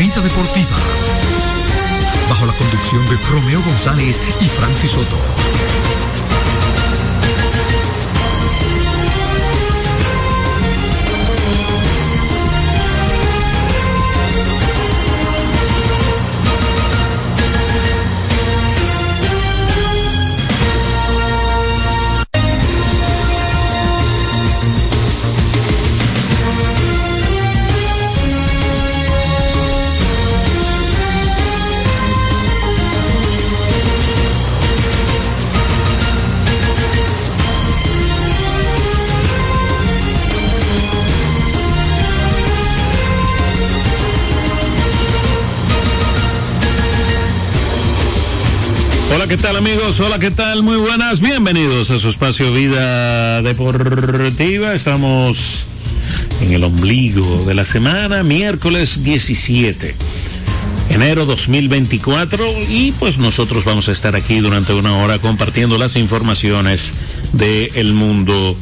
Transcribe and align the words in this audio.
Vida 0.00 0.20
Deportiva. 0.20 0.76
Bajo 2.28 2.46
la 2.46 2.52
conducción 2.54 3.08
de 3.08 3.16
Romeo 3.30 3.62
González 3.62 4.20
y 4.40 4.44
Francis 4.46 4.90
Soto. 4.90 5.16
¿Qué 49.28 49.36
tal 49.36 49.56
amigos? 49.56 50.00
Hola, 50.00 50.18
¿qué 50.18 50.30
tal? 50.30 50.62
Muy 50.62 50.76
buenas. 50.76 51.20
Bienvenidos 51.20 51.90
a 51.90 51.98
su 51.98 52.08
espacio 52.08 52.50
Vida 52.52 53.42
Deportiva. 53.42 54.72
Estamos 54.72 55.64
en 56.40 56.52
el 56.52 56.64
ombligo 56.64 57.44
de 57.44 57.54
la 57.54 57.66
semana, 57.66 58.22
miércoles 58.22 59.04
17 59.04 59.94
enero 60.88 61.26
2024 61.26 62.46
y 62.70 62.92
pues 62.92 63.18
nosotros 63.18 63.64
vamos 63.64 63.88
a 63.88 63.92
estar 63.92 64.16
aquí 64.16 64.38
durante 64.38 64.72
una 64.72 64.96
hora 64.96 65.18
compartiendo 65.18 65.76
las 65.76 65.96
informaciones 65.96 66.94
del 67.34 67.92
mundo 67.92 68.56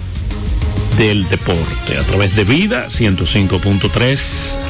del 0.99 1.29
deporte 1.29 1.97
a 1.97 2.03
través 2.03 2.35
de 2.35 2.43
Vida 2.43 2.87
105.3 2.89 4.19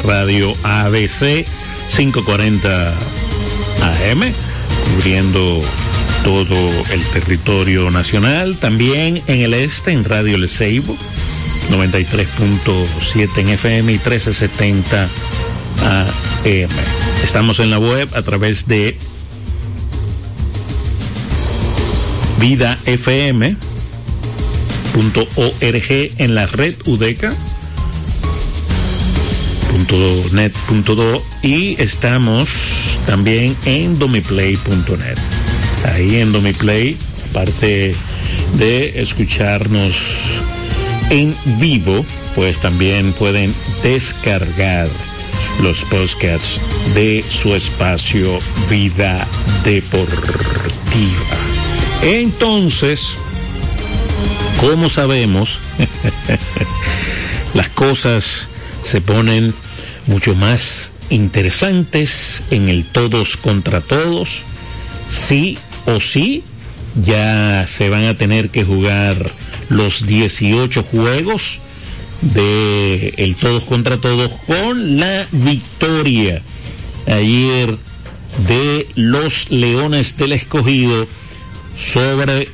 Radio 0.05 0.53
ABC 0.63 1.47
540 1.97 2.95
AM 3.81 4.35
cubriendo 4.95 5.63
todo 6.27 6.59
el 6.91 7.05
territorio 7.13 7.89
nacional, 7.93 8.57
también 8.57 9.23
en 9.29 9.43
el 9.43 9.55
este, 9.55 9.93
en 9.93 10.03
Radio 10.03 10.37
Ceibo, 10.49 10.97
93.7 11.71 13.39
en 13.39 13.49
FM 13.51 13.93
y 13.93 13.95
1370 13.95 15.05
AM. 15.05 16.71
Estamos 17.23 17.61
en 17.61 17.71
la 17.71 17.79
web 17.79 18.09
a 18.17 18.23
través 18.23 18.67
de 18.67 18.99
vidafm.org 22.41 23.57
en 26.19 26.35
la 26.35 26.47
red 26.47 26.75
UDECA 26.87 27.33
.net.do 30.33 31.23
y 31.45 31.81
estamos 31.81 32.49
también 33.07 33.57
en 33.65 33.97
domiplay.net. 34.01 35.36
Ahí 35.93 36.17
en 36.17 36.33
Domiplay, 36.33 36.97
aparte 37.31 37.95
de 38.55 39.01
escucharnos 39.01 39.97
en 41.11 41.35
vivo, 41.59 42.05
pues 42.35 42.59
también 42.59 43.13
pueden 43.13 43.55
descargar 43.83 44.89
los 45.63 45.83
podcasts 45.85 46.61
de 46.95 47.25
su 47.29 47.55
espacio 47.55 48.39
Vida 48.69 49.27
Deportiva. 49.65 50.17
Entonces, 52.03 53.15
como 54.61 54.89
sabemos, 54.89 55.61
las 57.55 57.69
cosas 57.71 58.49
se 58.83 59.01
ponen 59.01 59.55
mucho 60.07 60.35
más 60.35 60.93
interesantes 61.11 62.43
en 62.51 62.69
el 62.69 62.87
todos 62.87 63.37
contra 63.37 63.81
todos. 63.81 64.43
Sí 65.09 65.59
o 65.87 66.01
sí, 66.01 66.43
ya 67.03 67.67
se 67.67 67.91
van 67.91 68.05
a 68.05 68.15
tener 68.15 68.51
que 68.51 68.65
jugar 68.65 69.31
los 69.69 70.07
18 70.07 70.83
juegos 70.83 71.61
de 72.21 73.15
el 73.19 73.37
todos 73.37 73.65
contra 73.65 73.99
todos 73.99 74.31
con 74.47 74.99
la 74.99 75.27
victoria 75.33 76.43
ayer 77.07 77.77
de 78.49 78.89
los 78.95 79.51
Leones 79.51 80.17
del 80.17 80.33
Escogido 80.33 81.07
sobre 81.79 82.49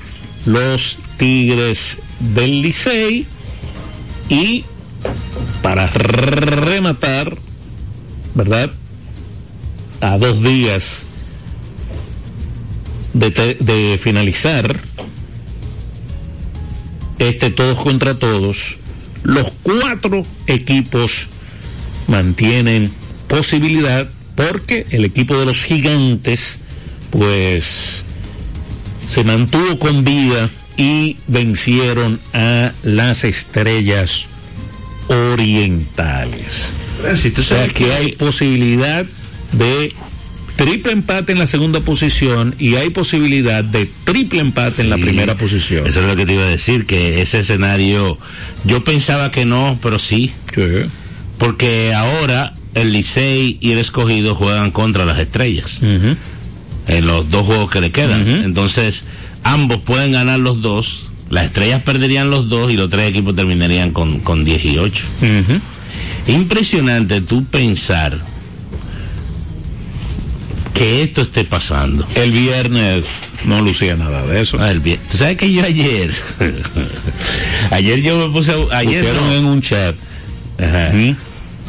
los 0.47 0.99
Tigres 1.17 1.99
del 2.19 2.63
Licey 2.63 3.27
y 4.29 4.65
para 5.63 5.87
rematar, 5.87 7.37
¿verdad? 8.35 8.71
A 10.01 10.19
dos 10.19 10.43
días 10.43 11.05
de, 13.15 13.57
de, 13.59 13.99
finalizar 13.99 14.79
este 17.19 17.51
todos 17.51 17.79
contra 17.79 18.19
todos, 18.19 18.79
los 19.23 19.53
cuatro 19.63 20.25
equipos 20.47 21.29
mantienen 22.09 22.93
posibilidad 23.29 24.09
porque 24.35 24.87
el 24.91 25.05
equipo 25.05 25.39
de 25.39 25.47
los 25.47 25.63
gigantes 25.63 26.59
pues 27.11 28.05
se 29.09 29.25
mantuvo 29.25 29.79
con 29.79 30.05
vida 30.05 30.51
y 30.77 31.19
vencieron 31.27 32.21
a 32.33 32.73
las 32.83 33.25
estrellas 33.25 34.27
orientales. 35.09 36.73
Tú 37.35 37.43
sabes 37.43 37.73
que 37.73 37.93
hay 37.93 38.13
posibilidad 38.13 39.05
de 39.53 39.93
triple 40.65 40.93
empate 40.93 41.33
en 41.33 41.39
la 41.39 41.47
segunda 41.47 41.81
posición 41.81 42.55
y 42.59 42.77
hay 42.77 42.91
posibilidad 42.91 43.65
de 43.65 43.91
triple 44.05 44.41
empate 44.41 44.77
sí, 44.77 44.83
en 44.83 44.91
la 44.91 44.97
primera 44.97 45.35
posición. 45.37 45.87
Eso 45.87 46.01
es 46.01 46.07
lo 46.07 46.17
que 46.17 46.25
te 46.25 46.35
iba 46.35 46.45
a 46.45 46.49
decir, 46.49 46.87
que 46.87 47.21
ese 47.21 47.41
escenario, 47.41 48.19
yo 48.65 48.85
pensaba 48.85 49.31
que 49.31 49.45
no, 49.45 49.79
pero 49.83 49.99
sí. 49.99 50.33
sí. 50.55 50.63
Porque 51.39 51.93
ahora 51.95 52.55
el 52.75 52.93
Licey 52.93 53.59
y 53.61 53.73
el 53.73 53.79
escogido 53.79 54.35
juegan 54.35 54.71
contra 54.71 55.05
las 55.05 55.19
estrellas. 55.19 55.81
Uh 55.83 55.87
-huh. 55.87 56.17
En 56.87 57.07
los 57.07 57.31
dos 57.31 57.47
juegos 57.47 57.71
que 57.71 57.81
le 57.81 57.91
quedan. 57.91 58.23
Uh 58.23 58.27
-huh. 58.27 58.45
Entonces, 58.45 59.05
ambos 59.43 59.81
pueden 59.81 60.13
ganar 60.13 60.39
los 60.39 60.63
dos. 60.63 61.07
Las 61.31 61.47
estrellas 61.47 61.83
perderían 61.83 62.31
los 62.31 62.49
dos 62.49 62.71
y 62.71 62.77
los 62.77 62.91
tres 62.91 63.11
equipos 63.11 63.35
terminarían 63.35 63.93
con, 63.93 64.21
con 64.21 64.45
10 64.45 64.65
y 64.65 64.79
8. 64.79 65.05
Uh 65.21 65.25
-huh. 65.25 65.61
Impresionante 66.27 67.21
tú 67.21 67.45
pensar 67.45 68.32
que 70.75 71.03
esto 71.03 71.23
esté 71.23 71.45
pasando. 71.45 72.07
El 72.15 72.33
viernes 72.33 73.05
no 73.45 73.61
lucía 73.61 73.97
nada 73.97 74.27
de 74.27 74.41
eso. 74.41 74.59
Ah, 74.61 74.71
el 74.71 74.81
viernes. 74.81 75.09
¿Tú 75.09 75.19
sabes 75.19 75.37
que 75.37 75.53
yo 75.53 75.65
ayer? 75.65 76.13
ayer 77.71 78.03
yo 78.03 78.19
me 78.19 78.33
puse. 78.33 78.53
Ayer 78.73 79.05
Pusieron 79.05 79.29
no. 79.29 79.35
en 79.35 79.45
un 79.45 79.63
chat. 79.63 79.95
Ajá. 80.59 80.91
¿Mm? 80.95 81.17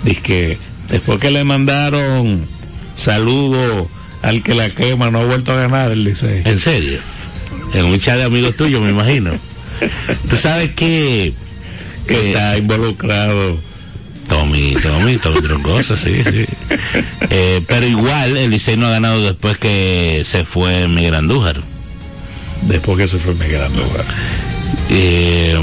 Dice 0.03 0.21
que 0.21 0.57
después 0.89 1.19
que 1.19 1.31
le 1.31 1.43
mandaron 1.43 2.45
saludo 2.95 3.89
al 4.21 4.41
que 4.41 4.53
la 4.53 4.69
quema, 4.69 5.11
no 5.11 5.19
ha 5.19 5.25
vuelto 5.25 5.51
a 5.51 5.55
ganar 5.55 5.91
el 5.91 6.03
Licey. 6.03 6.41
¿En 6.45 6.59
serio? 6.59 6.99
En 7.73 7.85
un 7.85 7.99
chat 7.99 8.17
de 8.17 8.23
amigos 8.23 8.55
tuyos, 8.55 8.81
me 8.81 8.89
imagino. 8.89 9.31
Tú 10.29 10.35
sabes 10.35 10.71
que. 10.71 11.33
Que 12.07 12.15
eh, 12.15 12.27
está 12.27 12.57
involucrado. 12.57 13.57
Tommy, 14.29 14.75
Tommy, 14.81 15.17
Tommy 15.17 15.41
Troncoso, 15.41 15.97
sí, 15.97 16.23
sí. 16.23 16.45
Eh, 17.29 17.63
pero 17.67 17.87
igual 17.87 18.37
el 18.37 18.51
Licey 18.51 18.77
no 18.77 18.87
ha 18.87 18.91
ganado 18.91 19.21
después 19.23 19.57
que 19.57 20.21
se 20.23 20.45
fue 20.45 20.87
Miguel 20.87 21.15
Andújar. 21.15 21.61
Después 22.63 22.97
que 22.97 23.07
se 23.07 23.17
fue 23.17 23.33
Miguel 23.33 23.61
Andújar. 23.61 24.05
Eh, 24.89 25.59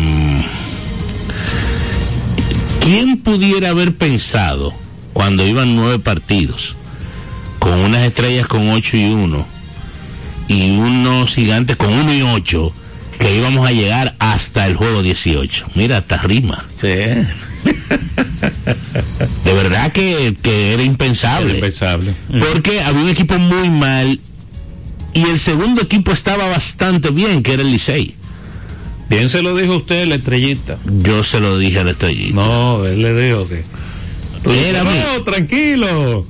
¿Quién 2.81 3.19
pudiera 3.19 3.71
haber 3.71 3.95
pensado 3.95 4.75
cuando 5.13 5.47
iban 5.47 5.77
nueve 5.77 5.99
partidos 5.99 6.75
con 7.59 7.79
unas 7.79 8.03
estrellas 8.07 8.47
con 8.47 8.71
ocho 8.71 8.97
y 8.97 9.05
uno 9.05 9.47
y 10.49 10.77
unos 10.79 11.35
gigantes 11.35 11.77
con 11.77 11.93
uno 11.93 12.13
y 12.13 12.23
ocho 12.23 12.73
que 13.19 13.37
íbamos 13.37 13.69
a 13.69 13.73
llegar 13.73 14.17
hasta 14.19 14.67
el 14.67 14.77
juego 14.77 15.03
18? 15.03 15.67
Mira, 15.75 15.99
hasta 15.99 16.17
rima. 16.19 16.65
Sí. 16.81 16.89
De 19.45 19.53
verdad 19.53 19.93
que, 19.93 20.35
que 20.41 20.75
era 20.75 20.83
impensable. 20.83 21.51
Era 21.51 21.55
impensable. 21.55 22.15
Porque 22.53 22.81
había 22.81 23.03
un 23.03 23.09
equipo 23.09 23.39
muy 23.39 23.71
mal 23.71 24.19
y 25.13 25.23
el 25.23 25.39
segundo 25.39 25.83
equipo 25.83 26.13
estaba 26.13 26.49
bastante 26.49 27.11
bien, 27.11 27.43
que 27.43 27.55
era 27.55 27.63
el 27.63 27.73
Licey. 27.73 28.15
Bien 29.09 29.29
se 29.29 29.43
lo 29.43 29.57
dijo 29.57 29.77
usted, 29.77 30.07
la 30.07 30.15
estrellita. 30.15 30.79
Yo 31.03 31.25
se 31.25 31.41
lo 31.41 31.59
dije 31.59 31.81
a 31.81 31.85
la 31.85 31.91
estrellita. 31.91 32.35
No, 32.35 32.87
él 32.87 33.03
le 33.03 33.13
dijo 33.13 33.49
que 33.49 33.65
no, 34.45 35.23
tranquilo. 35.25 36.27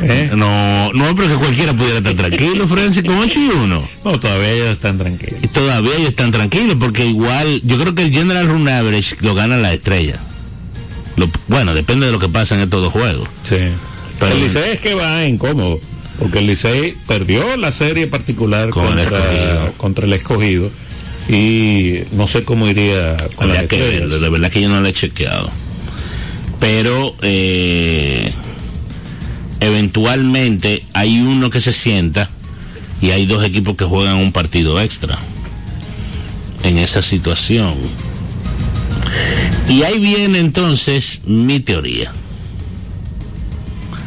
¿Eh? 0.00 0.30
No, 0.34 0.92
no, 0.92 1.14
pero 1.14 1.28
que 1.28 1.34
cualquiera 1.34 1.74
pudiera 1.74 1.98
estar 1.98 2.14
tranquilo, 2.14 2.66
Francis, 2.66 3.04
con 3.04 3.18
8 3.18 3.38
y 3.38 3.48
1. 3.48 3.88
No, 4.04 4.20
todavía 4.20 4.50
ellos 4.50 4.72
están 4.72 4.98
tranquilos. 4.98 5.40
Y 5.42 5.48
todavía 5.48 5.94
ellos 5.96 6.10
están 6.10 6.32
tranquilos, 6.32 6.76
porque 6.80 7.06
igual, 7.06 7.60
yo 7.62 7.78
creo 7.78 7.94
que 7.94 8.02
el 8.02 8.12
General 8.12 8.48
Run 8.48 8.68
Average 8.68 9.16
lo 9.20 9.34
gana 9.34 9.58
la 9.58 9.72
estrella. 9.72 10.20
Lo, 11.16 11.28
bueno, 11.48 11.74
depende 11.74 12.06
de 12.06 12.12
lo 12.12 12.18
que 12.18 12.28
pasa 12.28 12.54
en 12.54 12.62
estos 12.62 12.80
dos 12.80 12.92
juegos. 12.92 13.28
Sí. 13.42 13.58
Pero 14.18 14.34
el 14.34 14.40
Licey 14.40 14.72
es 14.72 14.80
que 14.80 14.94
va 14.94 15.26
incómodo, 15.26 15.80
porque 16.18 16.38
el 16.38 16.46
Licey 16.46 16.94
perdió 17.06 17.56
la 17.56 17.72
serie 17.72 18.06
particular 18.06 18.70
contra, 18.70 19.64
el 19.64 19.72
contra 19.72 20.06
el 20.06 20.12
escogido 20.12 20.70
y 21.28 22.00
no 22.12 22.28
sé 22.28 22.42
cómo 22.44 22.68
iría 22.68 23.16
con 23.36 23.52
la 23.52 23.66
que 23.66 23.80
de 23.82 24.28
verdad 24.28 24.50
que 24.50 24.60
yo 24.62 24.68
no 24.68 24.80
lo 24.80 24.88
he 24.88 24.92
chequeado. 24.92 25.50
Pero 26.60 27.14
eh, 27.22 28.32
eventualmente 29.60 30.84
hay 30.92 31.20
uno 31.20 31.50
que 31.50 31.60
se 31.60 31.72
sienta 31.72 32.30
y 33.00 33.10
hay 33.10 33.26
dos 33.26 33.44
equipos 33.44 33.76
que 33.76 33.84
juegan 33.84 34.16
un 34.16 34.32
partido 34.32 34.80
extra 34.80 35.18
en 36.62 36.78
esa 36.78 37.02
situación. 37.02 37.74
Y 39.68 39.82
ahí 39.82 39.98
viene 39.98 40.38
entonces 40.38 41.20
mi 41.24 41.60
teoría. 41.60 42.12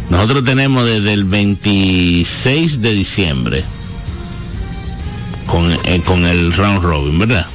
Nosotros 0.09 0.45
tenemos 0.45 0.85
desde 0.85 1.13
el 1.13 1.23
26 1.23 2.81
de 2.81 2.93
diciembre 2.93 3.63
con, 5.47 5.71
eh, 5.71 6.01
con 6.05 6.25
el 6.25 6.53
round 6.53 6.83
robin, 6.83 7.19
¿verdad? 7.19 7.47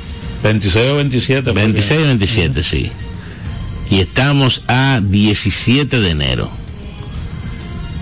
26 0.43 0.91
o 0.91 0.97
27. 0.97 1.53
26 1.53 2.01
o 2.01 2.05
27, 2.07 2.63
sí. 2.63 2.91
Y 3.91 4.01
estamos 4.01 4.63
a 4.69 5.01
17 5.03 6.01
de 6.01 6.11
enero. 6.11 6.60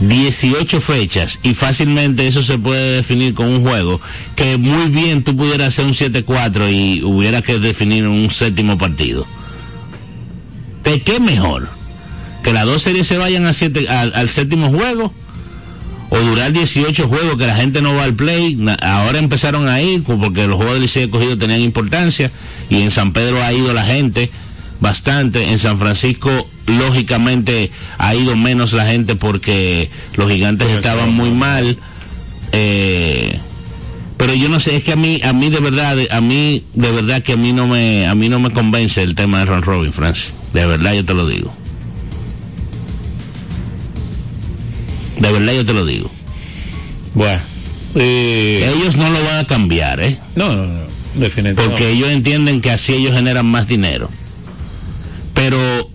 18 0.01 0.81
fechas 0.81 1.41
y 1.43 1.55
fácilmente 1.55 2.27
eso 2.27 2.43
se 2.43 2.59
puede 2.59 2.97
definir 2.97 3.35
con 3.35 3.47
un 3.47 3.63
juego 3.63 4.01
que 4.37 4.57
muy 4.57 4.89
bien 4.89 5.25
tú 5.25 5.37
pudieras 5.37 5.69
hacer 5.69 5.87
un 5.87 5.95
7-4 5.95 6.73
y 6.73 7.03
hubiera 7.03 7.43
que 7.43 7.59
definir 7.59 8.07
un 8.07 8.31
séptimo 8.31 8.79
partido. 8.79 9.27
¿De 10.85 11.03
qué 11.03 11.21
mejor? 11.21 11.69
Que 12.43 12.53
las 12.53 12.65
dos 12.65 12.83
series 12.83 13.07
se 13.07 13.19
vayan 13.19 13.47
a 13.47 13.53
siete, 13.53 13.89
al 13.89 14.29
séptimo 14.29 14.71
juego 14.71 15.13
o 16.11 16.19
durar 16.19 16.53
18 16.53 17.09
juegos 17.09 17.37
que 17.37 17.47
la 17.47 17.55
gente 17.55 17.83
no 17.83 17.95
va 17.95 18.05
al 18.05 18.15
play. 18.15 18.59
Ahora 18.81 19.19
empezaron 19.19 19.69
a 19.69 19.81
ir 19.83 20.03
porque 20.03 20.47
los 20.47 20.57
juegos 20.57 20.75
del 20.75 20.83
Liceo 20.83 21.11
cogido 21.11 21.37
tenían 21.37 21.61
importancia 21.61 22.31
y 22.71 22.83
en 22.83 22.91
San 22.91 23.13
Pedro 23.13 23.43
ha 23.43 23.53
ido 23.53 23.73
la 23.75 23.85
gente 23.85 24.31
bastante. 24.81 25.51
En 25.51 25.59
San 25.59 25.79
Francisco, 25.79 26.49
lógicamente, 26.69 27.71
ha 27.99 28.15
ido 28.15 28.37
menos 28.37 28.73
la 28.73 28.87
gente 28.87 29.17
porque 29.17 29.91
los 30.17 30.31
gigantes 30.31 30.69
estaban 30.69 31.13
muy 31.13 31.31
mal. 31.31 31.79
Eh, 32.53 33.39
pero 34.17 34.35
yo 34.35 34.49
no 34.49 34.59
sé, 34.59 34.77
es 34.77 34.85
que 34.85 34.93
a 34.93 34.97
mí, 34.97 35.21
a 35.23 35.33
mí 35.33 35.49
de 35.49 35.61
verdad, 35.61 35.97
a 36.11 36.21
mí 36.21 36.65
de 36.75 36.91
verdad 36.91 37.23
que 37.23 37.35
a 37.35 37.37
mí 37.37 37.53
no 37.53 37.67
me, 37.69 38.07
a 38.07 38.15
mí 38.15 38.29
no 38.29 38.41
me 38.41 38.51
convence 38.51 39.03
el 39.03 39.15
tema 39.15 39.41
de 39.41 39.45
Ron 39.47 39.63
Robin, 39.63 39.93
Francis. 39.93 40.33
De 40.53 40.67
verdad 40.67 40.95
yo 40.95 41.05
te 41.05 41.15
lo 41.15 41.27
digo. 41.27 41.53
De 45.21 45.33
verdad 45.33 45.53
yo 45.53 45.65
te 45.65 45.73
lo 45.73 45.85
digo. 45.87 46.11
Bueno. 47.15 47.41
Eh, 47.95 48.73
ellos 48.77 48.97
no 48.97 49.09
lo 49.09 49.23
van 49.25 49.39
a 49.39 49.47
cambiar, 49.47 50.01
¿eh? 50.01 50.19
No, 50.37 50.55
no, 50.55 50.67
no. 50.67 50.81
Definitivamente. 51.15 51.63
Porque 51.63 51.91
ellos 51.91 52.11
entienden 52.11 52.61
que 52.61 52.71
así 52.71 52.95
ellos 52.95 53.15
generan 53.15 53.47
más 53.47 53.67
dinero. 53.67 54.11
Pero 55.35 55.91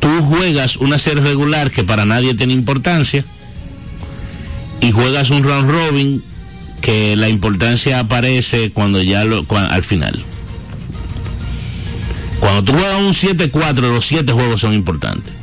tú 0.00 0.08
juegas 0.24 0.76
una 0.76 0.98
serie 0.98 1.22
regular 1.22 1.70
que 1.70 1.84
para 1.84 2.04
nadie 2.04 2.34
tiene 2.34 2.52
importancia 2.52 3.24
y 4.80 4.90
juegas 4.90 5.30
un 5.30 5.44
round 5.44 5.70
robin 5.70 6.24
que 6.80 7.14
la 7.16 7.28
importancia 7.28 8.00
aparece 8.00 8.70
cuando 8.70 9.02
ya 9.02 9.24
lo, 9.24 9.44
al 9.48 9.82
final. 9.84 10.18
Cuando 12.40 12.64
tú 12.64 12.72
juegas 12.72 13.00
un 13.00 13.14
7-4, 13.14 13.80
los 13.80 14.06
7 14.06 14.32
juegos 14.32 14.62
son 14.62 14.72
importantes 14.72 15.40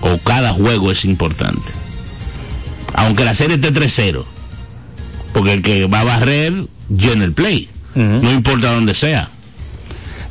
o 0.00 0.18
cada 0.18 0.52
juego 0.52 0.90
es 0.90 1.04
importante. 1.04 1.70
Aunque 2.94 3.24
la 3.24 3.34
serie 3.34 3.56
esté 3.56 3.72
3-0. 3.72 4.24
Porque 5.32 5.52
el 5.52 5.62
que 5.62 5.86
va 5.86 6.00
a 6.00 6.04
barrer, 6.04 6.54
llena 6.88 7.24
el 7.24 7.32
play. 7.32 7.68
No 7.94 8.30
importa 8.30 8.74
dónde 8.74 8.92
sea. 8.92 9.30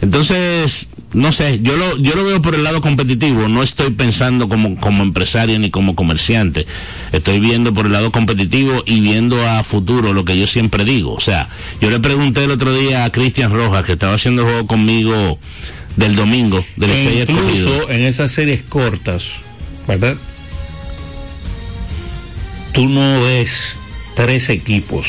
Entonces, 0.01 0.87
no 1.15 1.31
sé, 1.31 1.59
yo 1.61 1.77
lo, 1.77 1.95
yo 1.97 2.13
lo 2.13 2.25
veo 2.25 2.41
por 2.41 2.55
el 2.55 2.63
lado 2.65 2.81
competitivo, 2.81 3.47
no 3.47 3.63
estoy 3.63 3.91
pensando 3.91 4.49
como, 4.49 4.75
como 4.75 5.01
empresario 5.01 5.57
ni 5.57 5.71
como 5.71 5.95
comerciante, 5.95 6.67
estoy 7.13 7.39
viendo 7.39 7.73
por 7.73 7.85
el 7.85 7.93
lado 7.93 8.11
competitivo 8.11 8.83
y 8.85 8.99
viendo 8.99 9.47
a 9.47 9.63
futuro 9.63 10.11
lo 10.11 10.25
que 10.25 10.37
yo 10.37 10.45
siempre 10.45 10.83
digo. 10.83 11.13
O 11.13 11.21
sea, 11.21 11.47
yo 11.79 11.89
le 11.89 12.01
pregunté 12.01 12.43
el 12.43 12.51
otro 12.51 12.73
día 12.73 13.05
a 13.05 13.11
Cristian 13.11 13.53
Rojas, 13.53 13.85
que 13.85 13.93
estaba 13.93 14.15
haciendo 14.15 14.41
el 14.41 14.49
juego 14.49 14.67
conmigo 14.67 15.39
del 15.95 16.17
domingo, 16.17 16.65
del 16.75 16.91
e 16.91 17.25
Incluso 17.29 17.89
en 17.89 18.01
esas 18.01 18.33
series 18.33 18.63
cortas, 18.63 19.23
¿verdad? 19.87 20.17
Tú 22.73 22.89
no 22.89 23.21
ves 23.21 23.73
tres 24.15 24.49
equipos. 24.49 25.07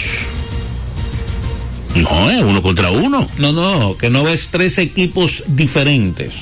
No, 2.03 2.31
es 2.31 2.43
uno 2.43 2.63
contra 2.63 2.91
uno. 2.91 3.29
No, 3.39 3.53
no, 3.53 3.97
que 3.97 4.11
no 4.11 4.25
ves 4.25 4.49
tres 4.51 4.79
equipos 4.79 5.43
diferentes. 5.47 6.33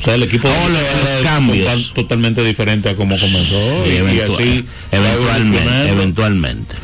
O 0.00 0.04
sea, 0.04 0.16
el 0.16 0.24
equipo 0.24 0.48
no, 0.48 0.68
los 0.68 1.22
cambios 1.22 1.92
totalmente 1.94 2.42
diferente 2.42 2.88
a 2.88 2.96
como 2.96 3.16
comenzó 3.18 3.86
y, 3.86 3.98
así 4.18 4.64
eventualmente, 4.90 5.88
eventualmente, 5.90 6.74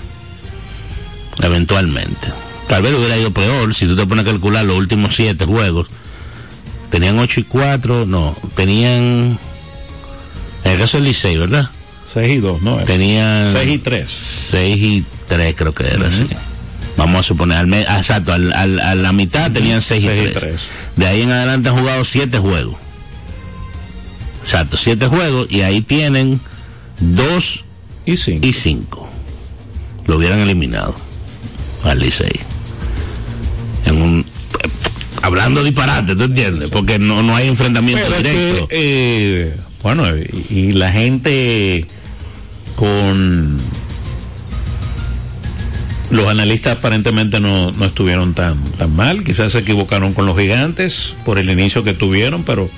eventualmente. 1.43 2.29
Tal 2.69 2.83
vez 2.83 2.95
hubiera 2.95 3.19
ido 3.19 3.33
peor 3.33 3.75
si 3.75 3.87
tú 3.87 3.97
te 3.97 4.07
pones 4.07 4.25
a 4.25 4.31
calcular 4.31 4.65
los 4.65 4.77
últimos 4.77 5.17
siete 5.17 5.47
juegos. 5.47 5.89
Tenían 6.91 7.19
ocho 7.19 7.41
y 7.41 7.43
cuatro, 7.43 8.07
no, 8.07 8.37
tenían 8.55 9.39
en 10.65 10.73
el 10.73 10.79
caso 10.79 10.99
del 10.99 11.07
Licey, 11.07 11.37
¿verdad? 11.39 11.71
6 12.13 12.37
y 12.37 12.39
2, 12.39 12.63
¿no? 12.63 12.77
Tenían... 12.79 13.53
6 13.53 13.71
y 13.71 13.79
3. 13.79 14.09
6 14.51 14.77
y 14.77 15.05
3 15.29 15.55
creo 15.57 15.73
que 15.73 15.87
era, 15.87 16.09
así. 16.09 16.27
Vamos 16.99 17.21
a 17.21 17.23
suponer, 17.23 17.57
al 17.57 17.73
ah, 17.73 17.99
exacto, 17.99 18.35
al, 18.35 18.53
al, 18.53 18.79
a 18.79 18.95
la 18.95 19.13
mitad 19.13 19.51
tenían 19.51 19.81
6 19.81 20.05
y 20.05 20.33
3. 20.35 20.61
De 20.97 21.07
ahí 21.07 21.23
en 21.23 21.31
adelante 21.31 21.71
han 21.71 21.79
jugado 21.79 22.05
7 22.05 22.39
juegos. 22.39 22.75
Exacto, 24.43 24.77
7 24.77 25.07
juegos 25.07 25.47
y 25.51 25.63
ahí 25.63 25.81
tienen 25.81 26.41
2 27.01 27.65
y 28.05 28.17
5. 28.17 28.47
Y 28.47 28.53
5. 28.53 29.09
Lo 30.07 30.19
hubieran 30.19 30.41
eliminado 30.41 30.95
al 31.85 32.01
Licey. 32.01 32.41
En 33.87 34.03
un 34.03 34.27
hablando 35.23 35.65
disparate, 35.65 36.15
¿tú 36.15 36.25
entiendes? 36.25 36.69
Porque 36.69 36.99
no, 36.99 37.23
no 37.23 37.35
hay 37.35 37.49
enfrentamiento 37.49 38.05
Pero 38.07 38.17
directo. 38.19 38.63
Es 38.63 38.69
que, 38.69 39.43
eh 39.43 39.57
bueno, 39.83 40.05
y, 40.51 40.73
la 40.73 40.91
gente 40.91 41.87
con 42.77 43.59
los 46.11 46.29
analistas 46.29 46.77
aparentemente 46.79 47.41
no, 47.41 47.73
no 47.73 47.85
estuvieron 47.87 48.35
tan, 48.35 48.63
tan 48.79 48.95
mal, 48.95 49.25
quizás 49.25 49.53
se 49.53 49.59
equivocaron 49.59 50.15
con 50.15 50.27
los 50.27 50.37
gigantes 50.37 51.15
por 51.25 51.39
el 51.39 51.51
inicio 51.51 51.85
que 51.85 51.95
tuvieron, 51.95 52.45
pero 52.45 52.71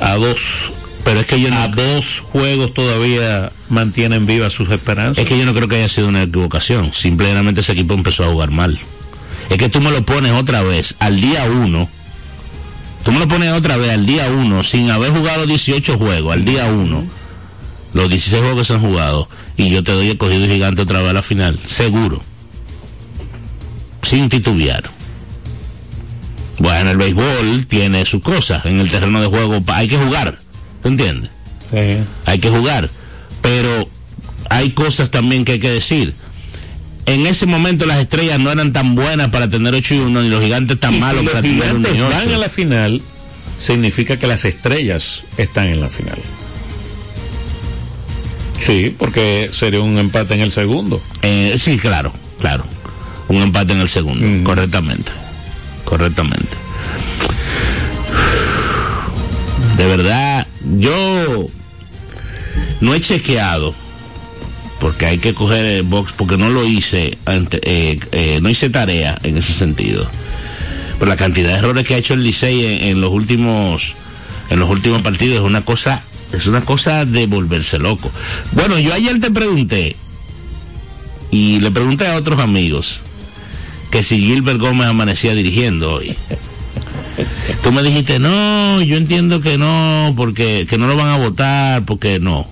a 0.00 0.14
dos 0.14 0.72
pero 1.04 1.20
es 1.20 1.26
que 1.26 1.40
yo 1.40 1.48
a 1.54 1.68
dos 1.68 2.20
juegos 2.30 2.74
todavía 2.74 3.52
mantienen 3.70 4.26
vivas 4.26 4.52
sus 4.52 4.70
esperanzas. 4.70 5.24
Es 5.24 5.28
que 5.28 5.38
yo 5.38 5.46
no 5.46 5.54
creo 5.54 5.66
que 5.66 5.76
haya 5.76 5.88
sido 5.88 6.08
una 6.08 6.22
equivocación, 6.22 6.92
simplemente 6.92 7.60
ese 7.60 7.72
equipo 7.72 7.94
empezó 7.94 8.24
a 8.24 8.28
jugar 8.28 8.50
mal. 8.50 8.78
Es 9.48 9.58
que 9.58 9.68
tú 9.68 9.80
me 9.80 9.90
lo 9.90 10.04
pones 10.04 10.32
otra 10.32 10.62
vez 10.62 10.94
al 10.98 11.20
día 11.20 11.44
uno 11.44 11.88
Tú 13.04 13.12
me 13.12 13.18
lo 13.18 13.28
pones 13.28 13.50
otra 13.52 13.78
vez 13.78 13.92
al 13.92 14.04
día 14.04 14.28
1, 14.30 14.62
sin 14.62 14.90
haber 14.90 15.10
jugado 15.10 15.46
18 15.46 15.96
juegos, 15.96 16.34
al 16.34 16.44
día 16.44 16.66
1, 16.66 17.04
los 17.94 18.08
16 18.10 18.42
juegos 18.42 18.58
que 18.58 18.64
se 18.64 18.74
han 18.74 18.80
jugado, 18.80 19.26
y 19.56 19.70
yo 19.70 19.82
te 19.82 19.92
doy 19.92 20.10
el 20.10 20.18
cogido 20.18 20.46
gigante 20.46 20.82
otra 20.82 21.00
vez 21.00 21.10
a 21.10 21.14
la 21.14 21.22
final, 21.22 21.58
seguro. 21.66 22.20
Sin 24.02 24.28
titubear. 24.28 24.84
Bueno, 26.58 26.90
el 26.90 26.96
béisbol 26.96 27.66
tiene 27.66 28.04
sus 28.04 28.22
cosas. 28.22 28.64
En 28.66 28.80
el 28.80 28.90
terreno 28.90 29.20
de 29.20 29.26
juego 29.28 29.62
hay 29.68 29.88
que 29.88 29.96
jugar. 29.96 30.38
¿Tú 30.82 30.88
entiendes? 30.88 31.30
Sí. 31.70 31.98
Hay 32.26 32.38
que 32.38 32.50
jugar. 32.50 32.90
Pero 33.40 33.88
hay 34.48 34.70
cosas 34.70 35.10
también 35.10 35.44
que 35.44 35.52
hay 35.52 35.60
que 35.60 35.70
decir 35.70 36.14
en 37.06 37.26
ese 37.26 37.46
momento 37.46 37.86
las 37.86 37.98
estrellas 37.98 38.38
no 38.38 38.52
eran 38.52 38.72
tan 38.72 38.94
buenas 38.94 39.30
para 39.30 39.48
tener 39.48 39.74
8 39.74 39.94
y 39.94 39.98
1, 39.98 40.22
ni 40.22 40.28
los 40.28 40.42
gigantes 40.42 40.78
tan 40.78 40.98
malos 40.98 41.24
para 41.24 41.42
tener 41.42 41.74
1 41.74 41.88
y 41.88 42.00
8. 42.00 42.08
van 42.08 42.32
a 42.32 42.38
la 42.38 42.48
final, 42.48 43.02
significa 43.58 44.16
que 44.18 44.26
las 44.26 44.44
estrellas 44.44 45.24
están 45.36 45.68
en 45.68 45.80
la 45.80 45.88
final. 45.88 46.18
Sí, 48.58 48.94
porque 48.96 49.50
sería 49.52 49.80
un 49.80 49.98
empate 49.98 50.34
en 50.34 50.40
el 50.40 50.52
segundo. 50.52 51.00
Eh, 51.22 51.56
sí, 51.58 51.78
claro, 51.78 52.12
claro. 52.40 52.64
Un 53.30 53.42
empate 53.42 53.72
en 53.74 53.78
el 53.78 53.88
segundo, 53.88 54.26
mm. 54.26 54.42
correctamente. 54.42 55.12
Correctamente. 55.84 56.56
De 59.76 59.86
verdad, 59.86 60.48
yo 60.78 61.46
no 62.80 62.92
he 62.92 63.00
chequeado 63.00 63.72
porque 64.80 65.06
hay 65.06 65.18
que 65.18 65.32
coger 65.32 65.64
el 65.64 65.82
box 65.84 66.12
porque 66.16 66.36
no 66.36 66.50
lo 66.50 66.66
hice 66.66 67.18
eh, 67.26 68.00
eh, 68.12 68.38
no 68.42 68.48
hice 68.48 68.68
tarea 68.70 69.16
en 69.22 69.36
ese 69.36 69.52
sentido 69.52 70.08
por 70.98 71.06
la 71.06 71.16
cantidad 71.16 71.52
de 71.52 71.58
errores 71.58 71.86
que 71.86 71.94
ha 71.94 71.98
hecho 71.98 72.14
el 72.14 72.24
Licey 72.24 72.88
en, 72.88 73.00
los 73.00 73.10
últimos 73.10 73.94
en 74.48 74.58
los 74.58 74.70
últimos 74.70 75.02
partidos 75.02 75.36
es 75.36 75.44
una 75.44 75.62
cosa 75.62 76.02
es 76.32 76.46
una 76.46 76.62
cosa 76.62 77.04
de 77.04 77.26
volverse 77.26 77.78
loco 77.78 78.10
bueno 78.52 78.78
yo 78.78 78.94
ayer 78.94 79.20
te 79.20 79.30
pregunté 79.30 79.96
y 81.30 81.60
le 81.60 81.70
pregunté 81.70 82.06
a 82.06 82.16
otros 82.16 82.40
amigos 82.40 83.02
que 83.90 84.02
si 84.02 84.20
Gilbert 84.20 84.58
Gómez 84.58 84.88
amanecía 84.88 85.34
dirigiendo 85.34 85.94
hoy 85.94 86.16
tú 87.62 87.72
me 87.72 87.82
dijiste 87.82 88.18
no 88.18 88.80
yo 88.82 88.96
entiendo 88.96 89.40
que 89.40 89.58
no 89.58 90.14
porque 90.16 90.66
que 90.68 90.78
no 90.78 90.86
lo 90.86 90.96
van 90.96 91.08
a 91.08 91.18
votar 91.18 91.84
porque 91.84 92.18
no 92.20 92.46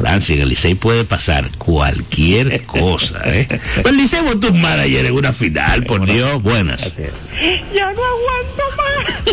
Francia, 0.00 0.34
en 0.34 0.40
el 0.40 0.48
Licey 0.48 0.74
puede 0.76 1.04
pasar 1.04 1.50
cualquier 1.58 2.64
cosa, 2.64 3.20
¿eh? 3.26 3.46
Pues 3.82 3.84
el 3.84 3.98
Licey 3.98 4.22
votó 4.22 4.48
un 4.48 4.58
manager 4.58 5.04
en 5.04 5.12
una 5.12 5.30
final, 5.30 5.84
por 5.84 6.06
Dios, 6.06 6.42
buenas. 6.42 6.96
Ya 6.96 7.92
no 7.92 8.00
aguanto 8.02 8.62
más. 8.78 9.26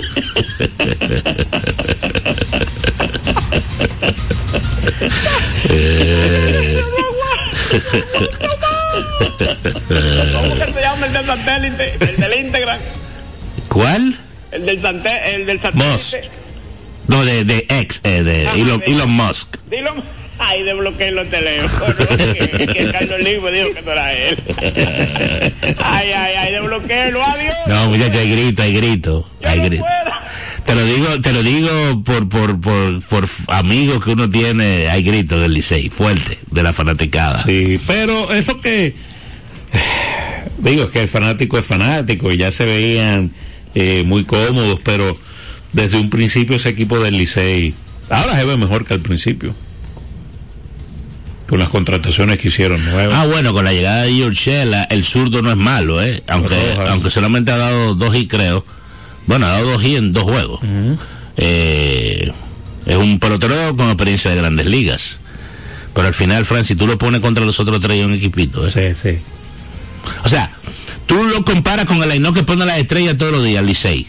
eh... 5.70 6.82
¿Cómo 10.34 10.56
que 10.56 10.74
se 10.74 10.82
llama 10.82 11.06
el 11.08 11.14
del 11.14 11.26
satélite? 11.26 11.94
El 12.00 12.18
del 12.18 12.40
Instagram. 12.46 12.80
¿Cuál? 13.70 14.18
El 14.52 14.66
del, 14.66 14.82
sante, 14.82 15.36
el 15.36 15.46
del 15.46 15.62
satélite. 15.62 15.90
Musk. 15.92 16.16
No, 17.08 17.24
de, 17.26 17.44
de 17.46 17.66
X, 17.70 18.02
eh, 18.04 18.24
de 18.24 18.48
Ajá, 18.48 18.58
Elon, 18.58 18.80
de- 18.80 18.86
Elon 18.92 19.10
Musk. 19.10 19.56
Elon, 19.72 20.04
ay, 20.40 20.64
desbloqueé 20.64 21.12
los 21.12 21.30
teléfonos. 21.30 21.96
que, 22.08 22.68
que 22.68 22.92
Carlos 22.92 23.20
Lee 23.22 23.40
me 23.40 23.52
dijo 23.52 23.74
que 23.74 23.82
no 23.82 23.92
era 23.94 24.14
él. 24.14 24.38
ay, 25.78 26.12
ay, 26.12 26.36
ay, 26.38 26.52
desbloquéelo, 26.54 27.24
adiós. 27.24 27.56
No, 27.68 27.88
muchacha, 27.88 28.20
hay 28.20 28.32
grito, 28.32 28.62
hay 28.64 28.74
grito. 28.76 29.30
Yo 29.42 29.50
Hay 29.50 29.60
no 29.60 29.66
grito. 29.66 29.84
puedo. 29.86 30.18
Te 30.68 30.76
lo 30.76 30.84
digo, 30.86 31.22
te 31.22 31.32
lo 31.32 31.44
digo 31.44 32.04
por, 32.04 32.28
por, 32.28 32.60
por, 32.60 33.02
por 33.04 33.30
amigos 33.48 34.04
que 34.04 34.12
uno 34.12 34.30
tiene, 34.30 34.90
hay 34.90 35.02
grito 35.02 35.40
del 35.40 35.54
Licey, 35.54 35.90
fuerte, 35.90 36.40
de 36.52 36.62
la 36.62 36.74
fanaticada. 36.74 37.46
Sí, 37.46 37.80
pero 37.88 38.34
eso 38.34 38.60
que. 38.60 38.94
Digo, 40.58 40.84
es 40.84 40.92
que 40.92 41.04
el 41.04 41.08
fanático 41.08 41.58
es 41.58 41.66
fanático 41.66 42.32
y 42.32 42.38
ya 42.38 42.52
se 42.52 42.66
veían 42.66 43.32
eh, 43.76 44.04
muy 44.06 44.26
cómodos, 44.26 44.80
pero 44.84 45.16
desde 45.72 45.98
un 46.00 46.10
principio 46.10 46.58
ese 46.58 46.70
equipo 46.70 47.00
del 47.00 47.16
Licey. 47.18 47.74
Ahora 48.10 48.36
se 48.36 48.46
ve 48.46 48.58
mejor 48.58 48.86
que 48.86 48.94
al 48.94 49.02
principio. 49.02 49.56
Con 51.48 51.60
las 51.60 51.70
contrataciones 51.70 52.40
que 52.40 52.50
hicieron 52.50 52.84
nuevas. 52.84 53.18
Ah, 53.18 53.26
bueno, 53.26 53.54
con 53.54 53.64
la 53.64 53.72
llegada 53.72 54.04
de 54.04 54.26
Urshela, 54.26 54.84
el 54.84 55.06
zurdo 55.06 55.42
no 55.42 55.50
es 55.50 55.58
malo, 55.58 56.04
¿eh? 56.04 56.24
Aunque, 56.28 56.58
aunque 56.90 57.10
solamente 57.10 57.52
ha 57.52 57.58
dado 57.58 57.96
dos 57.96 58.14
y 58.18 58.28
creo. 58.28 58.66
Bueno, 59.28 59.46
ha 59.46 59.50
dado 59.50 59.72
dos 59.72 59.84
y 59.84 59.96
en 59.96 60.14
dos 60.14 60.24
juegos. 60.24 60.60
Eh, 61.38 62.32
es 62.86 62.96
un 62.96 63.20
pelotero 63.20 63.76
con 63.76 63.88
experiencia 63.88 64.32
de 64.32 64.38
grandes 64.38 64.66
ligas. 64.66 65.20
Pero 65.94 66.08
al 66.08 66.14
final, 66.14 66.46
Fran, 66.46 66.64
si 66.64 66.76
tú 66.76 66.88
lo 66.88 66.98
pones 66.98 67.22
contra 67.22 67.46
los 67.46 67.60
otros 67.60 67.80
tres, 67.82 68.00
es 68.00 68.06
un 68.06 68.14
equipito, 68.14 68.66
¿eh? 68.68 68.72
Sí, 68.72 69.10
sí. 69.10 69.18
O 70.24 70.30
sea, 70.30 70.52
tú 71.06 71.22
lo 71.24 71.44
comparas 71.44 71.86
con 71.86 72.02
el 72.02 72.12
Ainó 72.12 72.34
que 72.34 72.44
pone 72.44 72.66
las 72.66 72.78
estrellas 72.78 73.18
todos 73.18 73.32
los 73.32 73.44
días, 73.44 73.62
el 73.62 73.68
Licey. 73.68 74.08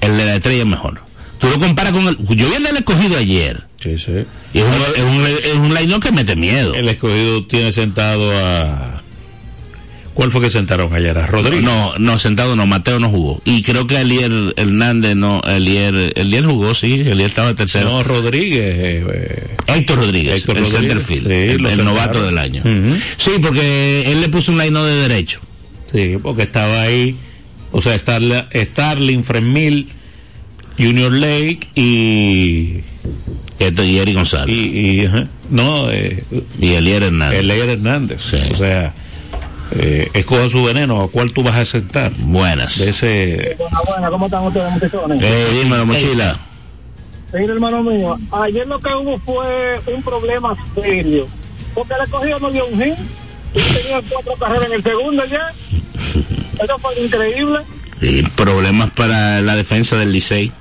El 0.00 0.16
de 0.16 0.24
la 0.24 0.34
estrella 0.36 0.60
es 0.62 0.66
mejor. 0.66 1.00
Tú 1.38 1.48
lo 1.48 1.58
comparas 1.58 1.92
con 1.92 2.06
el... 2.06 2.18
Yo 2.18 2.48
vi 2.48 2.54
el 2.54 2.62
del 2.64 2.76
escogido 2.76 3.16
ayer. 3.16 3.62
Sí, 3.80 3.96
sí. 3.96 4.24
Y 4.52 4.58
es 4.58 4.64
un, 4.64 4.74
es 4.74 5.02
un, 5.02 5.26
es 5.26 5.54
un 5.54 5.72
Lainó 5.72 6.00
que 6.00 6.12
mete 6.12 6.36
miedo. 6.36 6.74
El 6.74 6.88
escogido 6.88 7.46
tiene 7.46 7.72
sentado 7.72 8.30
a. 8.38 9.02
¿Cuál 10.14 10.30
fue 10.30 10.40
que 10.42 10.50
sentaron 10.50 10.92
ayer? 10.92 11.16
¿A 11.16 11.26
Rodríguez? 11.26 11.62
No, 11.62 11.96
no, 11.98 12.18
sentado 12.18 12.56
no, 12.56 12.66
Mateo 12.66 12.98
no 12.98 13.08
jugó. 13.10 13.40
Y 13.44 13.62
creo 13.62 13.86
que 13.86 13.96
Elier 14.00 14.30
Hernández 14.56 15.14
no, 15.16 15.40
Elier, 15.46 16.12
Elier 16.16 16.44
jugó, 16.44 16.74
sí, 16.74 16.94
Elier 16.94 17.28
estaba 17.28 17.54
tercero. 17.54 17.88
No, 17.90 18.02
Rodríguez. 18.02 18.60
eh, 18.76 19.04
eh, 19.12 19.46
Héctor 19.68 19.98
Rodríguez, 19.98 20.38
Héctor 20.40 20.58
el 20.58 20.64
Rodríguez. 20.64 20.88
centerfield, 20.88 21.26
Sí, 21.28 21.32
el, 21.32 21.66
el 21.66 21.84
novato 21.84 22.22
del 22.22 22.38
año. 22.38 22.62
Sí, 23.16 23.30
porque 23.40 24.10
él 24.10 24.20
le 24.20 24.28
puso 24.28 24.50
un 24.52 24.58
Lainó 24.58 24.84
de 24.84 24.94
derecho. 25.08 25.40
Sí, 25.92 26.16
porque 26.22 26.42
estaba 26.42 26.82
ahí, 26.82 27.14
o 27.72 27.80
sea, 27.80 27.94
Starla- 27.96 28.48
Starling, 28.52 29.22
Fremil, 29.24 29.88
Junior 30.78 31.12
Lake 31.12 31.60
y. 31.74 32.80
Esto 33.58 33.84
y 33.84 33.98
Eric 33.98 34.12
y, 34.12 34.14
González. 34.16 34.56
y, 34.56 35.06
ajá, 35.06 35.28
no, 35.50 35.90
eh, 35.90 36.22
Y, 36.60 36.68
Elier 36.70 37.02
Hernández. 37.04 37.40
Elier 37.40 37.68
Hernández. 37.70 38.20
Sí. 38.22 38.38
O 38.52 38.56
sea, 38.56 38.94
eh, 39.72 40.10
escoja 40.14 40.48
su 40.48 40.64
veneno, 40.64 41.02
¿a 41.02 41.08
cuál 41.08 41.32
tú 41.32 41.42
vas 41.42 41.56
a 41.56 41.64
sentar? 41.64 42.12
Buenas. 42.18 42.78
De 42.78 42.90
ese. 42.90 43.56
Buena, 43.58 43.80
buena, 43.86 44.10
¿cómo 44.10 44.26
están 44.26 44.44
ustedes, 44.44 44.72
muchachones? 44.72 45.18
Eh, 45.22 45.60
dímelo, 45.62 45.86
mochila. 45.86 46.38
Mira, 47.32 47.52
hermano 47.52 47.82
mío, 47.82 48.18
ayer 48.32 48.66
lo 48.66 48.80
que 48.80 48.92
hubo 48.94 49.18
fue 49.18 49.80
un 49.94 50.02
problema 50.02 50.56
serio. 50.74 51.26
Porque 51.74 51.94
el 51.94 52.02
escogido 52.02 52.40
no 52.40 52.50
dio 52.50 52.66
un 52.66 52.82
hit 52.82 52.98
y 53.54 53.60
tenía 53.60 54.00
cuatro 54.08 54.34
carreras 54.34 54.66
en 54.66 54.72
el 54.74 54.82
segundo 54.82 55.24
ya. 55.26 55.52
Eso 56.64 56.78
fue 56.78 57.00
increíble. 57.00 57.60
Y 58.00 58.22
problemas 58.22 58.90
para 58.90 59.40
la 59.40 59.54
defensa 59.54 59.96
del 59.96 60.12
Licey. 60.12 60.52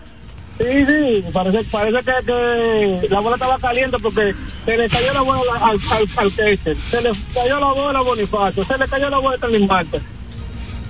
Sí, 0.59 0.85
sí, 0.85 1.23
parece, 1.31 1.63
parece 1.71 1.99
que, 1.99 2.25
que 2.25 3.07
la 3.09 3.21
bola 3.21 3.35
estaba 3.35 3.57
caliente 3.59 3.95
porque 4.01 4.35
se 4.65 4.77
le 4.77 4.89
cayó 4.89 5.13
la 5.13 5.21
bola 5.21 5.41
al, 5.61 5.79
al, 5.89 6.07
al 6.17 6.33
catcher, 6.35 6.77
se 6.91 7.01
le 7.01 7.11
cayó 7.33 7.59
la 7.61 7.67
bola 7.67 7.99
a 7.99 8.01
Bonifacio, 8.01 8.65
se 8.65 8.77
le 8.77 8.87
cayó 8.87 9.09
la 9.09 9.19
bola 9.19 9.37
a 9.37 9.39
Carlin 9.39 9.65
Marte. 9.67 10.01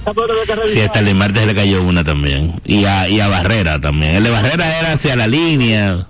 Esa 0.02 0.14
pelota 0.14 0.34
había 0.42 0.64
que 0.64 0.70
Sí, 0.70 0.82
hasta 0.82 1.00
el 1.00 1.14
martes 1.14 1.46
le 1.46 1.54
cayó 1.54 1.84
una 1.84 2.04
también. 2.04 2.56
Y 2.66 2.86
a, 2.86 3.08
y 3.10 3.20
a 3.20 3.28
Barrera 3.28 3.80
también. 3.80 4.16
El 4.16 4.24
de 4.24 4.30
Barrera 4.32 4.80
era 4.80 4.94
hacia 4.94 5.16
la 5.16 5.28
línea. 5.28 6.08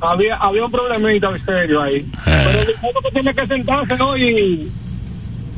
había, 0.00 0.36
había 0.36 0.64
un 0.66 0.70
problemita 0.70 1.32
serio 1.44 1.82
ahí. 1.82 2.06
Ah. 2.24 2.44
Pero 2.46 2.60
el 2.60 2.66
que 2.66 3.10
tiene 3.12 3.34
que 3.34 3.46
sentarse 3.48 3.96
¿no? 3.96 4.16
y, 4.16 4.70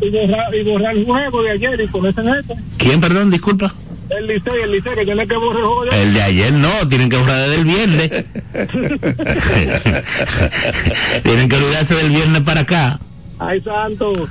y, 0.00 0.10
borrar, 0.10 0.54
y 0.54 0.62
borrar 0.62 0.96
el 0.96 1.04
juego 1.04 1.42
de 1.42 1.50
ayer 1.50 1.80
y 1.80 1.86
ponerse 1.88 2.20
en 2.22 2.28
este. 2.28 2.54
¿Quién, 2.78 3.00
perdón? 3.00 3.30
Disculpa. 3.30 3.74
El 4.18 4.26
Licey, 4.26 4.62
el 4.62 4.72
Licey 4.72 4.94
que 4.94 5.04
tiene 5.04 5.26
que 5.26 5.36
borrar 5.36 5.60
el 5.60 5.66
juego 5.66 5.84
de 5.84 6.02
El 6.02 6.14
de 6.14 6.22
ayer 6.22 6.52
no, 6.52 6.88
tienen 6.88 7.08
que 7.08 7.16
borrar 7.16 7.48
del 7.48 7.64
viernes. 7.64 8.10
tienen 11.22 11.48
que 11.48 11.56
olvidarse 11.56 11.94
del 11.94 12.10
viernes 12.10 12.42
para 12.42 12.60
acá. 12.60 13.00
Ay, 13.38 13.60
santo. 13.62 14.28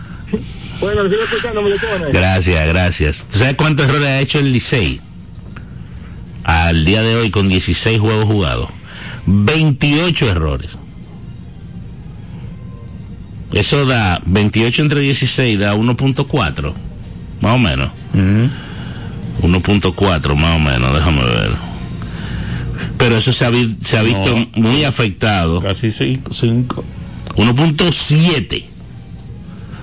Bueno, 0.79 1.09
sigo 1.09 1.23
escuchando, 1.23 1.61
muchachones. 1.61 2.13
Gracias, 2.13 2.67
gracias. 2.67 3.25
¿Tú 3.31 3.39
sabes 3.39 3.55
cuántos 3.55 3.88
errores 3.88 4.07
ha 4.07 4.19
hecho 4.19 4.39
el 4.39 4.51
Licey? 4.51 5.01
Al 6.43 6.85
día 6.85 7.03
de 7.03 7.15
hoy 7.15 7.29
con 7.29 7.50
16 7.50 8.00
juegos 8.00 8.25
jugados. 8.25 8.69
28 9.25 10.29
errores. 10.29 10.71
Eso 13.51 13.85
da 13.85 14.21
28 14.25 14.81
entre 14.81 15.01
16, 15.01 15.59
da 15.59 15.75
1.4. 15.75 16.73
Más 17.41 17.55
o 17.55 17.57
menos. 17.57 17.91
1.4 19.41 20.36
más 20.36 20.55
o 20.55 20.60
menos, 20.60 20.93
déjame 20.93 21.24
ver. 21.24 21.51
Pero 22.98 23.17
eso 23.17 23.31
se 23.31 23.45
ha, 23.45 23.50
vi- 23.50 23.75
se 23.81 23.98
ha 23.98 24.03
visto 24.03 24.36
No. 24.38 24.48
muy 24.69 24.83
afectado. 24.83 25.62
Casi 25.62 25.91
cinco. 25.91 26.33
cinco. 26.33 26.83
1.7. 27.36 28.65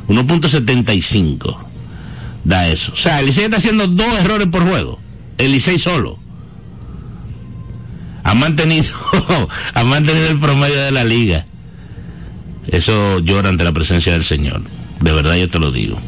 1.75 0.09 1.57
da 2.45 2.69
eso. 2.69 2.93
O 2.93 2.97
sea, 2.97 3.21
el 3.21 3.27
Licey 3.27 3.45
está 3.45 3.57
haciendo 3.59 3.87
dos 3.89 4.07
errores 4.21 4.49
por 4.49 4.63
juego. 4.67 4.99
El 5.37 5.53
Licey 5.53 5.79
solo. 5.79 6.19
Ha 8.25 8.35
mantenido, 8.35 8.87
ha 9.75 9.85
mantenido 9.85 10.29
el 10.29 10.39
promedio 10.39 10.81
de 10.83 10.91
la 10.93 11.05
liga. 11.05 11.47
Eso 12.67 13.19
llora 13.21 13.49
ante 13.49 13.65
la 13.65 13.73
presencia 13.73 14.13
del 14.13 14.25
Señor. 14.25 14.63
De 15.01 15.13
verdad 15.13 15.37
yo 15.37 15.49
te 15.49 15.59
lo 15.59 15.71
digo. 15.73 15.99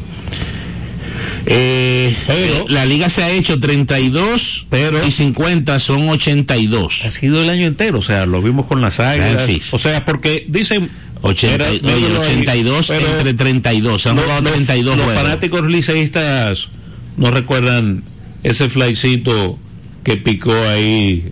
Eh, 1.45 2.15
Pero- 2.27 2.65
la 2.67 2.85
liga 2.85 3.09
se 3.09 3.23
ha 3.23 3.31
hecho 3.31 3.59
32 3.59 4.65
Pero- 4.69 5.05
y 5.05 5.11
50 5.11 5.79
son 5.79 6.07
82. 6.09 7.03
Ha 7.05 7.11
sido 7.11 7.41
el 7.41 7.49
año 7.49 7.65
entero, 7.67 7.99
o 7.99 8.01
sea, 8.03 8.25
lo 8.25 8.41
vimos 8.41 8.65
con 8.67 8.81
las 8.81 8.99
águilas. 8.99 9.45
sí. 9.45 9.61
O 9.71 9.77
sea, 9.77 10.05
porque 10.05 10.45
dicen. 10.47 10.89
80, 11.23 11.53
Era- 11.53 11.69
oye, 11.69 11.81
míralo 11.83 12.21
ahí, 12.23 12.31
82 12.31 12.87
pero 12.87 13.05
entre 13.07 13.33
32. 13.35 14.01
Se 14.01 14.09
han 14.09 14.15
los- 14.15 14.25
jugado 14.25 14.41
los- 14.41 14.53
32 14.53 14.97
Los 14.97 15.05
juegos. 15.05 15.23
fanáticos 15.23 15.69
liceístas 15.69 16.69
no 17.15 17.29
recuerdan 17.29 18.03
ese 18.41 18.69
flycito 18.69 19.59
que 20.03 20.17
picó 20.17 20.51
ahí 20.51 21.31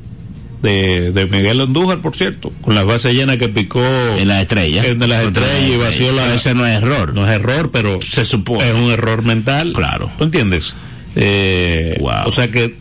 de, 0.61 1.11
de 1.11 1.25
Miguel 1.27 1.61
Andújar, 1.61 1.99
por 1.99 2.15
cierto, 2.15 2.51
con 2.61 2.75
las 2.75 2.85
bases 2.85 3.13
llenas 3.13 3.37
que 3.37 3.47
picó 3.49 3.81
En 3.81 4.27
las 4.27 4.41
estrellas. 4.41 4.85
en 4.85 4.99
las 4.99 5.25
estrellas 5.25 5.69
y 5.69 5.77
vació 5.77 6.11
la. 6.11 6.23
Pero 6.23 6.33
ese 6.35 6.53
no 6.53 6.65
es 6.65 6.75
error. 6.77 7.13
No 7.13 7.27
es 7.29 7.35
error, 7.39 7.69
pero 7.71 8.01
Se 8.01 8.25
supone. 8.25 8.67
es 8.67 8.73
un 8.75 8.91
error 8.91 9.23
mental. 9.23 9.71
Claro. 9.73 10.11
¿Tú 10.17 10.25
entiendes? 10.25 10.75
Eh, 11.15 11.97
Wow. 11.99 12.27
O 12.27 12.31
sea 12.31 12.49
que 12.49 12.75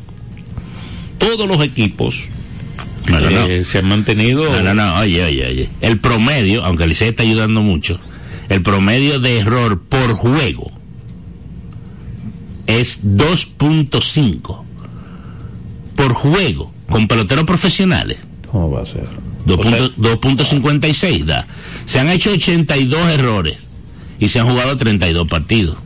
todos 1.18 1.48
los 1.48 1.60
equipos 1.62 2.26
No, 3.08 3.20
no, 3.20 3.30
no. 3.30 3.46
Eh, 3.46 3.64
se 3.64 3.78
han 3.78 3.86
mantenido. 3.86 4.44
No, 4.50 4.62
no, 4.62 4.74
no, 4.74 4.96
oye, 4.98 5.24
oye, 5.24 5.46
oye. 5.46 5.68
El 5.80 5.98
promedio, 5.98 6.64
aunque 6.64 6.82
el 6.84 6.90
Licey 6.90 7.08
está 7.08 7.22
ayudando 7.22 7.62
mucho, 7.62 7.98
el 8.48 8.60
promedio 8.62 9.18
de 9.20 9.38
error 9.38 9.80
por 9.88 10.12
juego 10.14 10.70
es 12.66 13.02
2.5 13.04 14.62
por 15.96 16.12
juego 16.12 16.72
con 16.88 17.08
peloteros 17.08 17.44
profesionales. 17.44 18.18
¿Cómo 18.50 18.70
va 18.70 18.82
a 18.82 18.86
ser? 18.86 19.08
2.- 19.46 19.94
2.56 19.96 21.24
da. 21.24 21.46
Se 21.86 21.98
han 22.00 22.08
hecho 22.08 22.30
82 22.30 23.08
errores 23.10 23.58
y 24.18 24.28
se 24.28 24.40
han 24.40 24.48
jugado 24.48 24.76
32 24.76 25.28
partidos. 25.28 25.76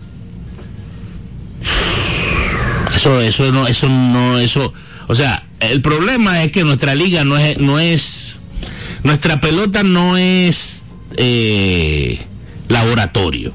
Eso, 2.95 3.21
eso 3.21 3.51
no, 3.53 3.67
eso 3.67 3.89
no, 3.89 4.39
eso, 4.39 4.73
o 5.09 5.15
sea, 5.15 5.47
el 5.61 5.81
problema 5.81 6.45
es 6.45 6.53
que 6.53 6.63
nuestra 6.63 6.95
liga 6.95 7.25
no 7.25 7.37
es, 7.37 7.59
no 7.59 7.81
es, 7.81 8.39
nuestra 9.03 9.41
pelota 9.41 9.83
no 9.83 10.17
es 10.17 10.85
eh, 11.17 12.21
laboratorio, 12.69 13.53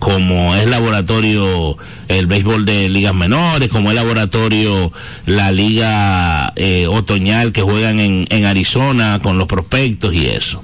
como 0.00 0.56
es 0.56 0.66
laboratorio 0.66 1.76
el 2.08 2.26
béisbol 2.26 2.64
de 2.64 2.88
ligas 2.88 3.14
menores, 3.14 3.68
como 3.68 3.90
es 3.90 3.94
laboratorio 3.94 4.92
la 5.26 5.52
liga 5.52 6.52
eh, 6.56 6.86
otoñal 6.88 7.52
que 7.52 7.62
juegan 7.62 8.00
en, 8.00 8.26
en 8.30 8.46
Arizona 8.46 9.20
con 9.22 9.38
los 9.38 9.46
prospectos 9.46 10.14
y 10.14 10.26
eso. 10.26 10.62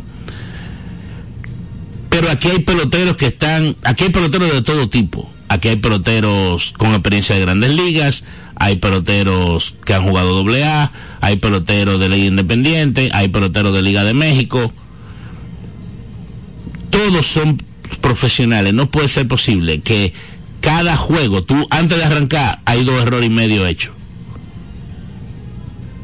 Pero 2.09 2.31
aquí 2.31 2.49
hay 2.49 2.61
peloteros 2.61 3.19
que 3.19 3.27
están, 3.27 3.77
aquí 3.83 4.05
hay 4.05 4.11
peloteros 4.11 4.51
de 4.53 4.63
todo 4.63 4.89
tipo. 4.89 5.31
Aquí 5.49 5.69
hay 5.69 5.77
peloteros 5.77 6.73
con 6.77 6.93
experiencia 6.93 7.37
de 7.37 7.43
grandes 7.43 7.71
ligas, 7.71 8.25
hay 8.57 8.77
peloteros 8.77 9.75
que 9.85 9.95
han 9.95 10.03
jugado 10.03 10.33
doble 10.33 10.65
A, 10.65 10.91
hay 11.21 11.37
peloteros 11.37 12.01
de 12.01 12.09
Liga 12.09 12.25
Independiente, 12.25 13.11
hay 13.13 13.29
peloteros 13.29 13.75
de 13.75 13.83
Liga 13.83 14.03
de 14.03 14.15
México. 14.15 14.73
Todos 16.91 17.27
son 17.27 17.63
profesionales. 17.97 18.73
No 18.75 18.89
puede 18.91 19.09
ser 19.09 19.27
posible 19.29 19.81
que 19.81 20.13
cada 20.61 20.97
juego, 20.97 21.43
tú 21.45 21.67
antes 21.71 21.99
de 21.99 22.05
arrancar, 22.05 22.61
hay 22.65 22.85
dos 22.85 23.01
errores 23.03 23.27
y 23.27 23.31
medio 23.31 23.67
hechos. 23.67 23.93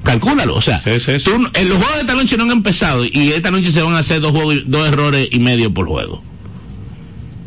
Calcúlalo, 0.04 0.56
o 0.56 0.60
sea, 0.60 0.82
Sí, 0.82 0.98
sí, 0.98 1.18
sí. 1.20 1.24
tú 1.30 1.38
no- 1.38 1.48
en 1.54 1.68
los 1.68 1.78
juegos 1.78 1.94
de 1.94 2.00
esta 2.00 2.14
noche 2.14 2.36
no 2.36 2.42
han 2.44 2.50
empezado 2.50 3.04
y 3.04 3.32
esta 3.34 3.50
noche 3.52 3.70
se 3.70 3.82
van 3.82 3.94
a 3.94 3.98
hacer 3.98 4.20
dos, 4.20 4.32
juegos, 4.32 4.56
dos 4.66 4.88
errores 4.88 5.28
y 5.30 5.38
medio 5.38 5.72
por 5.72 5.86
juego. 5.86 6.22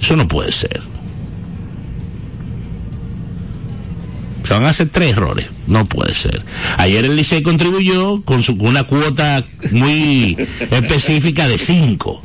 Eso 0.02 0.16
no 0.16 0.28
puede 0.28 0.52
ser. 0.52 0.82
Se 4.44 4.54
van 4.54 4.64
a 4.66 4.70
hacer 4.70 4.90
tres 4.90 5.12
errores. 5.14 5.48
No 5.68 5.86
puede 5.86 6.14
ser. 6.14 6.44
Ayer 6.78 7.04
el 7.06 7.16
Licey 7.16 7.42
contribuyó 7.42 8.22
con, 8.22 8.44
su, 8.44 8.58
con 8.58 8.68
una 8.68 8.84
cuota 8.84 9.44
muy 9.72 10.38
específica 10.72 11.48
de 11.48 11.58
cinco. 11.58 12.22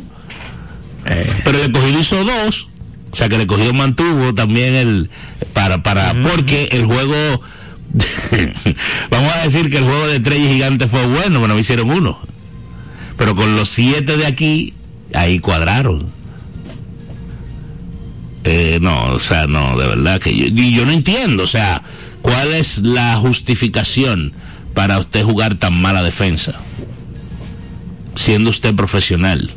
Pero 1.05 1.59
el 1.59 1.65
escogido 1.65 2.01
hizo 2.01 2.25
dos. 2.25 2.69
O 3.13 3.17
sea 3.17 3.29
que 3.29 3.35
el 3.35 3.43
escogido 3.43 3.73
mantuvo 3.73 4.35
también 4.35 4.75
el. 4.75 5.11
Para, 5.53 5.83
para, 5.83 6.15
porque 6.23 6.69
el 6.73 6.85
juego. 6.85 7.43
vamos 9.11 9.35
a 9.35 9.45
decir 9.45 9.69
que 9.69 9.79
el 9.79 9.85
juego 9.85 10.07
de 10.07 10.17
estrellas 10.17 10.53
gigantes 10.53 10.91
fue 10.91 11.05
bueno, 11.07 11.41
bueno, 11.41 11.59
hicieron 11.59 11.91
uno. 11.91 12.21
Pero 13.17 13.35
con 13.35 13.57
los 13.57 13.69
siete 13.69 14.17
de 14.17 14.27
aquí, 14.27 14.75
ahí 15.13 15.41
cuadraron. 15.41 16.09
Eh, 18.45 18.79
no, 18.81 19.13
o 19.13 19.19
sea, 19.19 19.47
no, 19.47 19.77
de 19.77 19.87
verdad 19.87 20.21
que 20.21 20.35
yo, 20.35 20.47
yo 20.47 20.87
no 20.87 20.93
entiendo, 20.93 21.43
o 21.43 21.47
sea, 21.47 21.83
¿cuál 22.23 22.55
es 22.55 22.79
la 22.79 23.17
justificación 23.17 24.33
para 24.73 24.99
usted 24.99 25.23
jugar 25.25 25.57
tan 25.57 25.79
mala 25.79 26.03
defensa? 26.03 26.55
Siendo 28.15 28.49
usted 28.49 28.75
profesional, 28.75 29.51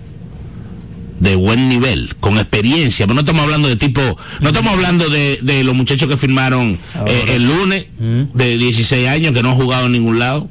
de 1.23 1.37
buen 1.37 1.69
nivel, 1.69 2.13
con 2.19 2.37
experiencia, 2.37 3.05
pero 3.05 3.15
no 3.15 3.21
estamos 3.21 3.43
hablando 3.43 3.69
de 3.69 3.77
tipo, 3.77 4.01
no 4.41 4.49
estamos 4.49 4.73
hablando 4.73 5.09
de, 5.09 5.39
de 5.41 5.63
los 5.63 5.73
muchachos 5.73 6.09
que 6.09 6.17
firmaron 6.17 6.77
eh, 7.07 7.25
el 7.29 7.45
lunes, 7.45 7.85
de 7.97 8.57
16 8.57 9.07
años, 9.07 9.31
que 9.31 9.41
no 9.41 9.51
han 9.51 9.55
jugado 9.55 9.85
en 9.85 9.93
ningún 9.93 10.19
lado. 10.19 10.49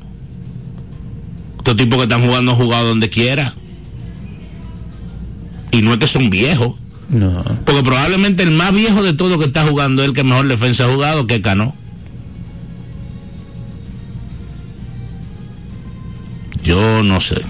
Estos 1.58 1.76
tipos 1.76 1.98
que 1.98 2.04
están 2.04 2.22
jugando 2.22 2.52
han 2.52 2.56
jugado 2.56 2.88
donde 2.88 3.11
quiera. 3.11 3.54
Y 5.72 5.82
no 5.82 5.92
es 5.92 5.98
que 5.98 6.06
son 6.06 6.30
viejos. 6.30 6.74
No. 7.11 7.44
Porque 7.66 7.82
probablemente 7.82 8.42
el 8.42 8.52
más 8.52 8.72
viejo 8.72 9.02
de 9.02 9.12
todo 9.12 9.38
que 9.38 9.44
está 9.44 9.66
jugando 9.66 10.02
es 10.02 10.08
el 10.08 10.14
que 10.14 10.24
mejor 10.24 10.48
defensa 10.48 10.87
ha 10.87 10.88
jugado, 10.88 11.26
que 11.26 11.42
Cano. 11.42 11.74
Yo 16.64 17.02
no 17.02 17.20
sé. 17.20 17.42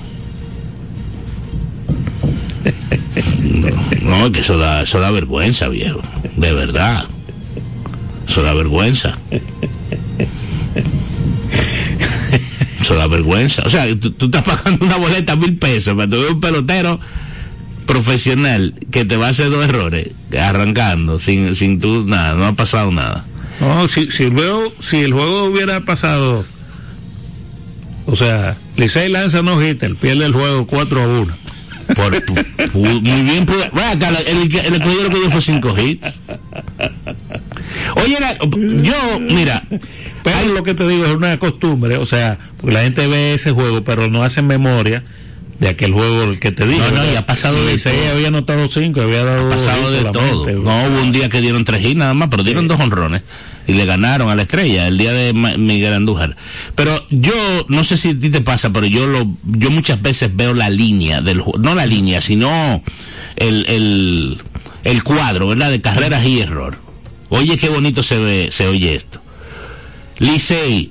No, 4.02 4.32
que 4.32 4.40
eso 4.40 4.58
da, 4.58 4.82
eso 4.82 5.00
da 5.00 5.10
vergüenza, 5.10 5.68
viejo. 5.68 6.00
De 6.36 6.52
verdad. 6.52 7.04
Eso 8.28 8.42
da 8.42 8.54
vergüenza. 8.54 9.18
Eso 12.80 12.94
da 12.94 13.06
vergüenza. 13.06 13.62
O 13.64 13.70
sea, 13.70 13.86
tú, 13.96 14.14
estás 14.20 14.42
pagando 14.42 14.84
una 14.84 14.96
boleta 14.96 15.36
mil 15.36 15.56
pesos, 15.56 15.94
pero 15.96 16.08
tú 16.08 16.22
ves 16.22 16.30
un 16.30 16.40
pelotero 16.40 16.98
profesional 17.86 18.74
que 18.90 19.04
te 19.04 19.16
va 19.16 19.26
a 19.26 19.30
hacer 19.30 19.50
dos 19.50 19.64
errores 19.64 20.10
arrancando 20.38 21.18
sin 21.18 21.56
sin 21.56 21.80
tú 21.80 22.04
nada 22.06 22.34
no 22.34 22.46
ha 22.46 22.52
pasado 22.52 22.92
nada 22.92 23.24
No, 23.60 23.88
si, 23.88 24.08
si, 24.12 24.22
el 24.24 24.36
si 24.78 24.98
el 24.98 25.12
juego 25.12 25.44
hubiera 25.46 25.80
pasado, 25.80 26.44
o 28.06 28.16
sea, 28.16 28.56
Licey 28.76 29.08
lanza 29.10 29.42
no 29.42 29.60
hitter, 29.60 29.96
pierde 29.96 30.24
el 30.26 30.32
juego 30.32 30.66
4 30.66 31.02
a 31.02 31.06
1. 31.06 31.41
Por- 31.94 32.24
pu- 32.24 32.72
muy 32.72 33.00
bien 33.22 33.46
Ven 33.72 33.84
acá, 33.84 34.08
el, 34.08 34.26
el, 34.26 34.56
el 34.74 34.80
que 35.10 35.18
dio 35.18 35.30
fue 35.30 35.40
cinco 35.40 35.74
hits. 35.78 36.06
Oye 37.96 38.16
era- 38.16 38.36
yo 38.38 39.20
mira 39.20 39.62
Pero 40.22 40.52
lo 40.54 40.62
que 40.62 40.74
te 40.74 40.86
digo 40.88 41.04
es 41.06 41.14
una 41.14 41.38
costumbre, 41.38 41.96
o 41.96 42.06
sea, 42.06 42.38
porque 42.58 42.74
la 42.74 42.82
gente 42.82 43.06
ve 43.06 43.34
ese 43.34 43.50
juego, 43.50 43.82
pero 43.82 44.08
no 44.08 44.22
hacen 44.24 44.46
memoria 44.46 45.02
de 45.58 45.68
aquel 45.68 45.92
juego 45.92 46.24
el 46.24 46.40
que 46.40 46.52
te 46.52 46.66
digo. 46.66 46.80
No, 46.80 46.90
no, 46.90 46.94
¿verdad? 46.94 47.12
y 47.12 47.16
ha 47.16 47.26
pasado 47.26 47.64
de 47.64 47.78
todo. 47.78 48.10
había 48.12 48.28
anotado 48.28 48.68
5, 48.68 49.00
había 49.00 49.24
dado 49.24 49.48
dos 49.48 49.56
pasado 49.56 49.90
de 49.90 50.04
todo. 50.04 50.46
no 50.50 50.86
hubo 50.86 51.02
un 51.02 51.12
día 51.12 51.28
que 51.28 51.40
dieron 51.40 51.64
tres 51.64 51.84
hits 51.84 51.96
nada 51.96 52.14
más 52.14 52.28
pero 52.30 52.42
dieron 52.42 52.68
dos 52.68 52.80
honrones 52.80 53.22
y 53.66 53.74
le 53.74 53.84
ganaron 53.86 54.28
a 54.28 54.34
la 54.34 54.42
estrella 54.42 54.88
el 54.88 54.98
día 54.98 55.12
de 55.12 55.32
Miguel 55.32 55.94
Andújar. 55.94 56.36
Pero 56.74 57.04
yo 57.10 57.32
no 57.68 57.84
sé 57.84 57.96
si 57.96 58.10
a 58.10 58.18
ti 58.18 58.30
te 58.30 58.40
pasa 58.40 58.70
pero 58.70 58.86
yo 58.86 59.06
lo 59.06 59.26
yo 59.44 59.70
muchas 59.70 60.02
veces 60.02 60.34
veo 60.34 60.54
la 60.54 60.68
línea 60.68 61.20
del 61.20 61.42
no 61.58 61.74
la 61.74 61.86
línea 61.86 62.20
sino 62.20 62.82
el 63.36 63.66
el 63.68 64.42
el 64.84 65.04
cuadro 65.04 65.46
verdad 65.46 65.70
de 65.70 65.80
carreras 65.80 66.24
y 66.24 66.40
error. 66.40 66.78
Oye 67.28 67.56
qué 67.56 67.68
bonito 67.68 68.02
se 68.02 68.18
ve 68.18 68.48
se 68.50 68.66
oye 68.66 68.94
esto. 68.94 69.20
Licey 70.18 70.90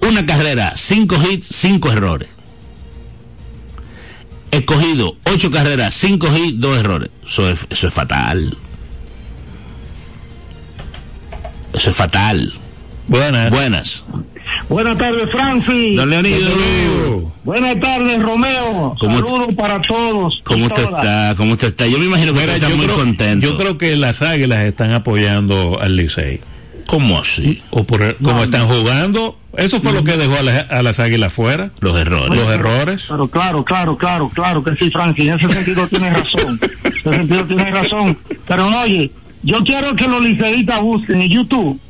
una 0.00 0.26
carrera 0.26 0.72
cinco 0.74 1.16
hits 1.22 1.46
cinco 1.46 1.92
errores 1.92 2.39
escogido 4.50 5.16
ocho 5.24 5.50
carreras, 5.50 5.94
cinco 5.94 6.28
hits, 6.36 6.60
dos 6.60 6.78
errores. 6.78 7.10
Eso 7.26 7.48
es, 7.48 7.60
eso 7.70 7.88
es 7.88 7.94
fatal. 7.94 8.56
Eso 11.72 11.90
es 11.90 11.96
fatal. 11.96 12.52
Buenas. 13.08 13.50
Buenas. 13.50 14.04
Buenas 14.68 14.98
tardes, 14.98 15.30
Francis. 15.30 15.96
Don 15.96 16.10
Leonido. 16.10 17.32
Buenas 17.44 17.78
tardes, 17.80 18.22
Romeo. 18.22 18.94
¿Cómo- 18.98 19.16
Saludos 19.24 19.54
para 19.56 19.80
todos. 19.82 20.40
¿Cómo 20.44 20.66
usted 20.66 20.82
está? 20.84 21.34
¿Cómo 21.36 21.52
usted 21.54 21.68
está? 21.68 21.86
Yo 21.86 21.98
me 21.98 22.06
imagino 22.06 22.32
que 22.32 22.40
Mira, 22.40 22.52
usted 22.54 22.64
está 22.66 22.76
muy 22.76 22.86
creo, 22.86 22.96
contento. 22.98 23.46
yo 23.46 23.56
creo 23.56 23.78
que 23.78 23.96
las 23.96 24.22
águilas 24.22 24.64
están 24.64 24.92
apoyando 24.92 25.78
al 25.80 25.96
Licey. 25.96 26.40
¿Cómo 26.90 27.18
así? 27.20 27.62
O 27.70 27.84
por 27.84 28.16
como 28.16 28.42
están 28.42 28.66
jugando, 28.66 29.38
eso 29.56 29.80
fue 29.80 29.92
lo 29.92 30.02
que 30.02 30.16
dejó 30.16 30.34
a, 30.36 30.42
las- 30.42 30.70
a 30.70 30.82
las 30.82 30.98
águilas 30.98 31.32
fuera. 31.32 31.70
Los 31.80 31.96
errores. 31.96 32.36
Los 32.36 32.48
errores. 32.48 33.04
Pero 33.08 33.28
claro, 33.28 33.64
claro, 33.64 33.96
claro, 33.96 34.28
claro 34.28 34.62
que 34.64 34.74
sí, 34.76 34.90
Frankie. 34.90 35.28
En 35.28 35.38
ese 35.38 35.48
sentido 35.52 35.86
tienes 35.86 36.12
razón. 36.12 36.58
En 36.82 36.92
ese 36.92 37.02
sentido 37.10 37.44
tienes 37.44 37.70
razón. 37.70 38.18
Pero 38.48 38.68
no, 38.70 38.80
oye, 38.80 39.10
yo 39.44 39.62
quiero 39.62 39.94
que 39.94 40.08
los 40.08 40.20
liceístas 40.20 40.80
busquen 40.80 41.22
en 41.22 41.28
YouTube. 41.30 41.80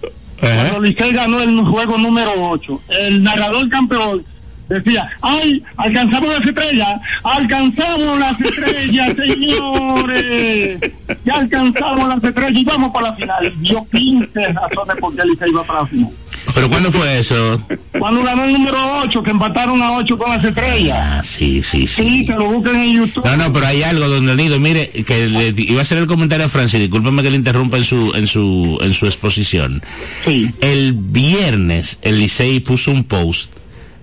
Ajá. 0.42 0.68
Cuando 0.70 0.80
Licey 0.80 1.12
ganó 1.12 1.40
el 1.42 1.58
juego 1.64 1.96
número 1.98 2.30
8, 2.36 2.82
el 3.00 3.22
narrador 3.22 3.68
campeón 3.70 4.22
decía, 4.70 5.08
ay, 5.20 5.62
alcanzamos 5.76 6.30
las 6.30 6.46
estrellas, 6.46 6.94
alcanzamos 7.22 8.18
las 8.18 8.40
estrellas, 8.40 9.14
señores, 9.24 10.78
ya 11.24 11.34
alcanzamos 11.34 12.08
las 12.08 12.24
estrellas 12.24 12.60
y 12.60 12.64
vamos 12.64 12.90
para 12.92 13.10
la 13.10 13.16
final. 13.16 13.44
Y 13.46 13.68
Dio 13.68 13.86
15 13.92 14.48
razones 14.48 14.96
por 15.00 15.14
qué 15.16 15.22
Licey 15.24 15.50
iba 15.50 15.62
para 15.64 15.80
la 15.82 15.86
final. 15.86 16.10
¿Pero 16.52 16.68
cuándo 16.68 16.90
fue 16.90 17.20
eso? 17.20 17.62
Cuando 17.96 18.24
ganó 18.24 18.44
el 18.44 18.52
número 18.54 18.76
8, 19.04 19.22
que 19.22 19.30
empataron 19.30 19.80
a 19.82 19.92
8 19.98 20.18
con 20.18 20.30
las 20.30 20.44
estrellas. 20.44 20.98
Ah, 21.00 21.22
sí, 21.22 21.62
sí, 21.62 21.86
Sí, 21.86 22.02
sí. 22.08 22.26
que 22.26 22.32
lo 22.32 22.46
busquen 22.46 22.76
en 22.76 22.92
YouTube. 22.96 23.24
No, 23.24 23.36
no, 23.36 23.52
pero 23.52 23.66
hay 23.66 23.82
algo, 23.84 24.08
don 24.08 24.26
Leonido, 24.26 24.58
mire, 24.58 24.88
que 24.90 25.26
le 25.28 25.54
iba 25.56 25.78
a 25.78 25.82
hacer 25.82 25.98
el 25.98 26.06
comentario 26.08 26.46
a 26.46 26.48
Francis, 26.48 26.80
discúlpeme 26.80 27.22
que 27.22 27.30
le 27.30 27.36
interrumpa 27.36 27.76
en 27.76 27.84
su, 27.84 28.12
en 28.14 28.26
su, 28.26 28.78
en 28.82 28.92
su 28.94 29.06
exposición. 29.06 29.82
Sí. 30.24 30.50
El 30.60 30.94
viernes 30.94 31.98
el 32.02 32.18
Licey 32.18 32.58
puso 32.60 32.90
un 32.90 33.04
post 33.04 33.52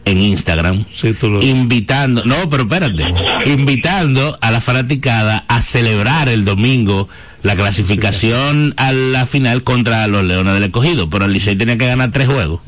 en 0.08 0.22
Instagram, 0.22 0.86
Sí, 0.94 1.14
tú 1.14 1.30
lo- 1.30 1.42
invitando, 1.44 2.24
no, 2.26 2.36
pero 2.50 2.64
espérate, 2.64 3.04
invitando 3.46 4.38
a 4.42 4.52
la 4.52 4.62
fanaticada 4.62 5.44
a 5.48 5.62
celebrar 5.62 6.30
el 6.30 6.46
domingo 6.46 7.08
la 7.44 7.56
clasificación 7.56 8.74
a 8.78 8.92
la 8.92 9.26
final 9.26 9.64
contra 9.64 10.08
los 10.08 10.24
Leones 10.24 10.54
del 10.56 10.64
Escogido, 10.64 11.10
pero 11.10 11.26
el 11.26 11.34
Licey 11.34 11.56
tenía 11.56 11.78
que 11.78 11.86
ganar 11.88 12.12
tres 12.12 12.28
juegos. 12.28 12.62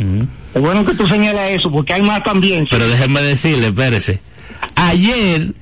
Es 0.53 0.61
bueno 0.61 0.85
que 0.85 0.93
tú 0.93 1.05
señalas 1.07 1.49
eso, 1.51 1.71
porque 1.71 1.93
hay 1.93 2.01
más 2.01 2.23
también. 2.23 2.67
Pero 2.69 2.87
déjenme 2.87 3.21
decirle, 3.21 3.67
espérese. 3.67 4.21
Ayer 4.75 5.53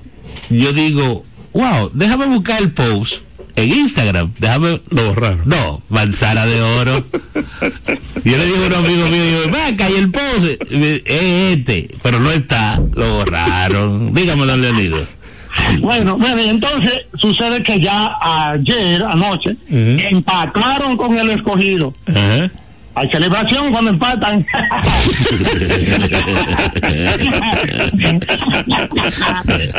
yo 0.50 0.74
digo, 0.74 1.26
wow, 1.54 1.90
déjame 1.94 2.26
buscar 2.28 2.62
el 2.62 2.72
post 2.72 3.22
en 3.56 3.72
Instagram. 3.74 4.32
Déjame. 4.38 4.82
Lo 4.90 5.06
borraron. 5.08 5.42
No, 5.46 5.82
manzana 5.90 6.46
de 6.46 6.62
oro. 6.62 7.06
yo 8.32 8.38
le 8.38 8.46
dije 8.46 8.64
a 8.64 8.68
un 8.68 8.86
amigo 8.86 9.08
mío, 9.08 9.24
digo, 9.24 9.52
venga, 9.52 9.90
y 9.90 9.94
el 9.96 10.12
post 10.12 10.46
es 10.72 11.02
este, 11.06 11.88
pero 12.02 12.20
no 12.20 12.32
está, 12.32 12.82
lo 12.96 13.18
borraron. 13.18 14.14
Dígame, 14.14 14.46
don 14.46 14.62
Leonido. 14.62 14.98
Bueno, 15.80 16.18
bueno, 16.18 16.42
y 16.42 16.50
entonces 16.50 17.06
sucede 17.16 17.64
que 17.64 17.80
ya 17.80 18.16
ayer, 18.52 19.04
anoche, 19.04 19.56
empataron 19.70 20.98
con 20.98 21.18
el 21.18 21.32
escogido. 21.32 21.94
Ajá. 22.08 22.52
Hay 22.98 23.10
celebración 23.10 23.72
cuando 23.72 23.92
empatan. 23.92 24.46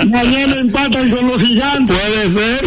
Mañana 0.08 0.54
empatan 0.60 1.10
con 1.10 1.28
los 1.28 1.42
gigantes. 1.42 1.96
Puede 1.96 2.28
ser. 2.30 2.60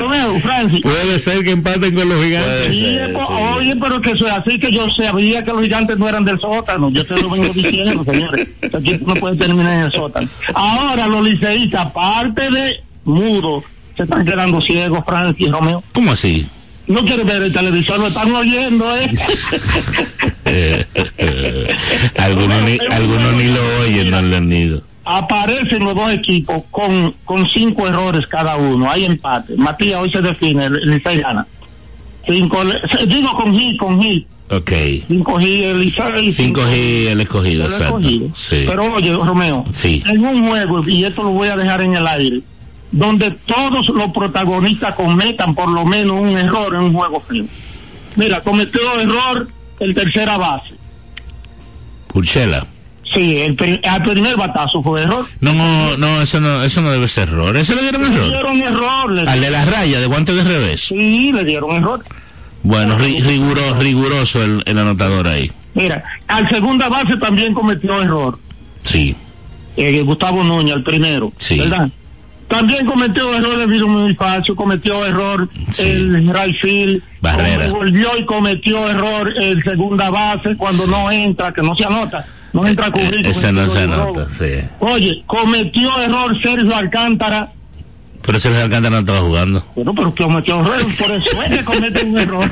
Romeo, 0.00 0.40
Francis. 0.40 0.80
Puede 0.82 1.18
ser 1.18 1.44
que 1.44 1.50
empaten 1.50 1.94
con 1.94 2.08
los 2.08 2.24
gigantes. 2.24 2.68
Sí, 2.68 2.94
ser, 2.94 3.12
po- 3.12 3.26
sí. 3.26 3.32
Oye, 3.58 3.76
pero 3.76 4.00
que 4.00 4.12
eso 4.12 4.26
es 4.26 4.32
así, 4.32 4.58
que 4.58 4.72
yo 4.72 4.88
sabía 4.90 5.44
que 5.44 5.52
los 5.52 5.62
gigantes 5.62 5.98
no 5.98 6.08
eran 6.08 6.24
del 6.24 6.40
sótano. 6.40 6.90
Yo 6.90 7.04
te 7.04 7.20
lo 7.20 7.30
vengo 7.30 7.52
diciendo, 7.52 8.04
señores. 8.10 8.48
Equipo 8.62 9.14
no 9.14 9.20
puede 9.20 9.36
terminar 9.36 9.72
en 9.74 9.80
el 9.82 9.92
sótano. 9.92 10.28
Ahora 10.54 11.06
los 11.06 11.22
liceístas, 11.24 11.86
aparte 11.86 12.50
de 12.50 12.80
mudo, 13.04 13.62
se 13.96 14.04
están 14.04 14.24
quedando 14.24 14.60
ciegos, 14.60 15.00
Francis, 15.04 15.50
Romeo. 15.50 15.82
¿Cómo 15.92 16.12
así? 16.12 16.46
No 16.86 17.04
quieren 17.04 17.26
ver 17.26 17.42
el 17.42 17.52
televisor, 17.52 17.98
lo 18.00 18.08
están 18.08 18.34
oyendo, 18.34 18.84
¿eh? 18.96 19.08
algunos, 22.18 22.62
ni, 22.62 22.78
algunos 22.90 23.32
ni 23.34 23.44
lo 23.46 23.60
oyen, 23.82 24.10
don 24.10 24.30
Leonido. 24.30 24.82
Aparecen 25.04 25.84
los 25.84 25.94
dos 25.94 26.12
equipos 26.12 26.62
con, 26.70 27.14
con 27.24 27.46
cinco 27.48 27.88
errores 27.88 28.26
cada 28.26 28.56
uno. 28.56 28.90
Hay 28.90 29.04
empate. 29.04 29.54
Matías 29.56 30.00
hoy 30.00 30.10
se 30.12 30.20
define, 30.22 30.66
el, 30.66 30.76
el 30.76 30.90
Licey 30.92 31.20
gana. 31.20 31.46
Cinco, 32.26 32.60
digo 33.08 33.32
con 33.34 33.52
hit, 33.58 33.78
con 33.78 34.00
hit. 34.00 34.26
Ok. 34.50 34.70
Cinco 35.08 35.38
hit, 35.40 35.64
el 35.64 35.80
Licey. 35.80 36.32
5G 36.52 37.08
el 37.08 37.20
escogido, 37.20 37.64
el 37.66 37.72
exacto. 37.72 37.98
escogido. 37.98 38.28
Sí. 38.34 38.64
Pero 38.66 38.94
oye, 38.94 39.12
Romeo, 39.12 39.64
Sí. 39.72 40.02
en 40.06 40.24
un 40.24 40.48
juego, 40.48 40.84
y 40.86 41.04
esto 41.04 41.22
lo 41.22 41.30
voy 41.30 41.48
a 41.48 41.56
dejar 41.56 41.82
en 41.82 41.96
el 41.96 42.06
aire, 42.06 42.40
donde 42.92 43.30
todos 43.32 43.88
los 43.88 44.12
protagonistas 44.12 44.94
cometan 44.94 45.54
por 45.54 45.68
lo 45.70 45.84
menos 45.84 46.20
un 46.20 46.36
error 46.38 46.74
en 46.74 46.80
un 46.82 46.92
juego 46.94 47.20
feo. 47.20 47.44
Mira, 48.16 48.40
cometió 48.40 48.80
error 49.00 49.48
el 49.80 49.94
tercera 49.94 50.36
base. 50.38 50.74
Urshela. 52.14 52.66
Sí, 53.12 53.38
el, 53.40 53.54
primer 53.56 54.36
batazo 54.36 54.82
fue 54.82 55.02
error. 55.02 55.26
No, 55.40 55.52
no, 55.52 55.96
no, 55.98 56.22
eso 56.22 56.40
no, 56.40 56.62
eso 56.62 56.80
no 56.80 56.90
debe 56.90 57.08
ser 57.08 57.28
error. 57.28 57.54
¿Eso 57.56 57.74
le 57.74 57.82
dieron 57.82 58.02
Le 58.02 58.08
error? 58.14 58.28
dieron 58.30 58.62
error. 58.62 59.10
le- 59.12 59.30
Al 59.30 59.40
de 59.40 59.50
la 59.50 59.64
raya, 59.66 60.00
de 60.00 60.06
guante 60.06 60.32
de 60.34 60.44
revés. 60.44 60.82
Sí, 60.88 61.30
le 61.32 61.44
dieron 61.44 61.72
error. 61.72 62.02
Bueno, 62.62 62.96
ri- 62.98 63.20
riguro- 63.22 63.78
riguroso 63.80 64.42
el, 64.42 64.62
el 64.66 64.78
anotador 64.78 65.26
ahí. 65.28 65.50
Mira, 65.74 66.02
al 66.28 66.48
segunda 66.48 66.88
base 66.88 67.16
también 67.16 67.52
cometió 67.54 68.00
error. 68.00 68.38
Sí. 68.82 69.14
Eh, 69.76 70.02
Gustavo 70.02 70.42
Núñez, 70.44 70.76
el 70.76 70.82
primero. 70.82 71.32
Sí. 71.38 71.58
¿Verdad? 71.58 71.90
También 72.52 72.84
cometió 72.84 73.34
error 73.34 73.58
el 73.60 73.66
virus 73.66 73.90
Bonifacio, 73.90 74.54
cometió 74.54 75.06
error 75.06 75.48
Sí. 75.72 75.82
el 75.88 76.28
Rayfield. 76.28 77.02
Barrera. 77.22 77.68
Volvió 77.68 78.08
y 78.18 78.24
cometió 78.26 78.90
error 78.90 79.32
el 79.36 79.62
segunda 79.62 80.10
base 80.10 80.54
cuando 80.56 80.86
no 80.86 81.10
entra, 81.10 81.50
que 81.52 81.62
no 81.62 81.74
se 81.74 81.84
anota. 81.86 82.26
No 82.52 82.66
entra 82.66 82.88
a 82.88 82.90
cubrir. 82.90 83.26
Eh, 83.26 83.30
Ese 83.30 83.50
no 83.52 83.66
se 83.70 83.80
anota, 83.80 84.26
sí. 84.28 84.60
Oye, 84.80 85.22
cometió 85.26 85.98
error 86.02 86.38
Sergio 86.42 86.76
Alcántara. 86.76 87.50
Pero 88.24 88.38
ese 88.38 88.48
Alcántara 88.48 88.90
no 88.90 88.98
estaba 88.98 89.20
jugando. 89.20 89.64
Bueno, 89.74 89.94
pero 89.94 90.14
que 90.14 90.22
cometió 90.24 90.60
error, 90.60 90.76
por 90.98 91.10
eso 91.10 91.42
es 91.42 91.58
que 91.58 91.64
comete 91.64 92.04
un 92.04 92.18
error. 92.18 92.50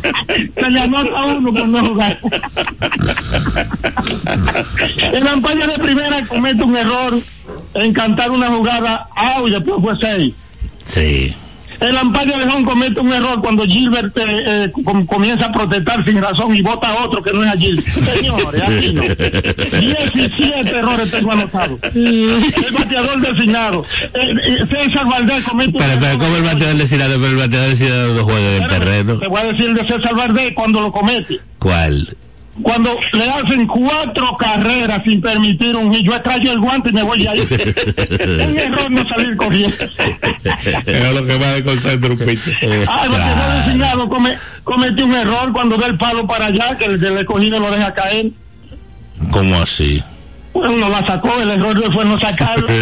Se 0.56 0.70
le 0.70 0.80
anota 0.80 1.20
a 1.20 1.24
uno 1.26 1.52
por 1.54 1.68
no 1.68 1.86
jugar. 1.86 2.18
El 5.12 5.28
ampalla 5.28 5.66
de 5.68 5.78
primera 5.78 6.26
comete 6.26 6.64
un 6.64 6.76
error 6.76 7.14
en 7.80 7.92
cantar 7.92 8.30
una 8.30 8.48
jugada 8.48 9.08
out 9.14 9.48
y 9.48 9.50
después 9.52 9.76
fue 9.82 9.94
seis. 10.00 10.34
Sí. 10.84 11.34
El 11.78 11.94
ampalla 11.94 12.38
de 12.38 12.46
León 12.46 12.64
comete 12.64 12.98
un 13.00 13.12
error 13.12 13.38
cuando 13.42 13.66
Gilbert 13.66 14.16
eh, 14.16 14.24
eh, 14.46 14.72
com- 14.82 15.04
comienza 15.04 15.44
a 15.46 15.52
protestar 15.52 16.02
sin 16.06 16.22
razón 16.22 16.56
y 16.56 16.62
vota 16.62 16.88
a 16.88 17.04
otro 17.04 17.22
que 17.22 17.30
no 17.34 17.44
es 17.44 17.50
a 17.50 17.56
Gilbert. 17.58 17.86
Señores, 18.14 18.62
así 18.62 18.92
no. 18.94 19.02
17 19.02 20.70
errores 20.70 21.10
tengo 21.10 21.32
anotados. 21.32 21.78
El 21.94 22.72
bateador 22.72 23.20
designado. 23.20 23.84
Eh, 24.14 24.64
César 24.70 25.06
Valdés 25.06 25.44
comete 25.44 25.76
un 25.76 25.84
Pero, 25.84 25.94
pero 26.00 26.06
error. 26.06 26.18
como 26.18 26.36
el 26.36 26.42
bateador 26.44 26.76
decidido, 26.76 27.08
pero 27.10 27.26
el 27.26 27.36
bateador 27.36 27.68
decidido 27.68 28.14
no 28.14 28.24
juega 28.24 28.56
en 28.56 28.62
el 28.62 28.68
terreno. 28.68 29.18
Te 29.18 29.28
voy 29.28 29.40
a 29.40 29.44
decir 29.52 29.74
de 29.74 29.86
César 29.86 30.14
Valdés 30.16 30.52
cuando 30.54 30.80
lo 30.80 30.90
comete. 30.92 31.40
¿Cuál? 31.58 32.16
Cuando 32.62 32.96
le 33.12 33.24
hacen 33.28 33.66
cuatro 33.66 34.36
carreras 34.38 35.02
sin 35.04 35.20
permitir 35.20 35.76
un 35.76 35.92
hit, 35.92 36.06
yo 36.06 36.14
extraño 36.14 36.52
el 36.52 36.60
guante 36.60 36.88
y 36.88 36.92
me 36.92 37.02
voy 37.02 37.22
de 37.22 37.28
ahí. 37.28 37.40
un 38.48 38.58
error 38.58 38.90
no 38.90 39.06
salir 39.08 39.36
corriendo. 39.36 39.76
Es 40.86 41.14
lo 41.14 41.26
que 41.26 41.38
más 41.38 41.54
desconcentra 41.54 42.10
un 42.10 42.18
pitcher. 42.18 42.56
Ah, 42.88 43.02
el 43.04 43.10
bateador 43.10 43.64
designado 43.64 44.08
come, 44.08 44.38
cometió 44.64 45.04
un 45.04 45.14
error 45.14 45.52
cuando 45.52 45.76
da 45.76 45.86
el 45.86 45.98
palo 45.98 46.26
para 46.26 46.46
allá, 46.46 46.76
que 46.78 46.86
el 46.86 46.98
del 46.98 47.18
escogido 47.18 47.60
lo 47.60 47.70
deja 47.70 47.92
caer. 47.92 48.30
¿Cómo 49.30 49.56
así? 49.56 50.02
Bueno, 50.56 50.74
no 50.78 50.88
la 50.88 51.06
sacó, 51.06 51.38
el 51.38 51.50
error 51.50 51.92
fue 51.92 52.06
no 52.06 52.18
sacarlo. 52.18 52.66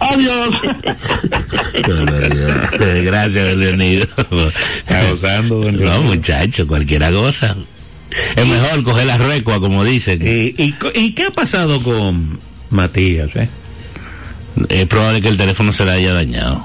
Adiós. 0.00 0.50
Gracias, 3.02 3.56
Leonido. 3.56 4.06
Está 4.80 5.10
gozando, 5.10 5.60
don 5.60 5.82
No, 5.82 6.02
muchacho, 6.02 6.66
cualquiera 6.66 7.10
goza. 7.10 7.56
Es 8.36 8.46
mejor 8.46 8.84
coger 8.84 9.06
la 9.06 9.16
recua, 9.16 9.58
como 9.58 9.82
dicen. 9.82 10.20
¿Y, 10.20 10.54
y, 10.58 11.12
qué 11.12 11.24
ha 11.24 11.30
pasado 11.30 11.82
con 11.82 12.38
Matías? 12.68 13.34
Eh? 13.36 13.48
Es 14.68 14.84
probable 14.86 15.22
que 15.22 15.28
el 15.28 15.38
teléfono 15.38 15.72
se 15.72 15.86
le 15.86 15.92
haya 15.92 16.12
dañado. 16.12 16.62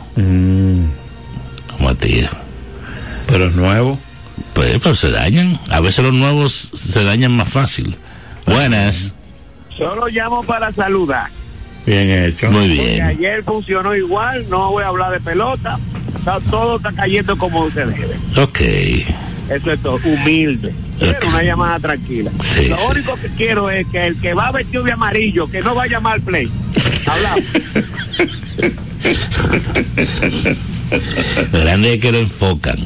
Matías. 1.80 2.32
Pero 3.28 3.48
es 3.48 3.56
nuevo. 3.56 3.98
Pues, 4.54 4.78
pero 4.84 4.94
se 4.94 5.10
dañan. 5.10 5.58
A 5.70 5.80
veces 5.80 6.04
los 6.04 6.14
nuevos 6.14 6.72
se 6.74 7.02
dañan 7.06 7.32
más 7.32 7.48
fácil. 7.48 7.96
Buenas. 8.46 9.14
Solo 9.78 10.08
llamo 10.08 10.44
para 10.44 10.72
saludar. 10.72 11.30
Bien 11.86 12.10
hecho. 12.10 12.50
Muy 12.52 12.70
Porque 12.76 12.84
bien. 12.94 13.02
ayer 13.04 13.44
funcionó 13.44 13.94
igual, 13.96 14.46
no 14.50 14.72
voy 14.72 14.84
a 14.84 14.88
hablar 14.88 15.12
de 15.12 15.20
pelota. 15.20 15.78
Está- 16.18 16.40
todo 16.50 16.78
está 16.78 16.92
cayendo 16.92 17.38
como 17.38 17.70
se 17.70 17.86
debe. 17.86 18.16
Ok. 18.38 18.60
Eso 19.50 19.72
es 19.72 19.80
todo, 19.82 20.00
humilde. 20.04 20.74
Pero 21.00 21.28
una 21.28 21.44
llamada 21.44 21.78
tranquila. 21.80 22.32
Sí, 22.56 22.68
Lo 22.70 22.78
sí. 22.78 22.84
único 22.90 23.16
que 23.18 23.28
quiero 23.30 23.70
es 23.70 23.86
que 23.88 24.08
el 24.08 24.20
que 24.20 24.34
va 24.34 24.52
vestido 24.52 24.84
de 24.84 24.94
amarillo, 24.94 25.48
que 25.48 25.62
no 25.62 25.76
vaya 25.76 26.00
mal 26.00 26.22
play. 26.22 26.50
Hablamos. 27.06 27.44
Lo 31.52 31.60
grande 31.60 31.94
es 31.96 32.00
que 32.02 32.12
lo 32.12 32.20
enfocan. 32.20 32.78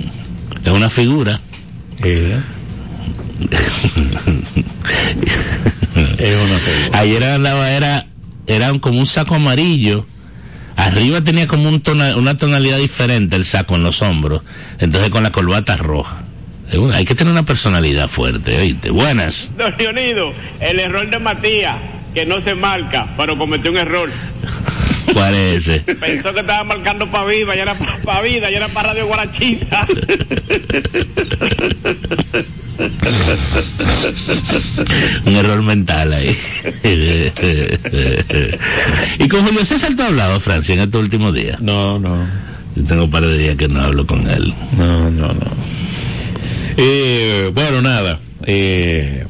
Es 0.65 0.71
una 0.71 0.89
figura. 0.89 1.39
Eh. 2.03 2.39
es 6.17 6.37
una 6.37 6.59
figura. 6.59 6.99
Ayer 6.99 7.23
andaba, 7.23 7.71
era, 7.71 8.05
era 8.47 8.77
como 8.79 8.99
un 8.99 9.05
saco 9.07 9.35
amarillo. 9.35 10.05
Arriba 10.75 11.21
tenía 11.21 11.47
como 11.47 11.67
un 11.69 11.81
tona- 11.81 12.15
una 12.15 12.37
tonalidad 12.37 12.77
diferente 12.77 13.35
el 13.35 13.45
saco 13.45 13.75
en 13.75 13.83
los 13.83 14.01
hombros. 14.01 14.43
Entonces 14.79 15.09
con 15.09 15.23
la 15.23 15.31
corbata 15.31 15.77
roja. 15.77 16.17
Hay 16.93 17.03
que 17.03 17.15
tener 17.15 17.31
una 17.33 17.43
personalidad 17.43 18.07
fuerte, 18.07 18.57
oíste. 18.59 18.91
Buenas. 18.91 19.49
Don 19.57 19.73
Leonido, 19.77 20.33
el 20.59 20.79
error 20.79 21.09
de 21.09 21.17
Matías, 21.19 21.77
que 22.13 22.25
no 22.27 22.41
se 22.41 22.53
marca, 22.55 23.07
pero 23.17 23.35
cometió 23.37 23.71
un 23.71 23.77
error. 23.77 24.09
¿Cuál 25.13 25.33
es 25.33 25.67
ese? 25.67 25.79
Pensó 25.95 26.31
que 26.33 26.41
estaba 26.41 26.63
marcando 26.63 27.09
para 27.09 27.25
Viva, 27.25 27.55
ya 27.55 27.63
era 27.63 27.73
para 28.05 28.21
Vida, 28.21 28.51
ya 28.51 28.57
era 28.57 28.67
para 28.67 28.89
Radio 28.89 29.07
Guarachita. 29.07 29.87
Un 35.25 35.35
error 35.35 35.61
mental 35.61 36.13
ahí. 36.13 36.35
y 39.19 39.27
con 39.27 39.45
Julio 39.45 39.65
César 39.65 39.95
tú 39.95 40.03
has 40.03 40.09
hablado, 40.09 40.39
Francia, 40.39 40.73
en 40.75 40.81
estos 40.81 41.01
últimos 41.01 41.33
días. 41.33 41.59
No, 41.61 41.99
no. 41.99 42.25
Yo 42.75 42.83
tengo 42.83 43.05
un 43.05 43.11
par 43.11 43.25
de 43.25 43.37
días 43.37 43.55
que 43.55 43.67
no 43.67 43.81
hablo 43.81 44.05
con 44.05 44.27
él. 44.29 44.53
No, 44.77 45.09
no, 45.11 45.27
no. 45.27 45.69
Eh, 46.77 47.51
bueno, 47.53 47.81
nada. 47.81 48.19
Eh, 48.45 49.25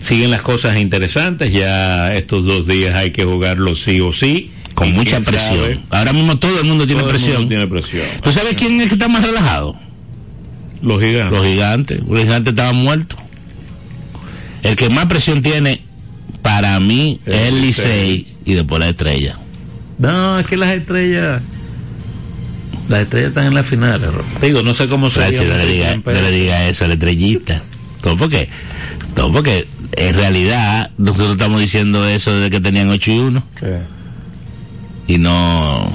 siguen 0.00 0.30
las 0.30 0.42
cosas 0.42 0.76
interesantes. 0.78 1.52
Ya 1.52 2.14
estos 2.14 2.44
dos 2.44 2.66
días 2.66 2.94
hay 2.94 3.10
que 3.10 3.24
jugarlo 3.24 3.74
sí 3.74 4.00
o 4.00 4.12
sí. 4.12 4.50
Con 4.74 4.92
mucha 4.92 5.20
presión. 5.20 5.56
sabe, 5.56 5.80
Ahora 5.90 6.12
mismo 6.12 6.36
todo 6.38 6.58
el 6.60 6.66
mundo 6.66 6.84
tiene 6.84 7.00
todo 7.02 7.10
el 7.12 7.16
mundo 7.16 7.26
presión. 7.30 7.48
tiene 7.48 7.66
presión. 7.68 8.02
¿Tú 8.22 8.32
sabes 8.32 8.56
quién 8.56 8.74
es 8.76 8.82
el 8.82 8.88
que 8.88 8.94
está 8.96 9.06
más 9.08 9.22
relajado? 9.24 9.76
Los 10.84 11.00
gigantes. 11.00 11.32
Los 11.38 11.46
gigantes. 11.46 12.00
Los 12.08 12.20
gigantes 12.20 12.52
estaban 12.52 12.76
muertos. 12.76 13.18
El 14.62 14.76
que 14.76 14.88
más 14.90 15.06
presión 15.06 15.42
tiene, 15.42 15.82
para 16.42 16.78
mí, 16.80 17.20
El 17.26 17.34
es 17.34 17.40
el 17.48 17.60
Licey. 17.60 18.26
Y 18.44 18.54
después 18.54 18.80
la 18.80 18.88
estrella. 18.90 19.38
No, 19.98 20.38
es 20.38 20.46
que 20.46 20.56
las 20.56 20.70
estrellas. 20.72 21.40
Las 22.88 23.00
estrellas 23.00 23.28
están 23.30 23.46
en 23.46 23.54
la 23.54 23.62
final. 23.62 24.02
Ro- 24.02 24.24
Digo, 24.42 24.62
no 24.62 24.74
sé 24.74 24.88
cómo 24.88 25.08
se 25.08 25.20
no 25.20 25.56
le 25.56 25.66
diga, 25.66 25.96
no 25.96 26.12
le 26.12 26.30
diga 26.30 26.68
eso 26.68 26.84
a 26.84 26.88
la 26.88 26.94
estrellita. 26.94 27.62
Todo 28.02 28.16
porque, 28.18 28.48
todo 29.14 29.32
porque 29.32 29.66
en 29.96 30.14
realidad 30.14 30.90
nosotros 30.98 31.32
estamos 31.32 31.60
diciendo 31.60 32.06
eso 32.06 32.34
desde 32.34 32.50
que 32.50 32.60
tenían 32.60 32.90
8 32.90 33.10
y 33.10 33.18
1 33.18 33.44
y 35.06 35.18
no 35.18 35.88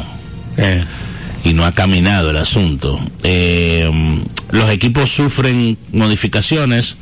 y 1.43 1.53
no 1.53 1.65
ha 1.65 1.71
caminado 1.73 2.29
el 2.31 2.37
asunto. 2.37 2.99
Eh, 3.23 3.89
los 4.51 4.69
equipos 4.69 5.09
sufren 5.09 5.77
modificaciones, 5.93 6.97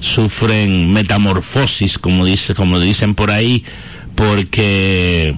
sufren 0.00 0.92
metamorfosis, 0.92 1.98
como 1.98 2.24
dice, 2.24 2.54
como 2.54 2.78
dicen 2.80 3.14
por 3.14 3.30
ahí, 3.30 3.64
porque 4.14 5.34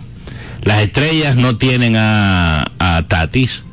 las 0.63 0.83
estrellas 0.83 1.37
no 1.37 1.57
tienen 1.57 1.97
a, 1.97 2.67
a 2.79 3.03
Tatis 3.09 3.65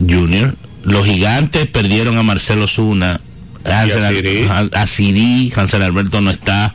Junior, 0.00 0.54
los 0.82 1.04
gigantes 1.06 1.66
perdieron 1.66 2.16
a 2.18 2.22
Marcelo 2.22 2.66
Zuna, 2.66 3.20
Hansel- 3.64 4.04
a 4.04 4.10
Siri. 4.10 4.46
a, 4.48 4.80
a 4.82 4.86
Siri, 4.86 5.52
Hansel 5.54 5.82
Alberto 5.82 6.20
no 6.20 6.30
está, 6.30 6.74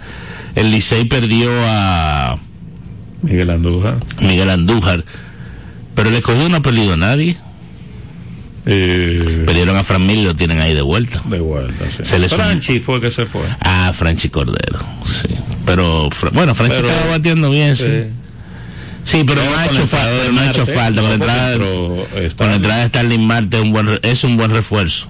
el 0.56 0.72
Licey 0.72 1.06
perdió 1.06 1.50
a 1.68 2.38
Miguel 3.24 3.50
Andújar. 3.50 3.98
Miguel 4.22 4.50
Andújar, 4.52 5.04
pero 5.96 6.10
el 6.10 6.16
escogido 6.16 6.50
no 6.50 6.58
ha 6.58 6.62
perdido 6.62 6.94
a 6.94 6.98
nadie. 6.98 7.38
Eh, 8.68 9.44
Perdieron 9.46 9.78
a 9.78 9.84
Fran 9.84 10.06
Mil 10.06 10.20
y 10.20 10.24
lo 10.24 10.36
tienen 10.36 10.60
ahí 10.60 10.74
de 10.74 10.82
vuelta. 10.82 11.22
de 11.26 11.40
vuelta, 11.40 11.86
sí. 11.96 12.04
Se 12.04 12.30
Franchi 12.30 12.80
fue 12.80 13.00
que 13.00 13.12
se 13.12 13.26
fue. 13.28 13.44
Ah, 13.60 13.92
Franchi 13.94 14.30
Cordero, 14.30 14.80
sí. 15.06 15.28
Pero, 15.66 16.10
bueno, 16.34 16.56
Franchi 16.56 16.78
Pero- 16.78 16.90
estaba 16.90 17.12
batiendo 17.12 17.50
bien, 17.50 17.76
sí. 17.76 17.84
Sí. 17.84 18.12
Sí, 19.04 19.24
pero 19.24 19.44
no 19.44 19.56
ha 19.56 19.68
hecho 19.68 19.86
falta, 19.86 20.32
no 20.32 20.42
ha 20.42 20.50
hecho 20.50 20.66
Con 20.66 20.76
la 20.76 21.14
entrada, 21.14 21.58
con 22.36 22.48
la 22.48 22.56
entrada 22.56 22.80
de 22.82 22.88
Starling 22.88 23.22
Marte 23.28 23.58
es 23.58 23.64
un 23.64 23.72
buen, 23.72 24.00
es 24.02 24.24
un 24.24 24.36
buen 24.36 24.50
refuerzo. 24.50 25.08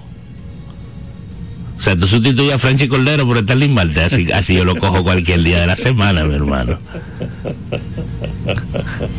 O 1.78 1.82
sea, 1.82 1.96
tú 1.96 2.06
sustituyes 2.06 2.52
a 2.54 2.58
Franchi 2.58 2.88
Cordero 2.88 3.26
por 3.26 3.38
Starling 3.38 3.72
Marte, 3.72 4.02
así, 4.02 4.30
así 4.32 4.54
yo 4.54 4.66
lo 4.66 4.76
cojo 4.76 5.02
cualquier 5.02 5.42
día 5.42 5.60
de 5.60 5.66
la 5.66 5.76
semana, 5.76 6.24
mi 6.24 6.34
hermano. 6.34 6.78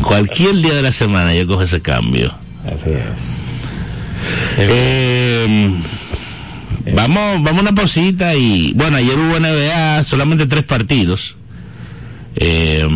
Cualquier 0.01 0.55
día 0.57 0.73
de 0.73 0.81
la 0.81 0.91
semana 0.91 1.33
yo 1.33 1.47
cojo 1.47 1.63
ese 1.63 1.81
cambio. 1.81 2.33
Así 2.65 2.89
es. 2.89 3.37
Eh, 4.57 5.73
vamos, 6.93 7.43
vamos 7.43 7.59
a 7.59 7.61
una 7.61 7.75
pausita 7.75 8.35
y 8.35 8.73
bueno, 8.73 8.97
ayer 8.97 9.17
hubo 9.17 9.39
NBA, 9.39 10.03
solamente 10.03 10.47
tres 10.47 10.63
partidos 10.63 11.35
eh, 12.35 12.87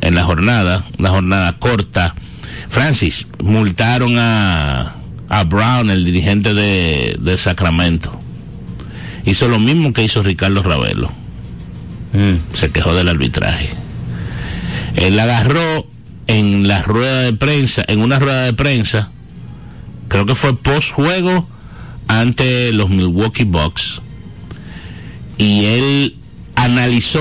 en 0.00 0.14
la 0.14 0.24
jornada, 0.24 0.84
una 0.98 1.10
jornada 1.10 1.52
corta. 1.58 2.14
Francis, 2.68 3.26
multaron 3.42 4.18
a, 4.18 4.96
a 5.28 5.44
Brown, 5.44 5.90
el 5.90 6.04
dirigente 6.04 6.52
de, 6.54 7.16
de 7.18 7.36
Sacramento. 7.36 8.18
Hizo 9.24 9.48
lo 9.48 9.58
mismo 9.58 9.92
que 9.92 10.04
hizo 10.04 10.22
Ricardo 10.22 10.62
Ravelo. 10.62 11.10
Se 12.54 12.70
quejó 12.70 12.94
del 12.94 13.08
arbitraje. 13.08 13.70
Él 14.96 15.18
agarró 15.20 15.86
en 16.26 16.66
la 16.66 16.82
rueda 16.82 17.22
de 17.22 17.32
prensa, 17.32 17.84
en 17.86 18.00
una 18.00 18.18
rueda 18.18 18.42
de 18.42 18.52
prensa, 18.52 19.10
creo 20.08 20.26
que 20.26 20.34
fue 20.34 20.56
post 20.56 20.92
juego 20.92 21.48
ante 22.08 22.72
los 22.72 22.90
Milwaukee 22.90 23.44
Bucks. 23.44 24.00
Y 25.38 25.66
él 25.66 26.16
analizó 26.54 27.20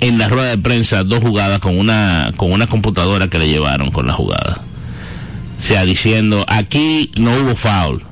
en 0.00 0.18
la 0.18 0.28
rueda 0.28 0.50
de 0.50 0.58
prensa 0.58 1.04
dos 1.04 1.22
jugadas 1.22 1.60
con 1.60 1.78
una 1.78 2.32
con 2.36 2.52
una 2.52 2.66
computadora 2.66 3.30
que 3.30 3.38
le 3.38 3.48
llevaron 3.48 3.90
con 3.90 4.06
la 4.06 4.12
jugada. 4.12 4.60
O 5.58 5.62
sea 5.62 5.84
diciendo 5.84 6.44
aquí 6.48 7.12
no 7.18 7.34
hubo 7.38 7.56
foul 7.56 8.02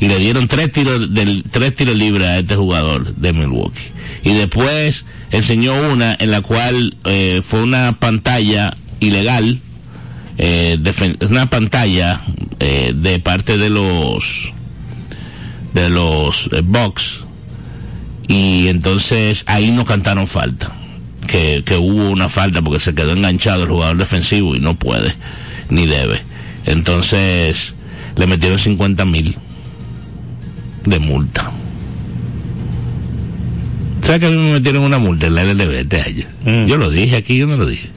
y 0.00 0.08
le 0.08 0.18
dieron 0.18 0.48
tres 0.48 0.72
tiros 0.72 1.12
del 1.12 1.44
tres 1.50 1.74
tiros 1.74 1.96
libres 1.96 2.28
a 2.28 2.38
este 2.38 2.56
jugador 2.56 3.14
de 3.14 3.32
Milwaukee. 3.32 3.92
Y 4.24 4.34
después 4.34 5.06
enseñó 5.30 5.74
una 5.92 6.16
en 6.18 6.30
la 6.30 6.42
cual 6.42 6.96
eh, 7.04 7.40
fue 7.44 7.62
una 7.62 7.98
pantalla 7.98 8.74
ilegal 9.00 9.60
eh, 10.38 10.78
una 11.28 11.50
pantalla 11.50 12.20
eh, 12.60 12.92
de 12.94 13.18
parte 13.18 13.58
de 13.58 13.70
los 13.70 14.52
de 15.74 15.90
los 15.90 16.48
eh, 16.52 16.62
Bucks. 16.64 17.24
Y 18.28 18.68
entonces 18.68 19.42
ahí 19.46 19.72
no 19.72 19.84
cantaron 19.84 20.26
falta 20.26 20.70
que, 21.26 21.62
que 21.66 21.76
hubo 21.76 22.10
una 22.10 22.28
falta 22.28 22.62
porque 22.62 22.78
se 22.78 22.94
quedó 22.94 23.12
enganchado 23.12 23.64
el 23.64 23.70
jugador 23.70 23.96
defensivo 23.96 24.54
y 24.54 24.60
no 24.60 24.74
puede 24.74 25.12
ni 25.70 25.86
debe. 25.86 26.22
Entonces 26.66 27.74
le 28.16 28.26
metieron 28.26 28.58
50 28.58 29.04
mil 29.06 29.36
de 30.88 30.98
multa 30.98 31.50
¿sabes 34.04 34.20
que 34.20 34.26
a 34.26 34.30
mí 34.30 34.36
me 34.36 34.52
metieron 34.54 34.82
una 34.84 34.98
multa 34.98 35.26
en 35.26 35.34
la 35.34 35.44
LLB 35.44 35.70
este 35.72 36.00
año? 36.00 36.26
Mm. 36.44 36.66
yo 36.66 36.76
lo 36.78 36.90
dije 36.90 37.16
aquí 37.16 37.36
yo 37.38 37.46
no 37.46 37.56
lo 37.56 37.66
dije 37.66 37.88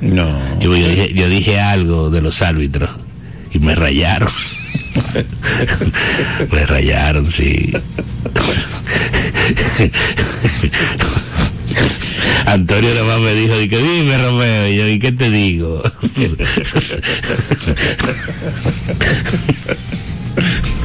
No. 0.00 0.26
yo, 0.60 0.76
yo 0.76 0.88
dije, 0.88 1.12
yo 1.14 1.28
dije 1.28 1.60
algo 1.60 2.10
de 2.10 2.20
los 2.22 2.42
árbitros 2.42 2.90
y 3.52 3.58
me 3.60 3.74
rayaron. 3.74 4.28
me 6.52 6.66
rayaron, 6.66 7.26
sí. 7.30 7.72
Antonio 12.46 12.94
nada 12.94 13.06
más 13.06 13.20
me 13.20 13.34
dijo, 13.34 13.54
que 13.68 13.78
dime 13.78 14.18
Romeo, 14.18 14.68
y 14.68 14.76
yo, 14.76 14.88
¿y 14.88 14.98
qué 14.98 15.12
te 15.12 15.30
digo? 15.30 15.82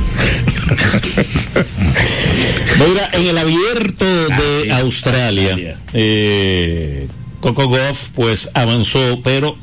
Mira, 2.87 3.09
en 3.13 3.27
el 3.27 3.37
abierto 3.37 4.05
de 4.05 4.31
Ah, 4.33 4.61
sí, 4.63 4.69
Australia, 4.71 5.49
Australia. 5.51 5.77
eh, 5.93 7.07
Coco 7.39 7.67
Goff 7.67 8.09
pues 8.15 8.49
avanzó, 8.53 9.21
pero 9.23 9.55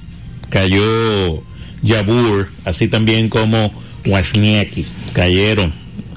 cayó 0.48 1.42
Jabur, 1.86 2.48
así 2.64 2.88
también 2.88 3.28
como 3.28 3.72
Wozniacki, 4.06 4.86
cayeron, 5.12 5.72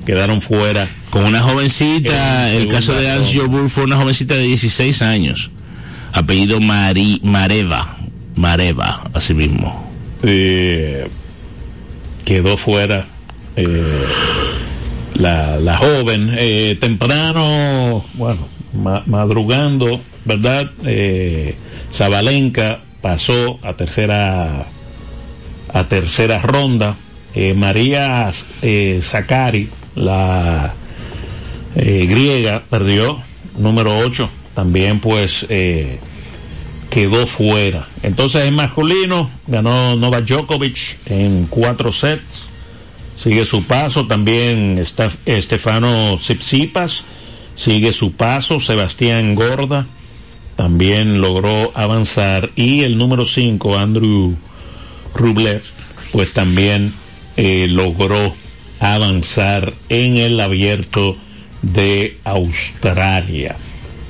quedaron 0.05 0.41
fuera. 0.41 0.89
Con 1.09 1.25
una 1.25 1.41
jovencita, 1.41 2.51
En 2.51 2.61
el 2.63 2.67
caso 2.67 2.93
de 2.93 3.15
ronda. 3.15 3.29
Jobur 3.33 3.69
fue 3.69 3.83
una 3.85 3.97
jovencita 3.97 4.33
de 4.35 4.43
16 4.43 5.01
años, 5.01 5.51
apellido 6.11 6.59
Mari, 6.59 7.21
Mareva, 7.23 7.97
Mareva, 8.35 9.09
así 9.13 9.33
mismo. 9.33 9.91
eh, 10.23 11.07
quedó 12.25 12.55
fuera 12.57 13.05
eh, 13.55 14.05
la, 15.15 15.57
la 15.57 15.77
joven 15.77 16.33
eh, 16.37 16.77
temprano, 16.79 18.03
bueno, 18.13 18.47
ma- 18.73 19.03
madrugando, 19.05 19.99
¿verdad? 20.25 20.69
Eh, 20.85 21.55
Zabalenka 21.93 22.79
pasó 23.01 23.57
a 23.61 23.73
tercera 23.73 24.65
a 25.73 25.83
tercera 25.85 26.39
ronda. 26.39 26.95
Eh, 27.35 27.53
María 27.55 28.29
eh, 28.61 28.99
Zakari, 29.01 29.69
la 29.95 30.73
eh, 31.75 32.05
griega, 32.07 32.61
perdió 32.69 33.19
número 33.57 33.97
8. 33.97 34.29
También 34.53 34.99
pues 34.99 35.45
eh, 35.49 35.97
quedó 36.91 37.25
fuera. 37.25 37.87
Entonces 38.03 38.45
en 38.45 38.53
masculino 38.53 39.29
ganó 39.47 39.95
Novak 39.95 40.25
Djokovic 40.25 40.99
en 41.07 41.47
cuatro 41.49 41.91
sets. 41.91 42.45
Sigue 43.15 43.45
su 43.45 43.63
paso 43.63 44.07
también 44.07 44.77
está 44.77 45.09
Estefano 45.25 46.17
Tsitsipas. 46.17 47.03
Sigue 47.55 47.91
su 47.91 48.13
paso 48.13 48.59
Sebastián 48.59 49.35
Gorda. 49.35 49.85
También 50.55 51.21
logró 51.21 51.71
avanzar. 51.75 52.51
Y 52.55 52.83
el 52.83 52.97
número 52.97 53.25
5, 53.25 53.77
Andrew 53.77 54.35
Rublev, 55.15 55.63
pues 56.11 56.33
también 56.33 56.93
eh, 57.37 57.67
logró 57.69 58.33
avanzar 58.79 59.73
en 59.89 60.17
el 60.17 60.39
abierto 60.39 61.17
de 61.61 62.17
Australia. 62.23 63.55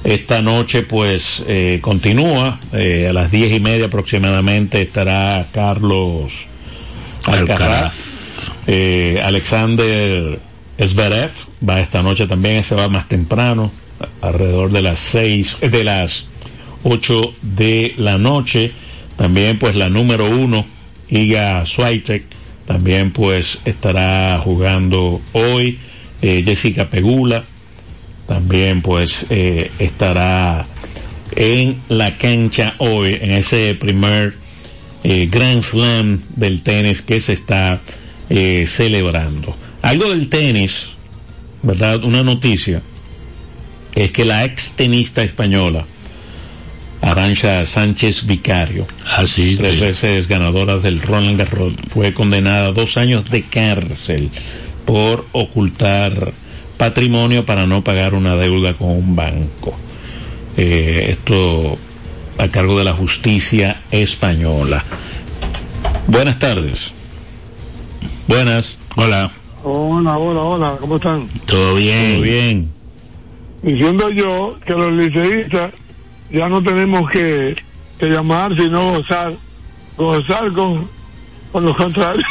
Esta 0.04 0.42
noche 0.42 0.82
pues 0.82 1.44
eh, 1.48 1.80
continúa, 1.82 2.60
eh, 2.74 3.08
a 3.10 3.14
las 3.14 3.32
diez 3.32 3.54
y 3.56 3.62
media 3.62 3.86
aproximadamente 3.86 4.82
estará 4.82 5.48
Carlos 5.54 6.46
Alcaraz, 7.24 7.52
Alcaraz. 7.52 8.13
Eh, 8.68 9.22
Alexander 9.24 10.40
Zverev 10.80 11.32
va 11.68 11.82
esta 11.82 12.02
noche 12.04 12.28
también, 12.28 12.58
ese 12.58 12.76
va 12.76 12.90
más 12.90 13.08
temprano, 13.08 13.72
alrededor 14.22 14.72
de 14.72 14.82
las 14.82 15.00
6, 15.00 15.58
de 15.62 15.84
las 15.84 16.26
8 16.84 17.34
de 17.42 17.94
la 17.98 18.18
noche. 18.18 18.72
También 19.16 19.60
pues 19.60 19.76
la 19.76 19.90
número 19.90 20.30
uno, 20.30 20.66
Iga 21.10 21.66
Swiatek, 21.66 22.26
también 22.66 23.12
pues 23.12 23.60
estará 23.66 24.40
jugando 24.44 25.22
hoy. 25.34 25.80
Eh, 26.22 26.42
Jessica 26.46 26.90
Pegula 26.90 27.44
también 28.28 28.82
pues 28.82 29.26
eh, 29.30 29.72
estará 29.80 30.66
en 31.36 31.82
la 31.90 32.18
cancha 32.18 32.76
hoy, 32.78 33.18
en 33.22 33.32
ese 33.32 33.76
primer 33.76 34.36
eh, 35.04 35.28
Grand 35.32 35.62
Slam 35.62 36.22
del 36.36 36.62
tenis 36.62 37.02
que 37.02 37.20
se 37.20 37.34
está 37.34 37.82
eh, 38.36 38.66
celebrando. 38.66 39.56
Algo 39.84 40.10
del 40.10 40.28
tenis, 40.28 40.90
¿verdad? 41.62 42.04
Una 42.04 42.24
noticia 42.24 42.82
es 43.94 44.12
que 44.12 44.26
la 44.26 44.44
ex 44.44 44.72
tenista 44.72 45.22
española, 45.22 45.86
Arancha 47.00 47.64
Sánchez 47.64 48.26
Vicario, 48.26 48.88
Así, 49.06 49.56
tres 49.56 49.80
veces 49.80 50.28
ganadora 50.28 50.80
del 50.80 51.00
Roland 51.00 51.38
Garros, 51.38 51.74
fue 51.90 52.16
condenada 52.16 52.70
a 52.70 52.72
dos 52.72 52.98
años 52.98 53.30
de 53.30 53.44
cárcel 53.44 54.32
por 54.86 55.28
ocultar 55.32 56.34
patrimonio 56.78 57.46
para 57.46 57.68
no 57.68 57.84
pagar 57.84 58.16
una 58.16 58.36
deuda 58.36 58.74
con 58.74 58.90
un 58.90 59.16
banco. 59.16 59.78
Eh, 60.58 61.10
esto 61.12 61.78
a 62.40 62.48
cargo 62.48 62.80
de 62.80 62.84
la 62.84 62.94
justicia 62.94 63.80
española. 63.92 64.84
Buenas 66.08 66.40
tardes. 66.40 67.03
Buenas. 68.28 68.78
Hola, 68.96 69.32
Hola, 69.66 70.18
hola, 70.18 70.42
hola, 70.42 70.76
¿cómo 70.80 70.96
están? 70.98 71.26
¿todo 71.46 71.76
bien? 71.76 72.20
Muy 72.20 72.30
bien. 72.30 72.70
Diciendo 73.62 74.10
yo 74.10 74.58
que 74.66 74.74
los 74.74 74.92
liceístas 74.92 75.72
ya 76.30 76.50
no 76.50 76.62
tenemos 76.62 77.10
que, 77.10 77.56
que 77.98 78.08
llamar, 78.08 78.54
sino 78.56 78.92
gozar, 78.92 79.34
gozar 79.96 80.52
con, 80.52 80.90
con 81.54 81.64
los 81.66 81.78
contrarios. 81.78 82.26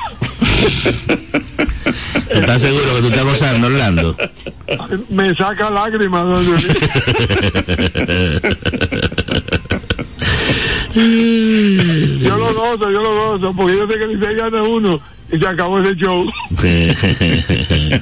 ¿Estás 2.29 2.61
seguro 2.61 2.97
que 2.97 3.01
tú 3.01 3.07
estás 3.07 3.25
gozando, 3.25 3.69
Orlando? 3.69 4.15
Me 5.09 5.35
saca 5.35 5.71
lágrimas. 5.71 6.25
don 6.25 6.45
Luis. 6.45 6.69
yo 12.23 12.37
lo 12.37 12.55
gozo, 12.55 12.91
yo 12.91 13.03
lo 13.03 13.15
gozo, 13.15 13.55
porque 13.55 13.79
yo 13.79 13.87
sé 13.87 13.99
que 13.99 14.07
Licey 14.07 14.35
gana 14.35 14.63
uno 14.63 15.01
y 15.33 15.39
se 15.39 15.47
acabó 15.47 15.79
ese 15.81 15.97
show. 15.97 16.31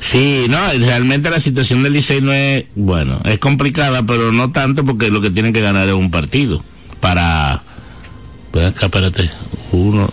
Sí, 0.00 0.46
no, 0.48 0.58
realmente 0.78 1.30
la 1.30 1.40
situación 1.40 1.82
del 1.82 1.94
Licey 1.94 2.20
no 2.20 2.32
es, 2.32 2.64
bueno, 2.74 3.20
es 3.24 3.38
complicada, 3.38 4.02
pero 4.04 4.30
no 4.30 4.52
tanto 4.52 4.84
porque 4.84 5.10
lo 5.10 5.20
que 5.22 5.30
tienen 5.30 5.52
que 5.52 5.60
ganar 5.60 5.88
es 5.88 5.94
un 5.94 6.10
partido 6.10 6.62
para, 7.00 7.62
ven 8.52 8.66
acá, 8.66 8.86
espérate, 8.86 9.30
uno, 9.72 10.08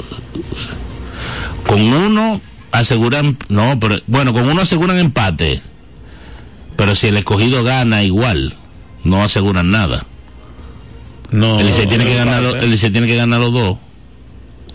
con 1.67 1.81
uno 1.81 2.41
aseguran, 2.71 3.37
no, 3.49 3.77
pero, 3.79 3.99
bueno, 4.07 4.33
con 4.33 4.47
uno 4.47 4.61
aseguran 4.61 4.97
empate, 4.97 5.61
pero 6.77 6.95
si 6.95 7.07
el 7.07 7.17
escogido 7.17 7.63
gana 7.63 8.03
igual, 8.03 8.55
no 9.03 9.23
aseguran 9.23 9.71
nada. 9.71 10.05
No, 11.31 11.59
El 11.59 11.67
Licey 11.67 11.87
tiene 11.87 12.05
que 12.05 12.15
ganar, 12.15 12.43
empate. 12.43 12.65
el 12.65 12.71
Licey 12.71 12.89
tiene 12.89 13.07
que 13.07 13.15
ganar 13.15 13.39
los 13.39 13.53
dos. 13.53 13.77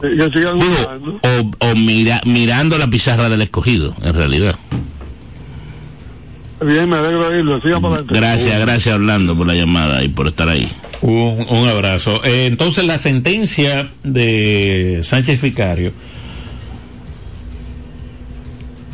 Digo, 0.02 1.20
o, 1.22 1.66
o 1.70 1.74
mira, 1.74 2.20
mirando 2.26 2.76
la 2.78 2.88
pizarra 2.88 3.28
del 3.28 3.42
escogido, 3.42 3.94
en 4.02 4.14
realidad. 4.14 4.56
Bien, 6.64 6.88
me 6.88 6.96
alegro 6.96 7.28
de 7.28 7.36
oírlo. 7.36 7.60
Sigan 7.60 7.82
para 7.82 7.94
adelante. 7.96 8.14
Gracias, 8.18 8.60
gracias 8.60 8.94
Orlando 8.94 9.36
por 9.36 9.46
la 9.46 9.54
llamada 9.54 10.02
y 10.02 10.08
por 10.08 10.28
estar 10.28 10.48
ahí. 10.48 10.70
Un, 11.02 11.46
un 11.50 11.68
abrazo. 11.68 12.24
Eh, 12.24 12.46
entonces, 12.46 12.86
la 12.86 12.96
sentencia 12.98 13.90
de 14.02 15.00
Sánchez 15.02 15.42
Vicario, 15.42 15.92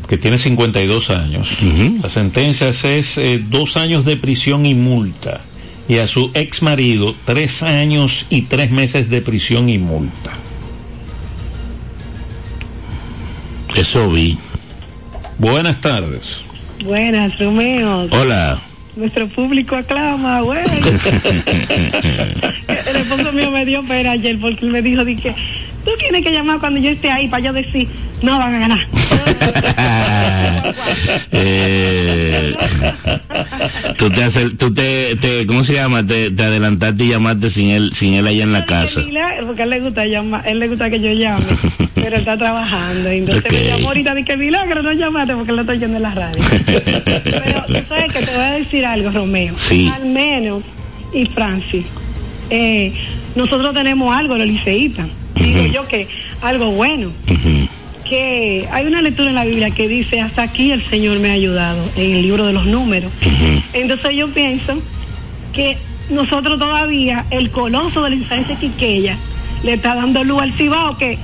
que 0.07 0.17
tiene 0.17 0.37
52 0.37 1.09
años, 1.11 1.49
Ujú. 1.61 1.99
la 2.03 2.09
sentencia 2.09 2.69
es 2.69 3.17
eh, 3.17 3.41
dos 3.49 3.77
años 3.77 4.03
de 4.05 4.17
prisión 4.17 4.65
y 4.65 4.75
multa. 4.75 5.41
Y 5.87 5.97
a 5.97 6.07
su 6.07 6.31
ex 6.33 6.61
marido, 6.61 7.15
tres 7.25 7.63
años 7.63 8.25
y 8.29 8.43
tres 8.43 8.71
meses 8.71 9.09
de 9.09 9.21
prisión 9.21 9.67
y 9.69 9.77
multa. 9.77 10.31
Eso 13.75 14.09
vi. 14.09 14.37
Buenas 15.37 15.79
tardes. 15.81 16.41
Buenas, 16.83 17.37
Romeo. 17.39 18.07
Hola. 18.11 18.59
Nuestro 18.95 19.27
público 19.29 19.75
aclama, 19.75 20.41
bueno. 20.41 20.71
El 22.67 22.95
esposo 22.95 23.31
mío 23.31 23.49
me 23.51 23.65
dio 23.65 23.83
pena 23.87 24.11
ayer 24.11 24.37
porque 24.39 24.65
él 24.65 24.71
me 24.71 24.81
dijo, 24.81 25.05
dije, 25.05 25.33
tú 25.85 25.91
tienes 25.99 26.23
que 26.23 26.31
llamar 26.31 26.59
cuando 26.59 26.79
yo 26.79 26.89
esté 26.91 27.09
ahí 27.11 27.27
para 27.27 27.43
yo 27.43 27.53
decir, 27.53 27.87
no 28.21 28.37
van 28.37 28.55
a 28.55 28.59
ganar. 28.59 28.79
Eh, 31.33 32.53
tú 33.97 34.09
te, 34.09 34.23
haces- 34.23 34.57
tú 34.57 34.73
te, 34.73 35.15
te- 35.17 35.45
¿cómo 35.47 35.63
se 35.63 35.73
llama? 35.73 36.05
Te, 36.05 36.29
te 36.31 36.43
adelantaste 36.43 37.03
y 37.05 37.09
llamaste 37.09 37.49
sin 37.49 37.69
él, 37.69 37.91
sin 37.93 38.13
él 38.13 38.27
allá 38.27 38.43
en 38.43 38.53
la 38.53 38.65
casa. 38.65 39.01
Porque 39.45 39.61
a 39.61 39.65
él 39.65 39.69
le 39.69 39.79
gusta 39.79 40.05
llamar, 40.05 40.47
él 40.47 40.59
le 40.59 40.67
gusta 40.67 40.89
que 40.89 40.99
yo 40.99 41.11
llame, 41.13 41.45
pero 41.95 42.17
está 42.17 42.37
trabajando. 42.37 43.09
Entonces 43.09 43.51
me 43.51 43.65
llamó 43.65 43.87
ahorita 43.89 44.13
de 44.13 44.23
que 44.23 44.37
milagro 44.37 44.81
no 44.83 44.91
llamaste 44.93 45.33
porque 45.35 45.51
lo 45.51 45.61
estoy 45.61 45.79
yendo 45.79 45.97
en 45.97 46.03
la 46.03 46.13
radio. 46.13 46.43
pero 46.65 47.63
tú 47.67 47.73
sabes 47.89 48.13
que 48.13 48.19
te 48.25 48.31
voy 48.35 48.43
a 48.45 48.51
decir 48.51 48.85
algo, 48.85 49.09
Romeo. 49.11 49.55
Sí. 49.57 49.91
Al 49.93 50.05
menos, 50.05 50.63
y 51.13 51.25
Francis, 51.25 51.85
eh, 52.49 52.93
nosotros 53.35 53.73
tenemos 53.73 54.15
algo, 54.15 54.37
los 54.37 54.47
liceístas. 54.47 55.07
Digo 55.41 55.65
yo 55.67 55.87
que 55.87 56.07
algo 56.41 56.71
bueno. 56.71 57.11
Que 58.07 58.67
hay 58.71 58.85
una 58.87 59.01
lectura 59.01 59.29
en 59.29 59.35
la 59.35 59.45
Biblia 59.45 59.69
que 59.71 59.87
dice, 59.87 60.19
hasta 60.19 60.41
aquí 60.43 60.71
el 60.71 60.83
Señor 60.83 61.19
me 61.19 61.29
ha 61.29 61.33
ayudado, 61.33 61.81
en 61.95 62.15
el 62.15 62.21
libro 62.23 62.45
de 62.45 62.51
los 62.53 62.65
números. 62.65 63.11
Entonces 63.73 64.15
yo 64.15 64.27
pienso 64.29 64.81
que 65.53 65.77
nosotros 66.09 66.59
todavía, 66.59 67.25
el 67.31 67.51
coloso 67.51 68.03
de 68.03 68.09
la 68.09 68.15
instancia 68.17 68.55
quiqueya, 68.57 69.17
le 69.63 69.73
está 69.73 69.95
dando 69.95 70.23
luz 70.23 70.41
al 70.41 70.51
cibao 70.51 70.97
que 70.97 71.17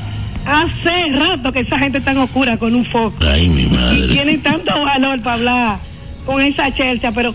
hace 0.45 1.07
rato 1.11 1.51
que 1.51 1.59
esa 1.61 1.77
gente 1.77 2.01
en 2.05 2.17
oscura 2.19 2.57
con 2.57 2.73
un 2.73 2.85
foco. 2.85 3.17
Ay, 3.21 3.49
mi 3.49 3.63
Y 3.63 3.67
madre. 3.67 4.07
tienen 4.07 4.41
tanto 4.41 4.71
valor 4.81 5.21
para 5.21 5.33
hablar 5.33 5.79
con 6.25 6.41
esa 6.41 6.73
chelcha, 6.73 7.11
pero 7.11 7.33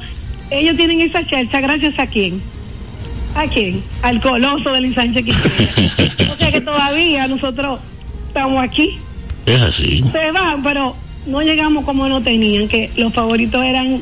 ellos 0.50 0.76
tienen 0.76 1.00
esa 1.02 1.26
chelcha 1.26 1.60
gracias 1.60 1.98
a 1.98 2.06
quién. 2.06 2.40
¿A 3.34 3.46
quién? 3.46 3.82
Al 4.02 4.20
coloso 4.20 4.72
del 4.72 4.84
ensanche 4.86 5.20
o 6.32 6.36
sea 6.36 6.52
que 6.52 6.60
todavía 6.60 7.26
nosotros 7.28 7.80
estamos 8.28 8.62
aquí 8.62 8.98
Es 9.46 9.60
así. 9.62 10.04
se 10.12 10.30
van, 10.32 10.62
pero 10.62 10.94
no 11.26 11.40
llegamos 11.42 11.84
como 11.84 12.08
no 12.08 12.20
tenían, 12.20 12.68
que 12.68 12.90
los 12.96 13.12
favoritos 13.12 13.62
eran 13.64 14.00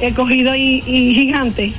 escogido 0.00 0.54
y, 0.56 0.82
y 0.86 1.14
gigante. 1.14 1.72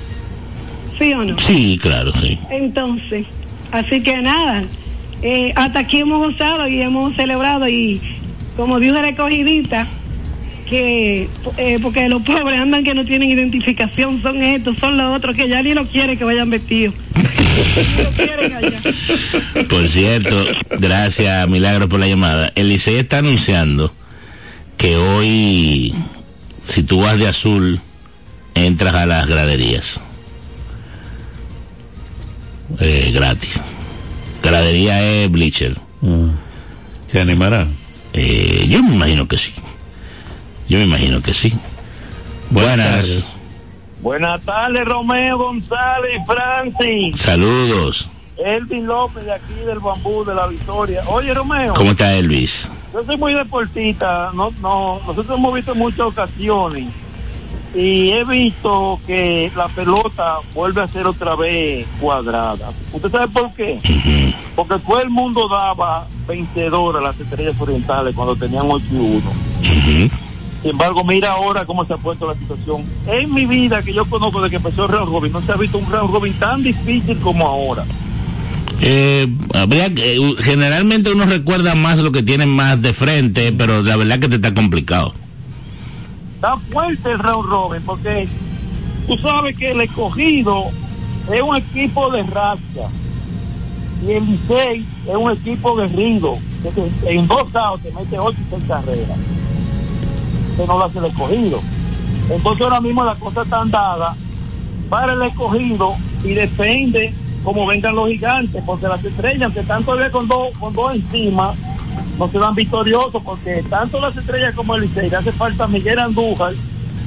¿Sí 0.98 1.12
o 1.14 1.24
no? 1.26 1.38
Sí, 1.40 1.78
claro, 1.82 2.14
sí. 2.14 2.38
Entonces, 2.52 3.26
así 3.72 4.02
que 4.02 4.22
nada, 4.22 4.64
eh, 5.22 5.52
hasta 5.56 5.80
aquí 5.80 6.00
hemos 6.00 6.20
gozado 6.20 6.68
y 6.68 6.80
hemos 6.82 7.16
celebrado 7.16 7.68
y 7.68 8.00
como 8.56 8.80
dijo 8.80 8.94
la 8.96 9.10
escogidita, 9.10 9.88
que 10.74 11.30
eh, 11.58 11.78
porque 11.84 12.10
los 12.10 12.24
pobres 12.24 12.60
andan 12.60 12.84
que 12.84 12.96
no 12.96 13.06
tienen 13.06 13.30
identificación, 13.30 14.24
son 14.24 14.42
estos, 14.42 14.76
son 14.78 14.98
los 14.98 15.16
otros, 15.16 15.36
que 15.36 15.48
ya 15.48 15.62
ni 15.62 15.76
lo 15.76 15.86
quieren 15.86 16.18
que 16.18 16.24
vayan 16.24 16.50
vestidos. 16.50 16.96
Ni 17.16 18.04
lo 18.04 18.10
quieren 18.10 18.54
allá. 18.54 18.82
Por 19.70 19.88
cierto, 19.88 20.48
gracias 20.80 21.48
Milagro 21.48 21.88
por 21.88 22.00
la 22.00 22.08
llamada. 22.08 22.52
El 22.56 22.70
Licey 22.70 22.96
está 22.96 23.20
anunciando 23.20 23.94
que 24.76 24.96
hoy, 24.98 25.94
si 26.66 26.82
tú 26.82 27.02
vas 27.02 27.20
de 27.20 27.28
azul, 27.28 27.80
entras 28.56 28.96
a 28.96 29.06
las 29.06 29.28
graderías. 29.28 30.02
Eh, 32.80 33.12
gratis. 33.14 33.60
Gradería 34.42 35.04
es 35.04 35.30
bleacher. 35.30 35.76
¿Se 37.06 37.22
animará? 37.22 37.68
Eh, 38.14 38.66
yo 38.68 38.82
me 38.82 38.96
imagino 38.96 39.28
que 39.28 39.38
sí. 39.38 39.52
Yo 40.70 40.78
me 40.80 40.86
imagino 40.86 41.22
que 41.22 41.34
sí. 41.34 41.54
Buenas. 42.50 42.78
tardes. 42.88 43.26
Buenas 44.02 44.42
tardes, 44.42 44.86
Romeo 44.86 45.38
González 45.38 46.12
y 46.22 46.26
Francis. 46.26 47.18
Saludos. 47.20 48.10
Elvin 48.44 48.86
López 48.86 49.24
de 49.26 49.32
aquí 49.34 49.54
del 49.66 49.80
Bambú 49.80 50.26
de 50.26 50.36
la 50.36 50.48
Victoria. 50.48 51.04
Oye, 51.08 51.34
Romeo, 51.34 51.74
¿Cómo 51.74 51.92
está 51.92 52.14
Elvis? 52.14 52.70
yo 52.94 53.04
soy 53.06 53.16
muy 53.18 53.34
deportista. 53.34 54.32
No, 54.34 54.52
no, 54.62 55.00
nosotros 55.08 55.38
hemos 55.38 55.54
visto 55.54 55.72
en 55.72 55.78
muchas 55.78 56.02
ocasiones 56.02 56.86
y 57.76 58.10
he 58.12 58.24
visto 58.26 59.00
que 59.08 59.52
la 59.56 59.68
pelota 59.70 60.38
vuelve 60.54 60.82
a 60.82 60.88
ser 60.88 61.08
otra 61.08 61.36
vez 61.36 61.88
cuadrada. 62.00 62.72
¿Usted 62.92 63.10
sabe 63.10 63.28
por 63.30 63.54
qué? 63.54 63.80
Porque 64.56 64.78
todo 64.80 65.02
el 65.02 65.10
mundo 65.10 65.48
daba 65.48 66.06
vencedor 66.28 66.98
a 66.98 67.02
las 67.02 67.20
estrellas 67.20 67.56
orientales 67.60 68.14
cuando 68.16 68.36
tenían 68.36 68.66
8 68.70 68.86
y 68.92 68.96
1. 68.96 69.18
Ujú. 69.18 70.16
Sin 70.64 70.72
embargo, 70.72 71.04
mira 71.04 71.34
ahora 71.34 71.66
cómo 71.66 71.86
se 71.86 71.94
ha 71.94 71.98
puesto 71.98 72.26
la 72.28 72.34
situación. 72.36 72.84
En 73.08 73.32
mi 73.34 73.46
vida 73.46 73.82
que 73.84 73.94
yo 73.94 74.06
conozco 74.06 74.42
de 74.42 74.50
que 74.50 74.56
empezó 74.56 74.86
el 74.86 74.92
round 74.92 75.12
robin, 75.12 75.32
no 75.32 75.42
se 75.42 75.52
ha 75.52 75.56
visto 75.56 75.78
un 75.78 75.92
round 75.92 76.12
robin 76.12 76.34
tan 76.40 76.64
difícil 76.64 77.18
como 77.20 77.46
ahora. 77.46 77.84
Eh, 78.82 79.28
habría 79.54 79.88
eh, 79.88 80.18
generalmente 80.40 81.12
uno 81.12 81.26
recuerda 81.26 81.76
más 81.76 82.00
lo 82.00 82.12
que 82.12 82.24
tiene 82.24 82.46
más 82.46 82.82
de 82.82 82.94
frente, 82.94 83.52
pero 83.52 83.82
la 83.84 83.96
verdad 83.98 84.20
que 84.20 84.30
te 84.30 84.36
está 84.36 84.54
complicado. 84.54 85.14
Está 86.36 86.58
fuerte 86.72 87.12
el 87.12 87.20
round 87.20 87.46
robin 87.50 87.82
porque 87.86 88.28
tú 89.08 89.18
sabes 89.18 89.58
que 89.58 89.72
el 89.72 89.82
escogido 89.82 90.66
es 91.34 91.42
un 91.42 91.56
equipo 91.58 92.10
de 92.10 92.24
raza 92.24 92.90
y 94.06 94.12
el 94.12 94.26
Licey 94.26 94.86
es 95.10 95.16
un 95.16 95.30
equipo 95.32 95.76
de 95.78 95.88
ringo. 95.90 96.40
que 96.64 96.70
te- 96.72 97.16
En 97.18 97.28
dos 97.28 97.52
lados 97.54 97.82
te 97.82 97.92
mete 97.92 98.18
ocho 98.18 98.38
y 98.40 98.50
seis 98.50 98.64
carreras. 98.68 99.18
Que 100.58 100.66
no 100.68 100.78
lo 100.78 100.86
hace 100.86 101.00
el 101.00 101.06
escogido. 101.06 101.60
Entonces 102.30 102.62
ahora 102.64 102.82
mismo 102.82 103.04
la 103.04 103.16
cosa 103.16 103.42
está 103.42 103.64
dada 103.66 104.16
para 104.90 105.14
el 105.14 105.22
escogido 105.24 105.96
y 106.24 106.34
depende 106.34 107.14
cómo 107.44 107.66
vengan 107.66 107.96
los 107.96 108.10
gigantes, 108.10 108.64
porque 108.66 108.88
las 108.88 109.04
estrellas, 109.04 109.52
que 109.54 109.60
están 109.62 109.84
todavía 109.84 110.10
con 110.12 110.28
dos, 110.28 110.50
con 110.60 110.74
dos 110.74 110.96
encima, 110.96 111.54
no 112.18 112.28
se 112.30 112.40
dan 112.40 112.56
victoriosos, 112.56 113.22
porque 113.24 113.64
tanto 113.70 114.00
las 114.00 114.16
estrellas 114.16 114.54
como 114.56 114.76
el 114.76 114.84
Licey 114.84 115.14
hace 115.14 115.32
falta 115.34 115.68
Miguel 115.68 116.00
Andújar, 116.00 116.54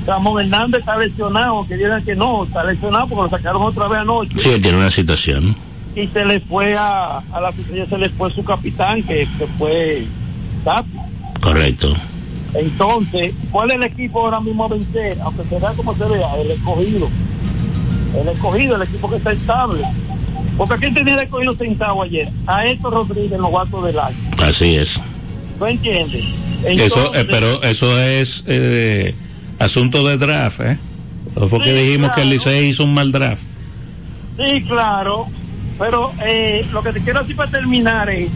Ramón 0.07 0.42
Hernández 0.42 0.80
está 0.80 0.97
lesionado, 0.99 1.66
que 1.66 1.76
digan 1.76 2.05
que 2.05 2.14
no, 2.14 2.44
está 2.44 2.64
lesionado 2.64 3.09
porque 3.09 3.22
lo 3.30 3.36
sacaron 3.38 3.62
otra 3.62 3.88
vez 3.88 4.01
anoche 4.01 4.38
Sí, 4.38 4.61
tiene 4.61 4.76
una 4.78 4.90
situación. 4.90 5.57
y 5.94 6.07
se 6.09 6.24
le 6.24 6.40
fue 6.40 6.76
a, 6.76 7.18
a 7.32 7.40
las 7.40 7.59
estrellas, 7.59 7.88
se 7.88 7.97
le 7.99 8.09
fue 8.11 8.30
su 8.32 8.44
capitán, 8.44 9.03
que, 9.03 9.26
que 9.38 9.47
fue 9.59 10.07
Tapia. 10.64 11.03
Correcto. 11.40 11.94
Entonces, 12.55 13.32
¿cuál 13.51 13.70
es 13.70 13.76
el 13.76 13.82
equipo 13.84 14.20
ahora 14.22 14.40
mismo 14.40 14.64
a 14.64 14.68
vencer? 14.68 15.18
Aunque 15.22 15.44
se 15.44 15.59
vea 15.59 15.70
como 15.72 15.94
se 15.94 16.05
vea, 16.05 16.34
el 16.36 16.51
escogido. 16.51 17.09
El 18.20 18.28
escogido, 18.28 18.76
el 18.76 18.82
equipo 18.82 19.11
que 19.11 19.16
está 19.16 19.32
estable. 19.32 19.82
Porque 20.57 20.74
aquí 20.74 20.94
tenía 20.94 21.14
el 21.14 21.22
escogido 21.22 21.55
sentado 21.57 22.03
ayer, 22.03 22.28
a 22.47 22.66
Héctor 22.66 22.94
Rodríguez, 22.94 23.38
novato 23.38 23.82
del 23.82 23.99
año. 23.99 24.16
Así 24.38 24.76
es. 24.76 25.01
¿No 25.61 25.66
entiendes? 25.66 26.24
Eso, 26.64 27.14
eh, 27.14 27.26
pero 27.28 27.62
eso 27.62 27.99
es 28.01 28.42
eh, 28.47 29.14
asunto 29.59 30.07
de 30.07 30.16
draft, 30.16 30.61
¿eh? 30.61 30.78
Eso 31.36 31.49
fue 31.49 31.61
que 31.61 31.76
Sí, 31.76 31.84
dijimos 31.84 32.12
que 32.12 32.22
el. 32.22 32.30
Licey 32.30 32.68
hizo 32.68 32.84
un 32.84 32.94
mal 32.94 33.12
draft. 33.12 33.42
Sí, 34.38 34.62
claro. 34.62 35.26
Pero 35.78 36.12
eh, 36.26 36.66
lo 36.72 36.82
que 36.82 36.92
te 36.92 37.01
quiero 37.01 37.20
decir 37.20 37.36
para 37.36 37.51
terminar 37.51 38.09
es 38.09 38.30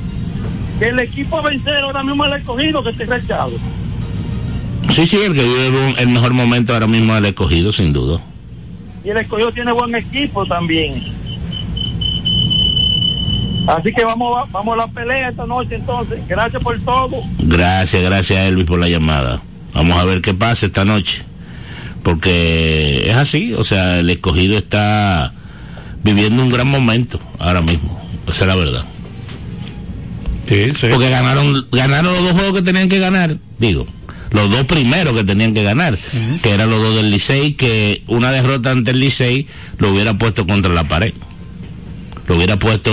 que 0.78 0.88
el 0.88 0.98
equipo 0.98 1.38
a 1.38 1.42
vencer 1.42 1.76
ahora 1.76 2.02
mismo 2.02 2.24
el 2.26 2.34
escogido 2.34 2.82
que 2.82 2.90
está 2.90 3.04
rechado. 3.04 3.52
Sí, 4.88 5.06
sí, 5.06 5.18
el 5.18 5.34
que 5.34 5.42
vive 5.42 5.68
un- 5.88 5.98
el 5.98 6.08
mejor 6.08 6.32
momento 6.32 6.72
ahora 6.72 6.86
mismo 6.86 7.12
es 7.14 7.18
el 7.20 7.26
escogido, 7.26 7.72
sin 7.72 7.92
duda. 7.92 8.20
y 9.04 9.08
el 9.08 9.16
escogido 9.16 9.50
tiene 9.52 9.72
buen 9.72 9.94
equipo 9.94 10.44
también. 10.44 11.02
Así 13.66 13.92
que 13.92 14.04
vamos 14.04 14.36
a, 14.36 14.50
vamos 14.50 14.74
a 14.74 14.76
la 14.78 14.86
pelea 14.88 15.28
esta 15.28 15.46
noche 15.46 15.76
entonces. 15.76 16.20
Gracias 16.28 16.62
por 16.62 16.78
todo. 16.80 17.22
Gracias, 17.38 18.02
gracias 18.02 18.46
Elvis 18.48 18.64
por 18.64 18.78
la 18.80 18.88
llamada. 18.88 19.40
Vamos 19.74 19.96
a 19.96 20.04
ver 20.04 20.20
qué 20.20 20.34
pasa 20.34 20.66
esta 20.66 20.84
noche. 20.84 21.22
Porque 22.02 23.04
es 23.08 23.14
así, 23.14 23.54
o 23.54 23.62
sea, 23.64 23.98
el 24.00 24.10
escogido 24.10 24.56
está 24.58 25.32
viviendo 26.02 26.42
un 26.42 26.48
gran 26.48 26.66
momento 26.66 27.20
ahora 27.38 27.60
mismo. 27.60 27.98
Esa 28.26 28.44
es 28.44 28.48
la 28.48 28.56
verdad. 28.56 28.84
Sí, 30.48 30.72
sí. 30.78 30.88
Porque 30.90 31.10
ganaron, 31.10 31.66
ganaron 31.70 32.12
los 32.14 32.22
dos 32.24 32.32
juegos 32.32 32.54
que 32.54 32.62
tenían 32.62 32.88
que 32.88 32.98
ganar. 32.98 33.36
Digo, 33.58 33.86
los 34.30 34.50
dos 34.50 34.66
primeros 34.66 35.14
que 35.14 35.24
tenían 35.24 35.54
que 35.54 35.62
ganar, 35.62 35.96
que 36.42 36.50
eran 36.50 36.70
los 36.70 36.80
dos 36.82 36.96
del 36.96 37.10
Licey, 37.10 37.54
que 37.54 38.02
una 38.06 38.30
derrota 38.32 38.70
ante 38.70 38.92
el 38.92 39.00
Licey 39.00 39.46
lo 39.78 39.90
hubiera 39.92 40.14
puesto 40.18 40.46
contra 40.46 40.72
la 40.72 40.84
pared. 40.88 41.12
Lo 42.28 42.36
hubiera 42.36 42.56
puesto 42.58 42.90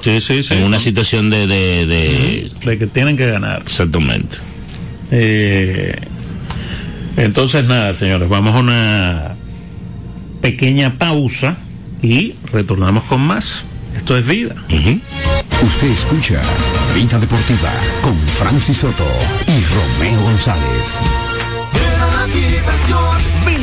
Sí, 0.00 0.20
sí, 0.20 0.42
sí. 0.44 0.54
en 0.54 0.62
una 0.62 0.78
situación 0.78 1.28
de... 1.30 1.46
de, 1.48 1.86
de- 1.86 2.50
de 2.64 2.78
que 2.78 2.86
tienen 2.86 3.16
que 3.16 3.26
ganar. 3.30 3.62
Exactamente. 3.62 4.36
Eh, 5.10 5.96
entonces, 7.16 7.64
nada, 7.64 7.94
señores, 7.94 8.28
vamos 8.28 8.54
a 8.54 8.58
una 8.60 9.34
pequeña 10.40 10.94
pausa 10.98 11.58
y 12.00 12.34
retornamos 12.52 13.02
con 13.04 13.22
más. 13.22 13.64
Esto 13.96 14.16
es 14.16 14.24
vida. 14.28 14.54
Usted 14.68 15.88
escucha 15.88 16.40
Vida 16.98 17.16
Deportiva 17.20 17.70
con 18.02 18.18
Francis 18.18 18.78
Soto 18.78 19.06
y 19.46 19.62
Romeo 19.62 20.20
González. 20.20 20.98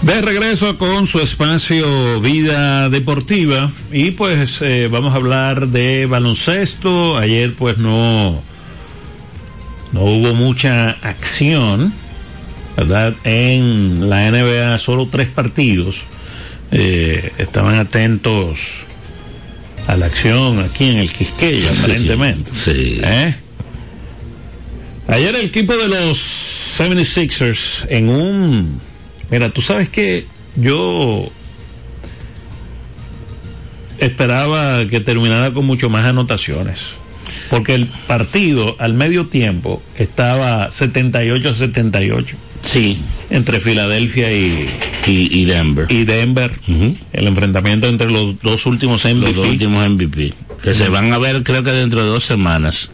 De 0.03 0.21
regreso 0.21 0.77
con 0.77 1.07
su 1.07 1.19
espacio 1.19 2.21
Vida 2.21 2.89
Deportiva 2.89 3.71
y 3.91 4.11
pues 4.11 4.61
eh, 4.61 4.87
vamos 4.91 5.13
a 5.13 5.15
hablar 5.15 5.69
de 5.69 6.05
baloncesto. 6.05 7.17
Ayer 7.17 7.55
pues 7.55 7.79
no, 7.79 8.52
no 9.93 10.01
hubo 10.01 10.33
mucha 10.33 10.89
acción 10.89 11.93
¿verdad? 12.75 13.13
En 13.23 14.09
la 14.09 14.29
NBA 14.31 14.77
solo 14.79 15.07
tres 15.07 15.27
partidos 15.27 16.01
eh, 16.71 17.31
estaban 17.37 17.75
atentos 17.75 18.59
a 19.87 19.95
la 19.95 20.07
acción 20.07 20.59
aquí 20.59 20.89
en 20.89 20.97
el 20.97 21.11
Quisqueya, 21.11 21.69
aparentemente. 21.71 22.51
Sí. 22.53 22.99
¿Eh? 23.03 23.35
Ayer 25.07 25.35
el 25.35 25.45
equipo 25.45 25.75
de 25.75 25.87
los 25.87 26.17
76ers 26.79 27.85
en 27.89 28.09
un... 28.09 28.81
Mira, 29.29 29.49
tú 29.51 29.61
sabes 29.61 29.89
que 29.89 30.25
yo 30.55 31.29
esperaba 33.99 34.85
que 34.87 34.99
terminara 34.99 35.51
con 35.51 35.65
mucho 35.65 35.89
más 35.89 36.05
anotaciones. 36.05 36.95
Porque 37.53 37.75
el 37.75 37.87
partido 38.07 38.75
al 38.79 38.93
medio 38.93 39.27
tiempo 39.27 39.81
estaba 39.97 40.71
78 40.71 41.49
a 41.49 41.55
78 41.55 42.37
Sí, 42.61 42.97
entre 43.29 43.59
Filadelfia 43.59 44.31
y, 44.31 44.67
y, 45.05 45.39
y 45.41 45.45
Denver. 45.45 45.85
y 45.89 46.05
Denver. 46.05 46.51
Ujú. 46.67 46.95
El 47.11 47.27
enfrentamiento 47.27 47.87
entre 47.87 48.09
los 48.09 48.39
dos 48.41 48.65
últimos 48.65 49.03
MVP. 49.03 49.19
los 49.27 49.35
dos 49.35 49.47
últimos 49.49 49.89
MVP. 49.89 50.33
Que 50.63 50.73
se 50.73 50.87
van 50.87 51.11
a 51.11 51.17
ver 51.17 51.43
creo 51.43 51.61
que 51.63 51.71
dentro 51.71 52.01
de 52.03 52.09
dos 52.09 52.23
semanas. 52.23 52.91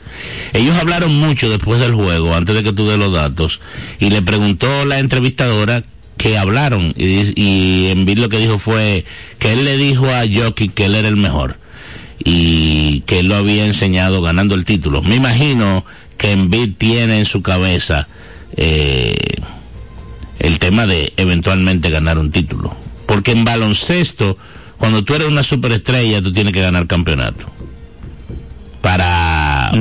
Ellos 0.53 0.75
hablaron 0.75 1.13
mucho 1.19 1.51
después 1.51 1.79
del 1.79 1.93
juego, 1.93 2.33
antes 2.35 2.55
de 2.55 2.63
que 2.63 2.73
tú 2.73 2.87
des 2.89 2.97
los 2.97 3.13
datos, 3.13 3.61
y 3.99 4.09
le 4.09 4.23
preguntó 4.23 4.85
la 4.85 4.97
entrevistadora 4.97 5.83
que 6.17 6.35
hablaron, 6.37 6.93
y, 6.97 7.31
y 7.39 7.87
Embiid 7.91 8.17
lo 8.17 8.27
que 8.27 8.39
dijo 8.39 8.57
fue 8.57 9.05
que 9.37 9.53
él 9.53 9.63
le 9.65 9.77
dijo 9.77 10.09
a 10.09 10.23
Jockey 10.27 10.69
que 10.69 10.85
él 10.85 10.95
era 10.95 11.07
el 11.07 11.15
mejor, 11.15 11.57
y 12.23 13.01
que 13.01 13.19
él 13.19 13.27
lo 13.27 13.35
había 13.35 13.65
enseñado 13.65 14.21
ganando 14.21 14.55
el 14.55 14.65
título. 14.65 15.01
Me 15.01 15.15
imagino 15.15 15.85
que 16.17 16.31
Embiid 16.31 16.75
tiene 16.77 17.19
en 17.19 17.25
su 17.25 17.41
cabeza 17.41 18.07
eh, 18.55 19.15
el 20.39 20.59
tema 20.59 20.85
de 20.85 21.13
eventualmente 21.17 21.89
ganar 21.89 22.17
un 22.17 22.31
título. 22.31 22.75
Porque 23.05 23.31
en 23.31 23.45
baloncesto, 23.45 24.37
cuando 24.77 25.03
tú 25.03 25.15
eres 25.15 25.27
una 25.27 25.43
superestrella, 25.43 26.21
tú 26.21 26.31
tienes 26.31 26.53
que 26.53 26.61
ganar 26.61 26.87
campeonato. 26.87 27.45
Para, 28.81 29.71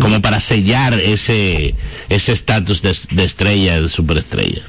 como 0.00 0.20
para 0.20 0.38
sellar 0.38 1.00
ese, 1.00 1.74
ese 2.10 2.32
estatus 2.32 2.82
de, 2.82 2.94
de 3.12 3.24
estrella, 3.24 3.80
de 3.80 3.88
superestrella. 3.88 4.62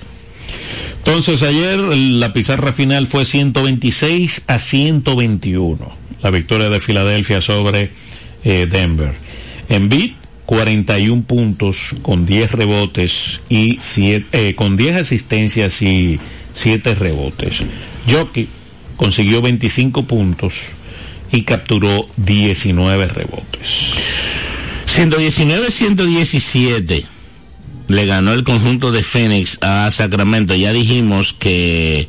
Entonces 1.00 1.44
ayer 1.44 1.78
la 1.80 2.32
pizarra 2.32 2.72
final 2.72 3.06
fue 3.06 3.26
126 3.26 4.44
a 4.48 4.60
121. 4.60 6.05
La 6.22 6.32
victoria 6.32 6.70
de 6.70 6.80
Filadelfia 6.80 7.42
sobre 7.42 7.92
eh, 8.44 8.68
Denver. 8.70 9.14
Embiid 9.70 10.12
41 10.46 11.24
puntos 11.24 11.96
con 12.02 12.26
10 12.26 12.52
rebotes 12.52 13.42
y 13.50 13.80
siete, 13.82 14.50
eh, 14.50 14.56
con 14.56 14.78
10 14.78 14.98
asistencias 14.98 15.82
y 15.82 16.20
7 16.54 16.96
rebotes. 16.96 17.64
Jockey 18.10 18.48
consiguió 18.96 19.42
25 19.42 20.06
puntos 20.06 20.54
y 21.32 21.42
capturó 21.42 22.06
19 22.18 23.08
rebotes. 23.08 23.94
119-117 24.96 27.06
le 27.88 28.06
ganó 28.06 28.34
el 28.34 28.44
conjunto 28.44 28.92
de 28.92 29.04
Phoenix 29.04 29.58
a 29.62 29.90
Sacramento. 29.92 30.56
Ya 30.56 30.74
dijimos 30.74 31.34
que 31.34 32.08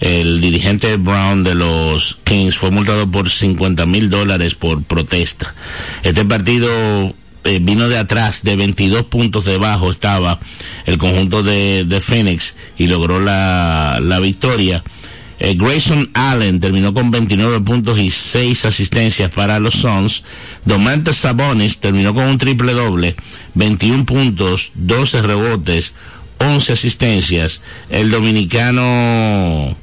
el 0.00 0.40
dirigente 0.40 0.96
Brown 0.96 1.44
de 1.44 1.54
los 1.54 2.18
Kings 2.24 2.56
fue 2.56 2.70
multado 2.70 3.10
por 3.10 3.30
50 3.30 3.86
mil 3.86 4.10
dólares 4.10 4.54
por 4.54 4.82
protesta. 4.82 5.54
Este 6.02 6.24
partido 6.24 7.14
eh, 7.44 7.58
vino 7.60 7.88
de 7.88 7.98
atrás, 7.98 8.42
de 8.42 8.56
22 8.56 9.04
puntos 9.04 9.44
debajo 9.44 9.90
estaba 9.90 10.38
el 10.86 10.98
conjunto 10.98 11.42
de, 11.42 12.00
Phoenix 12.00 12.56
y 12.78 12.86
logró 12.86 13.20
la, 13.20 13.98
la 14.02 14.18
victoria. 14.20 14.82
Eh, 15.38 15.56
Grayson 15.56 16.10
Allen 16.14 16.60
terminó 16.60 16.94
con 16.94 17.10
29 17.10 17.60
puntos 17.60 17.98
y 17.98 18.10
6 18.10 18.64
asistencias 18.64 19.30
para 19.30 19.58
los 19.58 19.74
Suns. 19.74 20.24
Domantas 20.64 21.16
Sabonis 21.16 21.80
terminó 21.80 22.14
con 22.14 22.24
un 22.24 22.38
triple 22.38 22.72
doble, 22.72 23.16
21 23.54 24.06
puntos, 24.06 24.70
12 24.74 25.22
rebotes, 25.22 25.94
11 26.38 26.72
asistencias. 26.72 27.60
El 27.90 28.10
dominicano 28.10 29.76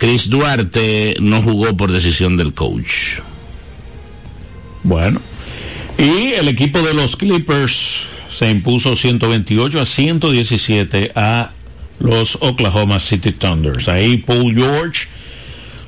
Chris 0.00 0.30
Duarte 0.30 1.14
no 1.20 1.42
jugó 1.42 1.76
por 1.76 1.92
decisión 1.92 2.38
del 2.38 2.54
coach. 2.54 3.20
Bueno. 4.82 5.20
Y 5.98 6.32
el 6.32 6.48
equipo 6.48 6.80
de 6.80 6.94
los 6.94 7.16
Clippers 7.16 8.06
se 8.30 8.50
impuso 8.50 8.96
128 8.96 9.78
a 9.78 9.84
117 9.84 11.12
a 11.14 11.50
los 11.98 12.38
Oklahoma 12.40 12.98
City 12.98 13.32
Thunders. 13.32 13.88
Ahí 13.88 14.16
Paul 14.16 14.54
George 14.54 15.06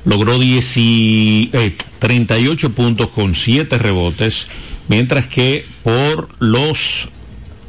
logró 0.05 0.37
10 0.37 0.77
y, 0.77 1.49
eh, 1.51 1.75
38 1.97 2.71
puntos 2.73 3.07
con 3.07 3.33
7 3.33 3.79
rebotes, 3.79 4.45
mientras 4.89 5.25
que 5.25 5.65
por 5.81 6.29
los 6.37 7.09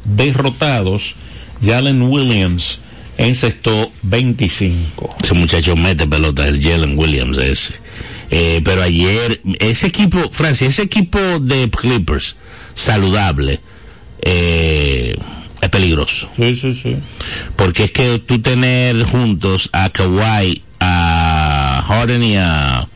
derrotados, 0.03 1.15
Jalen 1.63 2.03
Williams 2.03 2.81
encestó 3.17 3.91
25. 4.03 5.17
Ese 5.23 5.33
muchacho 5.33 5.75
mete 5.75 6.07
pelota, 6.07 6.47
el 6.47 6.61
Jalen 6.61 6.97
Williams 6.97 7.37
ese. 7.37 7.75
Eh, 8.29 8.61
pero 8.63 8.81
ayer, 8.81 9.41
ese 9.59 9.87
equipo, 9.87 10.29
Francia, 10.31 10.67
ese 10.67 10.83
equipo 10.83 11.19
de 11.39 11.69
Clippers, 11.69 12.35
saludable, 12.73 13.59
eh, 14.21 15.15
es 15.61 15.69
peligroso. 15.69 16.29
Sí, 16.35 16.55
sí, 16.55 16.73
sí. 16.73 16.97
Porque 17.55 17.85
es 17.85 17.91
que 17.91 18.19
tú 18.19 18.39
tener 18.41 19.03
juntos 19.03 19.69
a 19.71 19.89
Kawhi, 19.89 20.63
a 20.79 21.83
Harden 21.87 22.23
y 22.23 22.37
a, 22.37 22.87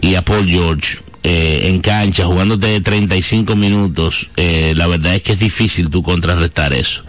y 0.00 0.14
a 0.14 0.22
Paul 0.22 0.48
George 0.48 0.98
eh, 1.28 1.70
en 1.70 1.80
cancha, 1.80 2.24
jugándote 2.24 2.80
35 2.80 3.56
minutos, 3.56 4.28
eh, 4.36 4.74
la 4.76 4.86
verdad 4.86 5.16
es 5.16 5.22
que 5.22 5.32
es 5.32 5.40
difícil 5.40 5.90
tú 5.90 6.04
contrarrestar 6.04 6.72
eso. 6.72 7.02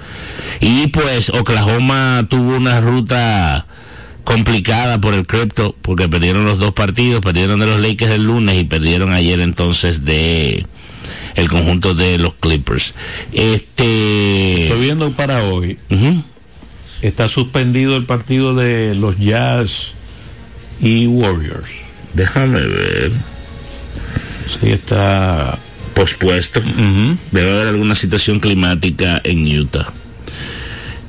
Y 0.60 0.88
pues 0.88 1.30
Oklahoma 1.30 2.26
tuvo 2.28 2.56
una 2.56 2.82
ruta 2.82 3.68
complicada 4.24 5.00
por 5.00 5.14
el 5.14 5.28
cripto, 5.28 5.76
porque 5.84 6.10
perdieron 6.10 6.46
los 6.46 6.58
dos 6.58 6.74
partidos, 6.74 7.22
perdieron 7.22 7.60
de 7.60 7.68
los 7.68 7.80
Lakers 7.80 8.14
el 8.14 8.24
lunes 8.24 8.60
y 8.60 8.64
perdieron 8.64 9.14
ayer 9.14 9.40
entonces 9.40 10.04
de 10.04 10.66
el 11.36 11.48
conjunto 11.48 11.94
de 11.94 12.18
los 12.18 12.34
Clippers. 12.34 12.96
Este 13.34 14.64
Estoy 14.64 14.82
viendo 14.82 15.16
para 15.16 15.44
hoy. 15.44 15.78
Está 17.04 17.30
suspendido 17.30 17.96
el 17.96 18.06
partido 18.06 18.56
de 18.56 18.96
los 18.96 19.20
Jazz 19.20 19.92
y 20.82 21.06
Warriors. 21.06 21.70
déjame 22.16 22.62
ver. 22.62 23.37
Sí, 24.48 24.70
está. 24.72 25.58
pospuesto. 25.94 26.62
Debe 27.32 27.52
haber 27.52 27.68
alguna 27.70 27.96
situación 27.96 28.40
climática 28.40 29.20
en 29.24 29.46
Utah. 29.60 29.92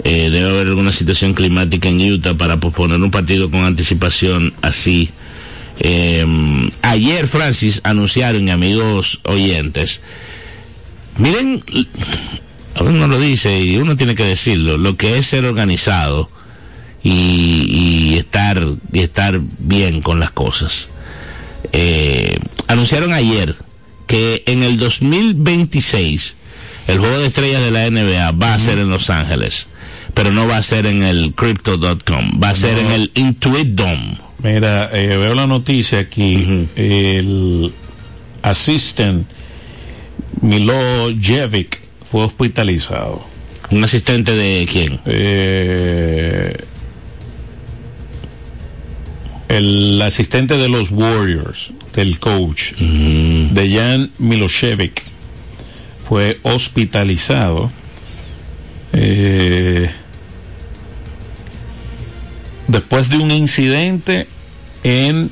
Eh, 0.04 0.30
debe 0.30 0.48
haber 0.48 0.68
alguna 0.68 0.92
situación 0.92 1.34
climática 1.34 1.88
en 1.88 2.00
Utah 2.00 2.34
para 2.34 2.58
posponer 2.58 3.00
un 3.00 3.10
partido 3.10 3.50
con 3.50 3.64
anticipación 3.64 4.54
así. 4.62 5.10
Eh, 5.80 6.24
ayer, 6.82 7.28
Francis, 7.28 7.80
anunciaron, 7.84 8.48
amigos 8.48 9.20
oyentes, 9.24 10.00
miren, 11.18 11.62
uno 12.80 13.06
lo 13.06 13.20
dice 13.20 13.62
y 13.62 13.76
uno 13.76 13.96
tiene 13.96 14.14
que 14.14 14.24
decirlo, 14.24 14.78
lo 14.78 14.96
que 14.96 15.18
es 15.18 15.26
ser 15.26 15.44
organizado 15.44 16.30
y, 17.02 18.10
y 18.12 18.18
estar, 18.18 18.60
y 18.92 19.00
estar 19.00 19.40
bien 19.58 20.00
con 20.00 20.18
las 20.18 20.30
cosas. 20.30 20.88
Eh, 21.72 22.38
anunciaron 22.68 23.12
ayer 23.12 23.56
que 24.06 24.42
en 24.46 24.62
el 24.62 24.76
2026 24.78 26.36
el 26.86 26.98
juego 26.98 27.18
de 27.18 27.26
estrellas 27.26 27.62
de 27.62 27.70
la 27.70 27.90
NBA 27.90 28.30
va 28.32 28.54
a 28.54 28.58
ser 28.58 28.78
en 28.78 28.88
Los 28.88 29.10
Ángeles, 29.10 29.66
pero 30.14 30.32
no 30.32 30.46
va 30.46 30.56
a 30.56 30.62
ser 30.62 30.86
en 30.86 31.02
el 31.02 31.34
crypto.com, 31.34 32.40
va 32.42 32.50
a 32.50 32.54
ser 32.54 32.78
en 32.78 32.92
el 32.92 33.10
Intuit 33.14 33.68
Dome. 33.68 34.18
Mira, 34.42 34.88
eh, 34.92 35.16
veo 35.16 35.34
la 35.34 35.46
noticia 35.46 35.98
aquí. 35.98 36.68
El 36.76 37.72
assistant 38.42 39.26
Milojevic 40.40 41.80
fue 42.10 42.24
hospitalizado. 42.24 43.22
¿Un 43.70 43.84
asistente 43.84 44.32
de 44.32 44.66
quién? 44.70 45.00
Eh, 45.04 46.56
el 49.48 50.00
asistente 50.02 50.56
de 50.56 50.68
los 50.68 50.90
Warriors, 50.90 51.72
del 51.98 52.20
coach, 52.20 52.74
de 52.74 53.72
Jan 53.74 54.12
Milosevic, 54.18 55.02
fue 56.08 56.38
hospitalizado. 56.44 57.72
eh, 58.92 59.90
después 62.68 63.08
de 63.08 63.16
un 63.18 63.32
incidente 63.32 64.28
en 64.84 65.30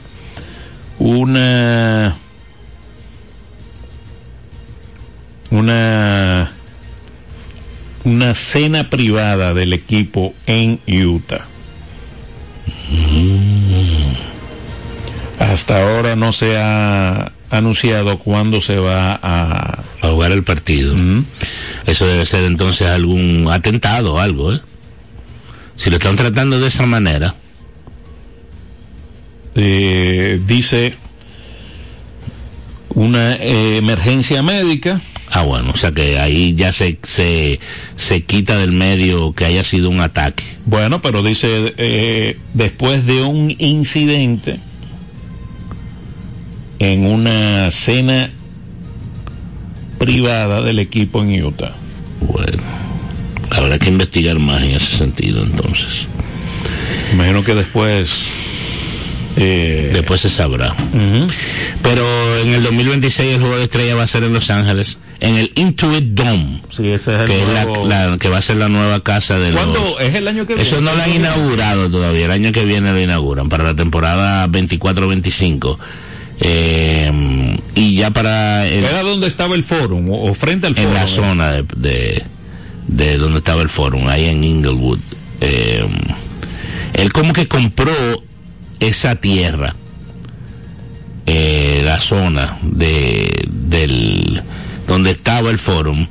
una 0.98 2.16
una 5.50 6.50
una 8.02 8.34
cena 8.34 8.90
privada 8.90 9.54
del 9.54 9.72
equipo 9.72 10.34
en 10.46 10.80
Utah. 10.88 11.46
Hasta 15.56 15.80
ahora 15.80 16.16
no 16.16 16.34
se 16.34 16.58
ha 16.58 17.32
anunciado 17.48 18.18
cuándo 18.18 18.60
se 18.60 18.76
va 18.76 19.12
a, 19.22 19.80
a 20.02 20.08
jugar 20.10 20.30
el 20.32 20.42
partido. 20.44 20.94
Eso 21.86 22.06
debe 22.06 22.26
ser 22.26 22.44
entonces 22.44 22.86
algún 22.88 23.48
atentado 23.50 24.16
o 24.16 24.18
algo, 24.18 24.52
¿eh? 24.52 24.60
Si 25.74 25.88
lo 25.88 25.96
están 25.96 26.16
tratando 26.16 26.60
de 26.60 26.66
esa 26.68 26.84
manera. 26.84 27.34
Eh, 29.54 30.42
dice 30.46 30.94
una 32.90 33.36
eh, 33.36 33.78
emergencia 33.78 34.42
médica. 34.42 35.00
Ah, 35.30 35.40
bueno, 35.40 35.70
o 35.72 35.76
sea 35.78 35.90
que 35.90 36.18
ahí 36.18 36.54
ya 36.54 36.70
se, 36.70 36.98
se, 37.02 37.60
se 37.96 38.24
quita 38.24 38.58
del 38.58 38.72
medio 38.72 39.32
que 39.32 39.46
haya 39.46 39.64
sido 39.64 39.88
un 39.88 40.00
ataque. 40.00 40.44
Bueno, 40.66 41.00
pero 41.00 41.22
dice, 41.22 41.72
eh, 41.78 42.38
después 42.52 43.06
de 43.06 43.22
un 43.22 43.54
incidente 43.58 44.60
en 46.78 47.06
una 47.06 47.70
cena 47.70 48.30
privada 49.98 50.60
del 50.62 50.78
equipo 50.78 51.22
en 51.22 51.44
Utah. 51.44 51.74
Bueno, 52.20 52.62
habrá 53.50 53.78
que 53.78 53.88
investigar 53.88 54.38
más 54.38 54.62
en 54.62 54.72
ese 54.72 54.96
sentido 54.96 55.42
entonces. 55.42 56.06
Imagino 57.12 57.42
que 57.42 57.54
después... 57.54 58.10
Eh, 59.38 59.90
después 59.92 60.22
se 60.22 60.30
sabrá. 60.30 60.74
Pero 61.82 62.38
en 62.38 62.54
el 62.54 62.62
2026 62.62 63.34
el 63.34 63.40
juego 63.40 63.58
de 63.58 63.64
estrella 63.64 63.94
va 63.94 64.04
a 64.04 64.06
ser 64.06 64.24
en 64.24 64.32
Los 64.32 64.48
Ángeles, 64.48 64.98
en 65.20 65.34
el 65.36 65.52
Intuit 65.56 66.04
Dome. 66.04 66.62
Sí, 66.74 66.88
ese 66.88 67.14
es 67.14 67.20
el 67.20 67.26
que, 67.26 67.42
nuevo... 67.44 67.82
es 67.82 67.88
la, 67.88 68.08
la, 68.08 68.18
que 68.18 68.30
va 68.30 68.38
a 68.38 68.42
ser 68.42 68.56
la 68.56 68.70
nueva 68.70 69.00
casa 69.00 69.38
de 69.38 69.52
¿Cuándo 69.52 69.78
los... 69.78 70.00
es 70.00 70.14
el 70.14 70.26
año 70.26 70.46
que 70.46 70.54
viene? 70.54 70.66
Eso 70.66 70.80
no 70.80 70.94
lo 70.94 71.02
han 71.02 71.14
inaugurado 71.14 71.90
todavía, 71.90 72.24
el 72.24 72.30
año 72.30 72.50
que 72.50 72.64
viene 72.64 72.92
lo 72.92 73.00
inauguran, 73.00 73.50
para 73.50 73.62
la 73.62 73.76
temporada 73.76 74.48
24-25. 74.48 75.76
Eh, 76.40 77.56
y 77.74 77.96
ya 77.96 78.10
para... 78.10 78.66
El, 78.66 78.84
¿Era 78.84 79.02
donde 79.02 79.26
estaba 79.26 79.54
el 79.54 79.64
fórum 79.64 80.10
o, 80.10 80.34
frente 80.34 80.66
al 80.66 80.74
fórum? 80.74 80.88
en 80.88 80.94
la 80.94 81.06
zona 81.06 81.52
de, 81.52 81.64
de, 81.76 82.22
de 82.88 83.18
donde 83.18 83.38
estaba 83.38 83.62
el 83.62 83.68
fórum, 83.68 84.08
ahí 84.08 84.26
en 84.26 84.44
Inglewood. 84.44 85.00
Eh, 85.40 85.86
él 86.94 87.12
como 87.12 87.32
que 87.32 87.46
compró 87.48 87.92
esa 88.80 89.16
tierra, 89.16 89.74
eh, 91.26 91.82
la 91.84 91.98
zona 91.98 92.58
de 92.62 93.46
del 93.50 94.42
donde 94.86 95.10
estaba 95.10 95.50
el 95.50 95.58
fórum. 95.58 96.06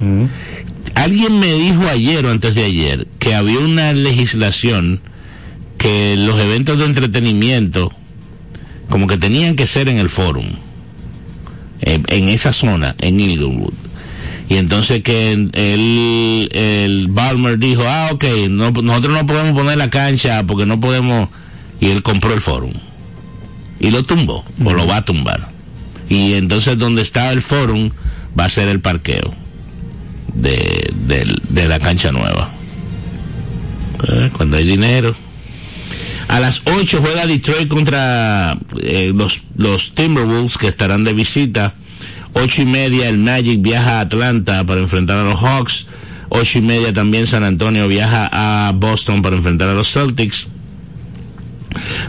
Alguien 0.94 1.40
me 1.40 1.54
dijo 1.54 1.88
ayer 1.88 2.26
o 2.26 2.32
antes 2.32 2.56
de 2.56 2.66
ayer 2.66 3.08
que 3.20 3.34
había 3.34 3.60
una 3.60 3.94
legislación 3.94 5.02
que 5.78 6.16
los 6.18 6.40
eventos 6.40 6.78
de 6.78 6.86
entretenimiento 6.86 7.92
como 8.90 9.08
que 9.08 9.18
tenían 9.18 9.56
que 9.56 9.68
ser 9.68 9.90
en 9.90 9.98
el 9.98 10.10
fórum, 10.10 10.48
en, 11.82 12.04
en 12.08 12.30
esa 12.30 12.54
zona, 12.54 12.96
en 13.00 13.20
Inglewood. 13.20 13.74
Y 14.48 14.58
entonces 14.58 15.02
que 15.02 15.32
el, 15.32 16.50
el 16.52 17.08
Balmer 17.10 17.58
dijo, 17.58 17.84
ah, 17.88 18.10
ok, 18.12 18.24
no, 18.50 18.72
nosotros 18.72 19.14
no 19.14 19.26
podemos 19.26 19.54
poner 19.60 19.78
la 19.78 19.90
cancha 19.90 20.44
porque 20.46 20.66
no 20.66 20.80
podemos... 20.80 21.30
Y 21.80 21.90
él 21.90 22.04
compró 22.04 22.34
el 22.34 22.42
fórum. 22.42 22.74
Y 23.80 23.90
lo 23.90 24.04
tumbó, 24.04 24.46
o 24.64 24.74
lo 24.74 24.88
va 24.88 24.98
a 24.98 25.06
tumbar. 25.06 25.50
Y 26.10 26.34
entonces 26.34 26.78
donde 26.78 27.02
está 27.02 27.32
el 27.32 27.42
fórum 27.42 27.90
va 28.40 28.46
a 28.46 28.50
ser 28.50 28.68
el 28.68 28.80
parqueo 28.80 29.34
de, 30.34 30.92
de, 31.08 31.36
de 31.50 31.68
la 31.68 31.80
cancha 31.80 32.12
nueva. 32.12 32.52
Eh, 34.08 34.30
Cuando 34.38 34.58
hay 34.58 34.66
dinero. 34.66 35.16
A 36.36 36.42
las 36.42 36.64
8 36.66 37.00
juega 37.02 37.28
Detroit 37.28 37.70
contra 37.70 38.58
eh, 38.82 39.14
los, 39.16 39.96
Timberwolves 39.96 40.58
que 40.58 40.68
estarán 40.68 41.06
de 41.06 41.14
visita. 41.14 41.76
Ocho 42.34 42.62
y 42.62 42.66
media 42.66 43.08
el 43.08 43.20
Magic 43.20 43.62
viaja 43.62 44.00
a 44.00 44.02
Atlanta 44.02 44.66
para 44.66 44.82
enfrentar 44.82 45.16
a 45.16 45.24
los 45.24 45.40
Hawks. 45.40 45.88
Ocho 46.28 46.60
y 46.60 46.62
media 46.62 46.92
también 46.92 47.26
San 47.26 47.46
Antonio 47.46 47.88
viaja 47.88 48.30
a 48.34 48.74
Boston 48.74 49.22
para 49.22 49.38
enfrentar 49.38 49.70
a 49.70 49.76
los 49.76 49.90
Celtics. 49.94 50.50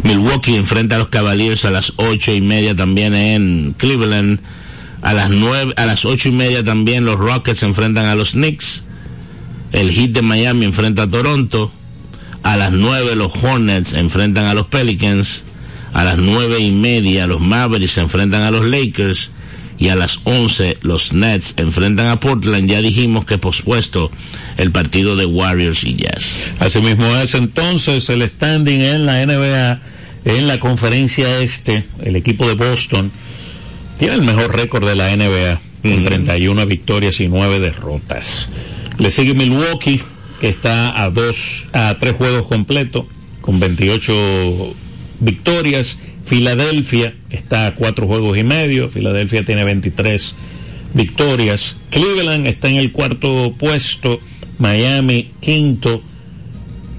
Milwaukee 0.03 0.57
enfrenta 0.57 0.97
a 0.97 0.99
los 0.99 1.09
Cavaliers 1.09 1.65
a 1.65 1.71
las 1.71 1.93
ocho 1.95 2.35
y 2.35 2.41
media 2.41 2.75
también 2.75 3.15
en 3.15 3.77
Cleveland. 3.79 4.41
A 5.03 5.15
las 5.15 5.31
nueve, 5.31 5.73
a 5.77 5.87
las 5.87 6.05
ocho 6.05 6.31
y 6.31 6.33
media 6.33 6.65
también 6.65 7.05
los 7.05 7.17
Rockets 7.17 7.63
enfrentan 7.63 8.07
a 8.07 8.17
los 8.17 8.33
Knicks. 8.33 8.83
El 9.71 9.93
Heat 9.93 10.11
de 10.11 10.23
Miami 10.23 10.65
enfrenta 10.65 11.03
a 11.03 11.09
Toronto. 11.09 11.71
A 12.47 12.57
las 12.57 12.71
nueve 12.71 13.17
los 13.17 13.33
Hornets 13.43 13.93
enfrentan 13.93 14.45
a 14.45 14.55
los 14.55 14.69
Pelicans. 14.69 15.43
A 15.93 16.05
las 16.05 16.17
nueve 16.17 16.61
y 16.61 16.71
media 16.71 17.27
los 17.27 17.41
Mavericks 17.41 17.95
se 17.95 18.03
enfrentan 18.03 18.43
a 18.43 18.53
los 18.53 18.65
Lakers. 18.65 19.31
Y 19.79 19.89
a 19.89 19.97
las 19.97 20.21
once 20.23 20.79
los 20.81 21.13
Nets 21.13 21.55
enfrentan 21.57 22.07
a 22.07 22.21
Portland. 22.21 22.71
Ya 22.71 22.81
dijimos 22.81 23.25
que 23.25 23.37
pospuesto 23.37 24.13
el 24.59 24.71
partido 24.71 25.17
de 25.17 25.27
Warriors 25.27 25.83
y 25.83 25.97
Jazz. 25.97 26.37
Así 26.61 26.81
mismo 26.81 27.05
es 27.17 27.35
entonces 27.35 28.09
el 28.11 28.23
standing 28.27 28.81
en 28.81 29.07
la 29.07 29.27
NBA, 29.27 29.81
en 30.25 30.47
la 30.47 30.61
conferencia 30.61 31.41
este, 31.41 31.85
el 32.05 32.15
equipo 32.15 32.47
de 32.47 32.55
Boston 32.55 33.11
tiene 33.99 34.15
el 34.15 34.23
mejor 34.23 34.55
récord 34.55 34.87
de 34.87 34.95
la 34.95 35.15
NBA, 35.17 35.61
con 35.83 36.05
31 36.05 36.65
victorias 36.67 37.19
y 37.19 37.27
9 37.27 37.59
derrotas. 37.59 38.49
Le 38.99 39.11
sigue 39.11 39.35
Milwaukee, 39.35 40.01
que 40.41 40.49
está 40.49 41.03
a 41.03 41.11
dos, 41.11 41.67
a 41.73 41.97
tres 41.99 42.15
juegos 42.15 42.47
completos, 42.47 43.07
con 43.41 43.61
28 43.61 44.75
victorias. 45.21 45.99
Filadelfia 46.25 47.15
está 47.31 47.69
a 47.69 47.75
cuatro 47.75 48.07
juegos 48.07 48.37
y 48.37 48.43
medio. 48.43 48.89
Filadelfia 48.89 49.45
tiene 49.45 49.65
23 49.65 50.35
victorias. 50.95 51.77
Cleveland 51.91 52.47
está 52.47 52.69
en 52.69 52.77
el 52.77 52.93
cuarto 52.93 53.55
puesto. 53.57 54.19
Miami 54.59 55.31
quinto. 55.41 56.03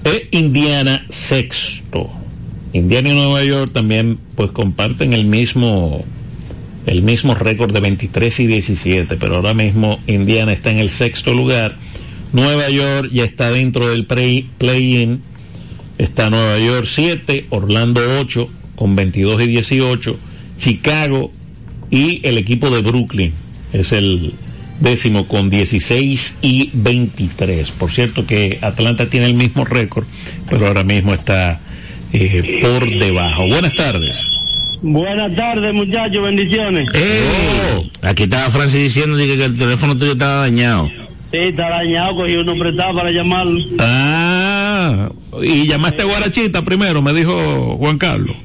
E 0.05 0.29
Indiana 0.31 1.05
sexto. 1.09 2.09
Indiana 2.71 3.09
y 3.09 3.13
Nueva 3.13 3.43
York 3.43 3.71
también 3.73 4.17
pues 4.35 4.51
comparten 4.51 5.13
el 5.13 5.25
mismo 5.25 6.05
el 6.85 7.01
mismo 7.03 7.35
récord 7.35 7.73
de 7.73 7.81
23 7.81 8.39
y 8.39 8.47
17, 8.47 9.17
pero 9.17 9.35
ahora 9.35 9.53
mismo 9.53 9.99
Indiana 10.07 10.53
está 10.53 10.71
en 10.71 10.79
el 10.79 10.89
sexto 10.89 11.33
lugar. 11.33 11.75
Nueva 12.33 12.69
York 12.69 13.09
ya 13.11 13.23
está 13.23 13.51
dentro 13.51 13.89
del 13.89 14.05
play-in. 14.05 15.21
Está 15.97 16.29
Nueva 16.29 16.59
York 16.59 16.85
7, 16.87 17.47
Orlando 17.49 18.01
8 18.19 18.49
con 18.75 18.95
22 18.95 19.41
y 19.41 19.47
18. 19.47 20.19
Chicago 20.57 21.31
y 21.89 22.21
el 22.23 22.37
equipo 22.37 22.69
de 22.69 22.81
Brooklyn 22.81 23.33
es 23.73 23.91
el 23.91 24.33
décimo 24.79 25.27
con 25.27 25.49
16 25.49 26.37
y 26.41 26.69
23. 26.73 27.71
Por 27.71 27.91
cierto 27.91 28.25
que 28.25 28.59
Atlanta 28.61 29.07
tiene 29.07 29.27
el 29.27 29.33
mismo 29.33 29.65
récord, 29.65 30.05
pero 30.49 30.67
ahora 30.67 30.83
mismo 30.83 31.13
está 31.13 31.59
eh, 32.13 32.59
por 32.61 32.87
debajo. 32.89 33.47
Buenas 33.47 33.73
tardes. 33.75 34.17
Buenas 34.81 35.35
tardes, 35.35 35.73
muchachos, 35.73 36.21
bendiciones. 36.21 36.87
Oh, 36.93 37.83
aquí 38.03 38.23
estaba 38.23 38.49
Francis 38.51 38.81
diciendo 38.81 39.17
que, 39.17 39.25
que 39.25 39.45
el 39.45 39.57
teléfono 39.57 39.97
tuyo 39.97 40.11
estaba 40.11 40.41
dañado. 40.41 40.89
Sí, 41.37 41.43
está 41.43 41.69
dañado, 41.69 42.15
cogí 42.15 42.35
uno 42.35 42.55
prestado 42.55 42.95
para 42.95 43.11
llamarlo. 43.11 43.63
Ah, 43.77 45.09
y 45.43 45.67
llamaste 45.67 46.01
a 46.01 46.05
Guarachita 46.05 46.63
primero, 46.63 47.03
me 47.03 47.13
dijo 47.13 47.77
Juan 47.77 47.99
Carlos. 47.99 48.35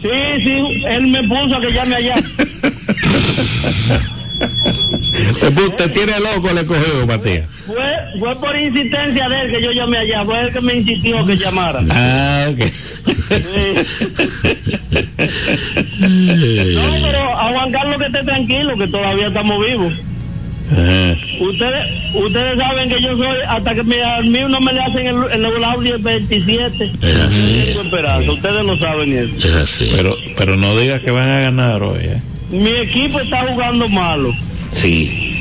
Sí, 0.00 0.08
sí, 0.42 0.82
él 0.86 1.08
me 1.08 1.22
puso 1.24 1.56
a 1.56 1.60
que 1.60 1.70
llame 1.70 1.94
allá. 1.96 2.14
Usted 5.66 5.92
tiene 5.92 6.12
loco 6.20 6.48
el 6.48 6.58
escogido, 6.58 7.06
Matías. 7.06 7.46
Fue, 7.66 7.84
fue 8.18 8.34
por 8.40 8.56
insistencia 8.56 9.28
de 9.28 9.40
él 9.42 9.52
que 9.52 9.62
yo 9.62 9.72
llamé 9.72 9.98
allá, 9.98 10.24
fue 10.24 10.40
él 10.40 10.52
que 10.54 10.60
me 10.62 10.74
insistió 10.76 11.26
que 11.26 11.36
llamara. 11.36 11.84
Ah, 11.90 12.46
ok. 12.50 12.60
No, 16.00 16.92
pero 17.02 17.38
a 17.38 17.52
Juan 17.52 17.72
Carlos 17.72 17.98
que 17.98 18.06
esté 18.06 18.24
tranquilo, 18.24 18.78
que 18.78 18.88
todavía 18.88 19.26
estamos 19.26 19.66
vivos. 19.66 19.92
Ajá. 20.72 21.16
Ustedes 21.40 21.86
ustedes 22.14 22.58
saben 22.58 22.88
que 22.88 23.00
yo 23.02 23.16
soy, 23.16 23.36
hasta 23.48 23.74
que 23.74 23.82
me, 23.82 24.02
al 24.02 24.24
mío 24.26 24.48
no 24.48 24.60
me 24.60 24.72
le 24.72 24.80
hacen 24.80 25.06
el, 25.06 25.16
el, 25.32 25.44
el 25.44 25.64
audio 25.64 25.98
27. 25.98 26.84
Es 27.02 27.16
así. 27.16 27.74
Ustedes 28.28 28.64
lo 28.64 28.76
saben 28.78 29.12
eso. 29.18 29.48
Es 29.48 29.54
así. 29.54 29.90
Pero, 29.94 30.16
pero 30.36 30.56
no 30.56 30.76
digas 30.78 31.02
que 31.02 31.10
van 31.10 31.28
a 31.28 31.40
ganar 31.40 31.82
hoy, 31.82 32.04
¿eh? 32.04 32.20
Mi 32.50 32.70
equipo 32.70 33.18
está 33.20 33.46
jugando 33.46 33.88
malo, 33.88 34.34
Sí. 34.68 35.34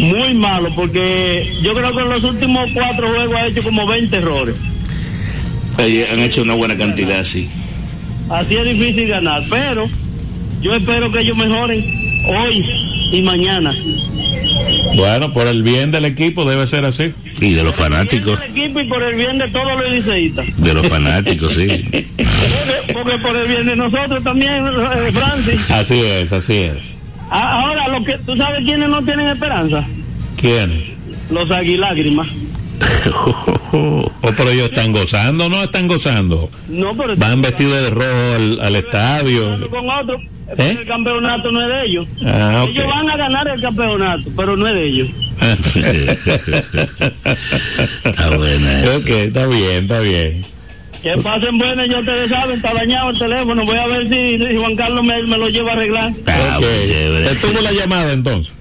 muy 0.00 0.34
malo, 0.34 0.70
porque 0.76 1.52
yo 1.62 1.74
creo 1.74 1.94
que 1.94 2.02
en 2.02 2.08
los 2.08 2.24
últimos 2.24 2.68
cuatro 2.72 3.08
juegos 3.08 3.34
ha 3.36 3.46
hecho 3.46 3.62
como 3.62 3.86
20 3.86 4.16
errores. 4.16 4.54
Ahí 5.78 6.02
Han 6.10 6.20
hecho 6.20 6.42
una 6.42 6.54
buena 6.54 6.76
cantidad, 6.76 7.22
sí. 7.24 7.48
Así 8.28 8.56
es 8.56 8.64
difícil 8.64 9.08
ganar, 9.08 9.42
pero 9.50 9.86
yo 10.62 10.74
espero 10.74 11.10
que 11.12 11.20
ellos 11.20 11.36
mejoren 11.36 11.84
hoy 12.26 12.64
y 13.12 13.22
mañana. 13.22 13.74
Bueno, 14.96 15.32
por 15.32 15.46
el 15.46 15.62
bien 15.62 15.90
del 15.90 16.06
equipo 16.06 16.48
debe 16.48 16.66
ser 16.66 16.84
así. 16.84 17.12
Y 17.40 17.52
de 17.52 17.62
los 17.62 17.74
fanáticos. 17.74 18.38
Por 18.38 18.44
el 18.44 18.50
equipo 18.50 18.80
y 18.80 18.84
por 18.84 19.02
el 19.02 19.14
bien 19.14 19.38
de 19.38 19.48
todos 19.48 19.80
los 19.80 19.90
liceístas. 19.90 20.46
De 20.56 20.74
los 20.74 20.86
fanáticos, 20.86 21.52
sí. 21.52 21.66
Porque, 21.66 22.92
porque 22.92 23.18
por 23.18 23.36
el 23.36 23.46
bien 23.46 23.66
de 23.66 23.76
nosotros 23.76 24.24
también, 24.24 24.66
eh, 24.66 25.12
Francis. 25.12 25.70
Así 25.70 26.00
es, 26.00 26.32
así 26.32 26.54
es. 26.54 26.96
Ahora, 27.30 27.88
lo 27.88 28.04
que, 28.04 28.16
¿tú 28.18 28.36
sabes 28.36 28.64
quiénes 28.64 28.88
no 28.88 29.02
tienen 29.02 29.28
esperanza? 29.28 29.84
¿Quién? 30.36 30.96
Los 31.30 31.50
aguilágrimas. 31.50 32.28
Oh, 33.72 34.32
pero 34.36 34.50
ellos 34.50 34.68
están 34.70 34.92
gozando, 34.92 35.48
no 35.48 35.62
están 35.62 35.86
gozando. 35.88 36.48
No, 36.68 36.96
pero 36.96 37.16
Van 37.16 37.40
vestidos 37.42 37.80
de 37.82 37.90
rojo 37.90 38.34
al, 38.36 38.60
al 38.60 38.76
estadio. 38.76 39.68
con 39.70 39.88
otro. 39.88 40.18
¿Eh? 40.58 40.76
El 40.80 40.86
campeonato 40.86 41.50
no 41.50 41.60
es 41.62 41.68
de 41.68 41.86
ellos. 41.86 42.06
Ah. 42.24 42.64
Ellos 42.68 42.86
van 42.86 43.10
a 43.10 43.16
ganar 43.16 43.48
el 43.48 43.60
campeonato, 43.60 44.22
pero 44.36 44.56
no 44.56 44.66
es 44.68 44.74
de 44.74 44.84
ellos. 44.84 45.08
Está 48.04 48.36
buena 48.36 48.80
esa. 48.80 48.96
ok, 48.96 49.08
está 49.08 49.46
bien, 49.46 49.82
está 49.84 50.00
bien. 50.00 50.44
Que 51.02 51.16
pasen 51.18 51.58
buenas, 51.58 51.88
ya 51.88 51.98
ustedes 52.00 52.30
saben, 52.30 52.56
está 52.56 52.72
dañado 52.74 53.10
el 53.10 53.18
teléfono. 53.18 53.64
Voy 53.64 53.76
a 53.76 53.86
ver 53.86 54.08
si, 54.08 54.38
si 54.38 54.56
Juan 54.56 54.74
Carlos 54.76 55.04
me, 55.04 55.22
me 55.24 55.38
lo 55.38 55.48
lleva 55.48 55.70
a 55.72 55.74
arreglar. 55.74 56.12
Ah, 56.26 56.58
Ok. 56.58 56.64
muy 56.64 56.86
chévere. 56.88 57.28
Te 57.28 57.36
tumbo 57.36 57.60
la 57.60 57.72
llamada 57.72 58.12
entonces. 58.12 58.52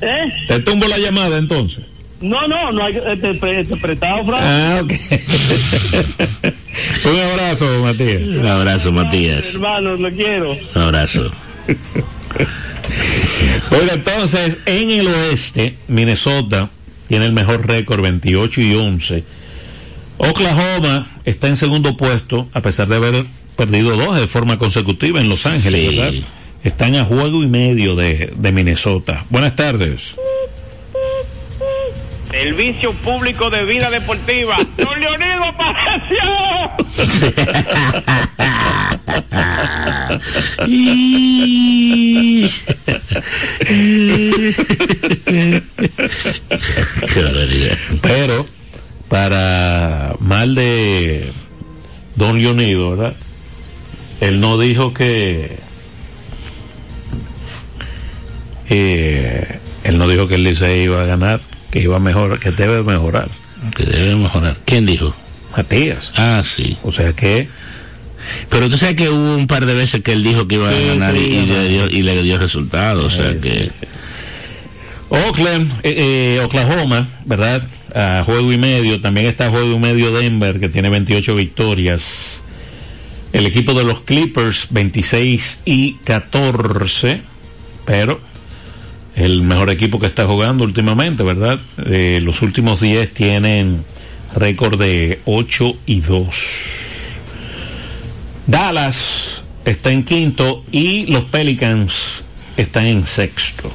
¿Eh? 0.00 0.32
Te 0.48 0.60
tumbo 0.60 0.86
la 0.88 0.98
llamada 0.98 1.38
entonces. 1.38 1.84
No, 2.20 2.48
no, 2.48 2.72
no 2.72 2.84
hay 2.84 2.96
este, 2.96 3.60
este 3.60 3.76
prestado, 3.76 4.24
Frank. 4.24 4.42
Ah, 4.42 4.80
ok. 4.82 4.92
Un 7.04 7.20
abrazo, 7.20 7.82
Matías. 7.82 8.22
Un 8.22 8.46
abrazo, 8.46 8.92
Matías. 8.92 9.54
Hermano, 9.54 9.96
lo 9.96 10.10
quiero. 10.10 10.52
Un 10.74 10.82
abrazo. 10.82 11.30
Bueno, 13.70 13.92
entonces, 13.92 14.58
en 14.66 14.90
el 14.90 15.06
oeste, 15.06 15.76
Minnesota 15.88 16.70
tiene 17.06 17.26
el 17.26 17.32
mejor 17.32 17.66
récord, 17.66 18.00
28 18.00 18.60
y 18.62 18.74
11. 18.74 19.24
Oklahoma 20.16 21.06
está 21.24 21.48
en 21.48 21.56
segundo 21.56 21.96
puesto, 21.96 22.48
a 22.54 22.62
pesar 22.62 22.88
de 22.88 22.96
haber 22.96 23.24
perdido 23.56 23.96
dos 23.96 24.18
de 24.18 24.26
forma 24.26 24.58
consecutiva 24.58 25.20
en 25.20 25.28
Los 25.28 25.46
Ángeles, 25.46 25.90
Sí. 25.90 25.96
¿verdad? 25.98 26.12
Están 26.64 26.96
a 26.96 27.04
juego 27.04 27.42
y 27.42 27.46
medio 27.46 27.94
de, 27.94 28.32
de 28.34 28.52
Minnesota. 28.52 29.24
Buenas 29.30 29.54
tardes. 29.54 30.14
Servicio 32.30 32.92
Público 32.92 33.50
de 33.50 33.64
Vida 33.64 33.90
Deportiva. 33.90 34.56
¡Don 34.76 35.00
Leonido 35.00 35.44
apareció! 35.44 36.18
Y-. 40.66 42.50
Pero, 48.02 48.46
para 49.08 50.14
mal 50.20 50.54
de 50.54 51.32
Don 52.16 52.40
Leonido, 52.40 52.96
¿verdad? 52.96 53.14
Él 54.20 54.40
no 54.40 54.58
dijo 54.58 54.92
que. 54.92 55.56
eh, 58.68 59.58
él 59.84 59.98
no 59.98 60.08
dijo 60.08 60.28
que 60.28 60.34
el 60.34 60.44
Licey 60.44 60.82
iba 60.82 61.02
a 61.02 61.06
ganar, 61.06 61.40
que 61.70 61.80
iba 61.80 61.96
a 61.96 62.00
mejorar, 62.00 62.38
que 62.38 62.50
debe 62.50 62.82
mejorar. 62.82 63.28
Que 63.76 63.84
debe 63.84 64.16
mejorar. 64.16 64.56
¿Quién 64.64 64.86
dijo? 64.86 65.14
Matías. 65.56 66.12
Ah, 66.16 66.42
sí. 66.44 66.76
O 66.82 66.92
sea 66.92 67.12
que. 67.12 67.48
Pero 68.50 68.68
tú 68.68 68.76
sabes 68.76 68.96
que 68.96 69.08
hubo 69.08 69.36
un 69.36 69.46
par 69.46 69.64
de 69.66 69.74
veces 69.74 70.02
que 70.02 70.12
él 70.12 70.22
dijo 70.22 70.46
que 70.46 70.56
iba 70.56 70.70
Sí, 70.70 70.84
a 70.84 70.94
ganar 70.94 71.14
sí, 71.16 71.22
y, 71.22 71.46
le 71.46 71.68
dio, 71.68 71.88
y 71.88 72.02
le 72.02 72.22
dio 72.22 72.38
resultados. 72.38 73.14
O 73.14 73.16
sea 73.16 73.38
que. 73.40 73.70
Oakland, 75.08 75.72
eh, 75.82 76.36
eh, 76.36 76.40
Oklahoma, 76.44 77.08
¿verdad? 77.24 77.62
A 77.94 78.22
juego 78.24 78.52
y 78.52 78.58
medio. 78.58 79.00
También 79.00 79.26
está 79.26 79.50
juego 79.50 79.72
y 79.72 79.78
medio 79.78 80.12
Denver, 80.12 80.60
que 80.60 80.68
tiene 80.68 80.90
28 80.90 81.34
victorias. 81.34 82.40
El 83.32 83.46
equipo 83.46 83.74
de 83.74 83.84
los 83.84 84.00
Clippers, 84.00 84.68
26 84.70 85.62
y 85.64 85.94
14. 86.04 87.22
Pero 87.86 88.20
el 89.18 89.42
mejor 89.42 89.70
equipo 89.70 89.98
que 89.98 90.06
está 90.06 90.26
jugando 90.26 90.64
últimamente, 90.64 91.22
¿verdad? 91.22 91.58
Eh, 91.86 92.20
los 92.22 92.40
últimos 92.42 92.80
10 92.80 93.12
tienen 93.12 93.84
récord 94.34 94.80
de 94.80 95.20
8 95.24 95.76
y 95.86 96.00
2. 96.00 96.26
Dallas 98.46 99.42
está 99.64 99.90
en 99.90 100.04
quinto 100.04 100.64
y 100.70 101.06
los 101.06 101.24
Pelicans 101.24 102.22
están 102.56 102.86
en 102.86 103.04
sexto. 103.04 103.70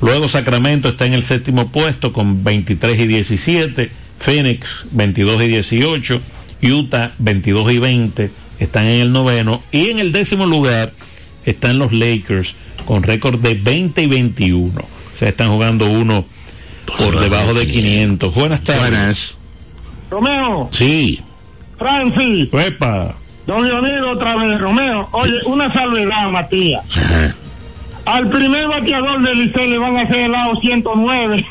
Luego 0.00 0.28
Sacramento 0.28 0.88
está 0.88 1.06
en 1.06 1.14
el 1.14 1.22
séptimo 1.22 1.70
puesto 1.70 2.12
con 2.12 2.42
23 2.42 3.00
y 3.00 3.06
17, 3.06 3.90
Phoenix 4.18 4.84
22 4.92 5.42
y 5.42 5.48
18, 5.48 6.20
Utah 6.62 7.12
22 7.18 7.72
y 7.72 7.78
20 7.78 8.30
están 8.58 8.86
en 8.86 9.00
el 9.00 9.12
noveno 9.12 9.62
y 9.70 9.90
en 9.90 9.98
el 9.98 10.12
décimo 10.12 10.46
lugar 10.46 10.92
están 11.44 11.78
los 11.78 11.92
Lakers 11.92 12.54
con 12.88 13.02
récord 13.02 13.38
de 13.38 13.52
20 13.52 14.00
y 14.02 14.06
21. 14.06 14.80
O 14.80 15.18
sea, 15.18 15.28
están 15.28 15.50
jugando 15.50 15.90
uno 15.90 16.24
por 16.96 17.20
debajo 17.20 17.52
de 17.52 17.66
500. 17.66 18.34
Buenas 18.34 18.64
tardes. 18.64 18.80
Buenas. 18.80 19.36
Romeo, 20.10 20.70
Sí. 20.72 21.20
Francis, 21.78 22.48
Epa. 22.50 23.14
Don 23.46 23.62
Leonido 23.68 24.12
otra 24.12 24.36
vez, 24.36 24.58
Romeo. 24.58 25.06
Oye, 25.12 25.34
una 25.44 25.70
salvedad, 25.70 26.30
Matías. 26.30 26.82
Ajá. 26.90 27.34
Al 28.08 28.26
primer 28.30 28.66
bateador 28.68 29.20
del 29.20 29.38
Licey 29.38 29.68
le 29.68 29.78
van 29.78 29.98
a 29.98 30.02
hacer 30.02 30.16
el 30.16 30.32
lado 30.32 30.56
109. 30.60 31.46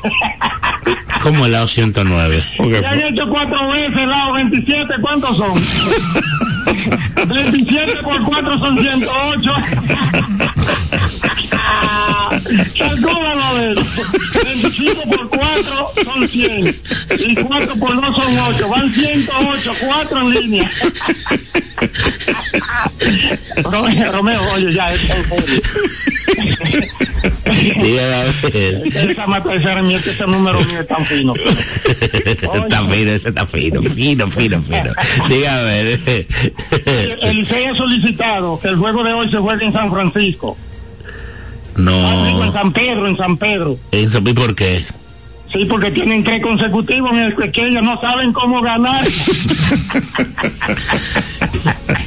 ¿Cómo 1.22 1.46
el 1.46 1.52
lado 1.52 1.68
109? 1.68 2.44
Porque 2.58 2.82
Le 2.82 2.88
han 2.88 3.00
hecho 3.02 3.30
cuatro 3.30 3.68
veces 3.68 3.96
el 3.96 4.10
lado 4.10 4.34
27, 4.34 4.96
¿cuántos 5.00 5.38
son? 5.38 5.54
27 7.28 7.98
por 8.04 8.24
4 8.24 8.60
son 8.60 8.80
108. 8.80 9.54
Calcúlalo 12.78 13.44
a 13.44 13.54
ver. 13.54 13.78
25 14.44 15.04
por 15.04 15.30
4 15.30 15.92
son 16.04 16.28
100. 16.28 16.76
Y 17.28 17.36
4 17.36 17.76
por 17.76 17.96
2 18.02 18.16
son 18.16 18.40
8. 18.40 18.70
Van 18.70 18.90
108, 18.90 19.74
4 19.80 20.22
en 20.22 20.30
línea. 20.32 20.72
Romeo, 23.64 24.12
Romeo, 24.12 24.42
oye, 24.54 24.74
ya, 24.74 24.94
es. 24.94 25.02
Esa 28.96 29.28
mata 29.28 29.50
mía, 29.82 30.00
que 30.02 30.12
ese 30.12 30.28
número 30.28 30.60
mío 30.62 30.80
es 30.82 30.88
tan 30.88 31.06
fino. 31.06 31.34
está 31.36 32.84
fino, 32.86 33.12
ese 33.12 33.30
está 33.30 33.46
fino, 33.46 33.82
fino, 33.84 34.28
fino, 34.28 34.62
fino. 34.62 34.94
Dígame 35.30 35.60
a 35.60 35.64
ver. 35.64 36.00
El 37.22 37.36
Licey 37.38 37.66
ha 37.66 37.76
solicitado 37.76 38.60
que 38.60 38.68
el 38.70 38.76
juego 38.78 39.04
de 39.04 39.14
hoy 39.14 39.30
se 39.32 39.38
juegue 39.38 39.66
en 39.66 39.74
San 39.74 39.92
Francisco. 39.92 40.58
Ah, 41.78 42.26
digo, 42.28 42.42
en 42.44 42.48
No. 42.48 42.54
San 42.54 42.72
Pedro, 42.74 43.08
en 43.08 43.18
San 43.18 43.38
Pedro. 43.38 43.78
¿Eso 43.92 44.20
y 44.26 44.34
por 44.34 44.56
qué? 44.56 44.84
Sí, 45.54 45.66
porque 45.66 45.92
tienen 45.92 46.24
tres 46.24 46.42
consecutivos 46.42 47.12
en 47.12 47.20
el 47.20 47.52
que 47.52 47.66
ellos 47.68 47.84
no 47.84 48.00
saben 48.02 48.34
cómo 48.34 48.62
ganar. 48.62 49.06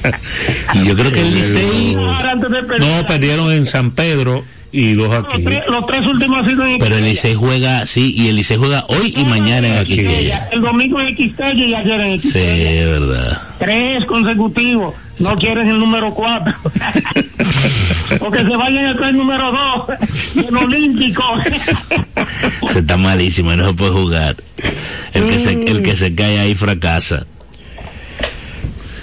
Y 0.75 0.87
yo 0.87 0.97
creo 0.97 1.13
que 1.13 1.21
el 1.21 1.35
Licey. 1.35 1.97
No, 1.97 3.07
perdieron 3.07 3.53
en 3.53 3.67
San 3.67 3.91
Pedro 3.93 4.45
y 4.73 4.93
dos 4.95 5.09
los, 5.09 5.25
aquí. 5.25 5.43
tres, 5.43 5.63
los 5.69 5.85
tres 5.87 6.07
últimos 6.07 6.39
han 6.39 6.49
sido 6.49 6.65
en 6.67 6.79
Pero 6.79 6.97
el. 6.97 7.05
Licey 7.05 7.35
juega, 7.35 7.87
sí, 7.87 8.15
y 8.17 8.29
el 8.29 8.37
Licey 8.37 8.57
juega 8.57 8.85
hoy 8.89 9.13
y 9.17 9.25
mañana 9.25 9.69
en 9.69 9.79
Aquiqueya. 9.79 10.49
El 10.53 10.61
domingo 10.63 11.01
en 11.01 11.15
Quisqueya 11.17 11.65
y 11.67 11.75
ayer 11.75 12.01
en 12.01 12.21
Sí, 12.21 12.29
Quisqueya. 12.29 12.71
es 12.81 12.87
verdad. 12.87 13.43
Tres 13.59 14.05
consecutivos. 14.05 14.95
No 15.19 15.37
quieren 15.37 15.69
el 15.69 15.79
número 15.79 16.15
cuatro. 16.15 16.55
Porque 18.19 18.39
se 18.39 18.57
vayan 18.57 18.87
a 19.03 19.09
el 19.09 19.17
número 19.19 19.53
dos. 19.53 19.99
En 20.49 20.57
olímpico. 20.57 21.23
Se 22.73 22.79
está 22.79 22.97
malísimo, 22.97 23.55
no 23.55 23.67
se 23.67 23.75
puede 23.75 23.93
jugar. 23.93 24.37
El 25.13 25.27
que 25.27 25.39
se, 25.39 25.53
el 25.53 25.83
que 25.83 25.97
se 25.97 26.15
cae 26.15 26.39
ahí 26.39 26.55
fracasa. 26.55 27.27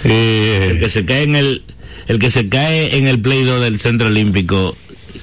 El 0.04 0.78
que 0.78 0.88
se 0.88 1.04
cae 1.04 1.22
en 1.24 1.36
el, 1.36 1.62
el 2.06 2.18
que 2.18 2.30
se 2.30 2.48
cae 2.48 2.98
en 2.98 3.06
el 3.06 3.20
play 3.20 3.44
doh 3.44 3.60
del 3.60 3.78
centro 3.78 4.06
olímpico 4.06 4.76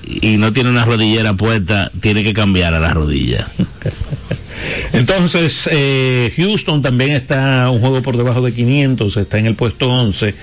y 0.06 0.38
no 0.38 0.54
tiene 0.54 0.70
una 0.70 0.86
rodillera 0.86 1.34
puesta, 1.34 1.92
tiene 2.02 2.24
que 2.24 2.34
cambiar 2.34 2.74
a 2.74 2.80
la 2.80 2.94
rodilla. 2.94 3.48
entonces, 4.94 5.68
eh, 5.72 6.32
Houston 6.36 6.82
también 6.82 7.12
está 7.12 7.70
un 7.70 7.80
juego 7.80 8.02
por 8.02 8.18
debajo 8.18 8.42
de 8.42 8.54
500, 8.54 9.18
está 9.18 9.38
en 9.38 9.48
el 9.48 9.56
puesto 9.56 9.90
11 9.90 10.36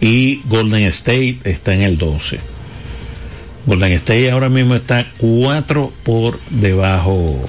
y 0.00 0.40
Golden 0.44 0.82
State 0.84 1.38
está 1.44 1.74
en 1.74 1.82
el 1.82 1.98
12. 1.98 2.38
Golden 3.66 3.92
State 3.92 4.30
ahora 4.30 4.48
mismo 4.48 4.74
está 4.74 5.06
4 5.18 5.92
por 6.04 6.38
debajo 6.50 7.48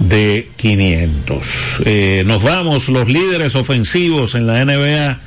de 0.00 0.48
500. 0.56 1.46
Eh, 1.84 2.24
nos 2.26 2.42
vamos, 2.42 2.88
los 2.88 3.08
líderes 3.08 3.54
ofensivos 3.54 4.34
en 4.34 4.46
la 4.46 4.64
NBA. 4.64 5.20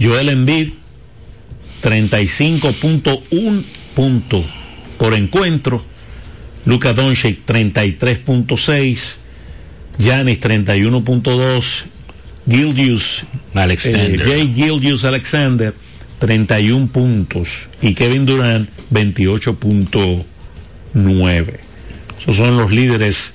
Joel 0.00 0.28
Embiid, 0.30 0.70
35.1 1.82 3.62
puntos 3.94 4.44
por 4.98 5.14
encuentro. 5.14 5.82
Luka 6.64 6.92
Doncic 6.94 7.44
33.6, 7.46 9.16
Giannis 9.98 10.40
31.2, 10.40 11.84
Gildius 12.48 13.24
Alexander. 13.54 14.20
eh, 14.20 14.24
Jay 14.24 14.52
Gildius 14.54 15.04
Alexander 15.04 15.74
31 16.18 16.86
puntos 16.88 17.68
y 17.82 17.94
Kevin 17.94 18.26
Durant 18.26 18.68
28.9. 18.90 21.44
Esos 22.20 22.36
son 22.36 22.56
los 22.56 22.72
líderes 22.72 23.32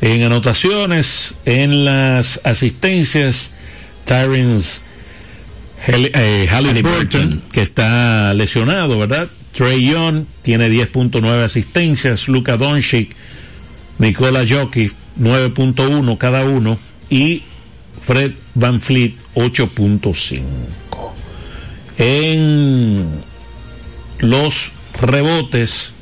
en 0.00 0.22
anotaciones, 0.22 1.34
en 1.44 1.84
las 1.84 2.40
asistencias. 2.44 3.52
Tyrens 4.04 4.82
eh, 5.86 6.48
Halliburton, 6.50 7.42
que 7.52 7.62
está 7.62 8.34
lesionado, 8.34 8.98
¿verdad? 8.98 9.28
Trey 9.52 9.90
Young 9.90 10.24
tiene 10.42 10.68
10.9 10.68 11.44
asistencias, 11.44 12.28
Luka 12.28 12.56
Doncic, 12.56 13.14
Nikola 13.98 14.44
Jokic 14.48 14.94
9.1 15.18 16.18
cada 16.18 16.44
uno 16.44 16.78
y 17.08 17.42
Fred 18.00 18.32
Van 18.54 18.80
Fleet 18.80 19.14
8.5. 19.34 20.40
En 21.98 23.22
los 24.20 24.72
rebotes 25.00 25.92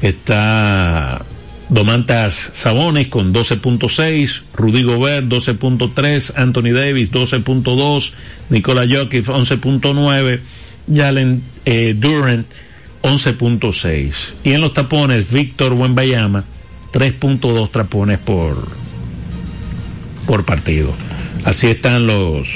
está 0.00 1.24
Domantas 1.70 2.50
Sabonis 2.52 3.06
con 3.06 3.32
12.6, 3.32 4.42
Rudy 4.54 4.82
Gobert 4.82 5.26
12.3, 5.26 6.32
Anthony 6.36 6.72
Davis 6.74 7.12
12.2, 7.12 8.12
Nikola 8.50 8.86
Jokic 8.88 9.24
11.9, 9.24 10.40
Jalen 10.92 11.42
eh, 11.64 11.94
Durant 11.96 12.46
11.6. 13.02 14.34
Y 14.42 14.52
en 14.52 14.60
los 14.60 14.72
tapones, 14.72 15.32
Víctor 15.32 15.74
Wembayama 15.74 16.44
3.2 16.92 17.70
tapones 17.70 18.18
por, 18.18 18.66
por 20.26 20.44
partido. 20.44 20.92
Así 21.44 21.68
están 21.68 22.08
los, 22.08 22.48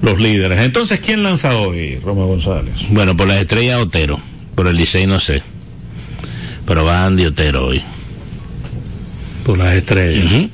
los 0.00 0.18
líderes. 0.18 0.60
Entonces, 0.60 1.00
¿quién 1.00 1.22
lanza 1.22 1.54
hoy, 1.56 1.96
Romeo 2.02 2.28
González? 2.28 2.74
Bueno, 2.88 3.14
por 3.14 3.28
las 3.28 3.42
estrellas 3.42 3.78
Otero. 3.78 4.18
Por 4.54 4.66
el 4.68 4.76
Licey 4.76 5.06
no 5.06 5.20
sé. 5.20 5.42
Pero 6.66 6.84
va 6.84 7.04
Andy 7.04 7.26
Otero 7.26 7.66
hoy. 7.66 7.82
Por 9.44 9.58
las 9.58 9.74
estrellas. 9.74 10.48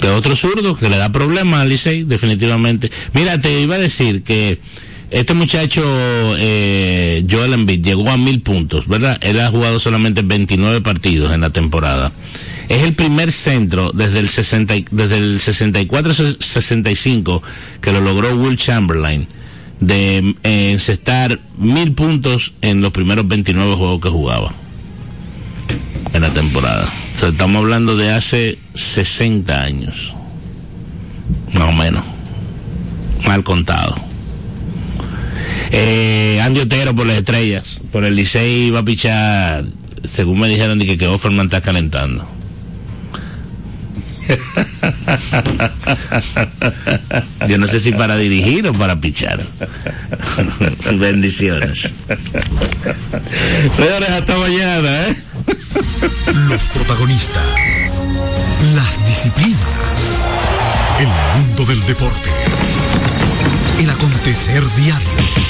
Que 0.00 0.08
otro 0.08 0.34
zurdo 0.36 0.76
que 0.76 0.88
le 0.88 0.96
da 0.96 1.10
problemas 1.12 1.60
al 1.60 1.68
Licey, 1.68 2.04
definitivamente. 2.04 2.90
Mira, 3.12 3.38
te 3.40 3.60
iba 3.60 3.74
a 3.74 3.78
decir 3.78 4.22
que 4.22 4.58
este 5.10 5.34
muchacho, 5.34 5.82
eh, 6.38 7.24
Joel 7.30 7.52
Embiid, 7.52 7.82
llegó 7.84 8.08
a 8.10 8.16
mil 8.16 8.40
puntos, 8.40 8.86
¿verdad? 8.88 9.18
Él 9.20 9.38
ha 9.40 9.50
jugado 9.50 9.78
solamente 9.80 10.22
29 10.22 10.80
partidos 10.80 11.34
en 11.34 11.42
la 11.42 11.50
temporada. 11.50 12.12
Es 12.68 12.82
el 12.82 12.94
primer 12.94 13.32
centro 13.32 13.90
desde 13.92 14.20
el, 14.20 14.28
60, 14.28 14.76
y- 14.76 14.86
desde 14.90 15.18
el 15.18 15.40
64-65 15.40 17.42
que 17.80 17.92
lo 17.92 18.00
logró 18.00 18.34
Will 18.36 18.56
Chamberlain 18.56 19.26
de 19.80 20.34
eh, 20.44 20.70
encestar 20.72 21.40
mil 21.58 21.92
puntos 21.94 22.52
en 22.62 22.80
los 22.80 22.92
primeros 22.92 23.26
29 23.26 23.74
juegos 23.74 24.00
que 24.00 24.08
jugaba 24.08 24.54
en 26.12 26.22
la 26.22 26.30
temporada. 26.30 26.88
Estamos 27.14 27.62
hablando 27.62 27.96
de 27.96 28.12
hace 28.12 28.58
60 28.74 29.60
años. 29.60 30.14
Más 31.52 31.68
o 31.68 31.72
menos. 31.72 32.04
Mal 33.26 33.44
contado. 33.44 33.94
Eh, 35.70 36.40
Andy 36.42 36.60
Otero 36.60 36.94
por 36.94 37.06
las 37.06 37.18
estrellas. 37.18 37.80
Por 37.92 38.04
el 38.04 38.16
Licey 38.16 38.70
va 38.70 38.80
a 38.80 38.84
pichar, 38.84 39.64
según 40.04 40.40
me 40.40 40.48
dijeron, 40.48 40.78
que, 40.78 40.96
que 40.96 41.06
Offerman 41.06 41.46
está 41.46 41.60
calentando. 41.60 42.26
Yo 47.48 47.58
no 47.58 47.66
sé 47.66 47.80
si 47.80 47.92
para 47.92 48.16
dirigir 48.16 48.66
o 48.68 48.72
para 48.72 49.00
pichar. 49.00 49.40
Bendiciones. 50.92 51.94
Señores, 53.72 54.10
hasta 54.10 54.36
mañana, 54.36 55.08
¿eh? 55.08 55.16
Los 56.48 56.62
protagonistas. 56.68 57.44
Las 58.74 59.06
disciplinas. 59.06 59.60
El 61.00 61.08
mundo 61.40 61.64
del 61.64 61.80
deporte. 61.86 62.30
El 63.78 63.90
acontecer 63.90 64.62
diario. 64.76 65.49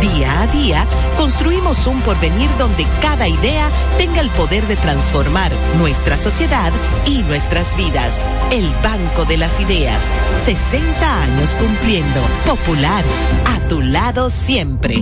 Día 0.00 0.42
a 0.42 0.46
día 0.48 0.86
construimos 1.16 1.86
un 1.86 2.00
porvenir 2.02 2.50
donde 2.58 2.86
cada 3.00 3.28
idea 3.28 3.70
tenga 3.96 4.20
el 4.20 4.30
poder 4.30 4.66
de 4.66 4.76
transformar 4.76 5.52
nuestra 5.78 6.16
sociedad 6.16 6.72
y 7.06 7.22
nuestras 7.22 7.76
vidas. 7.76 8.22
El 8.50 8.68
Banco 8.82 9.24
de 9.24 9.38
las 9.38 9.58
Ideas. 9.60 10.04
60 10.44 11.22
años 11.22 11.50
cumpliendo. 11.58 12.20
Popular. 12.46 13.04
A 13.46 13.68
tu 13.68 13.80
lado 13.80 14.30
siempre. 14.30 15.00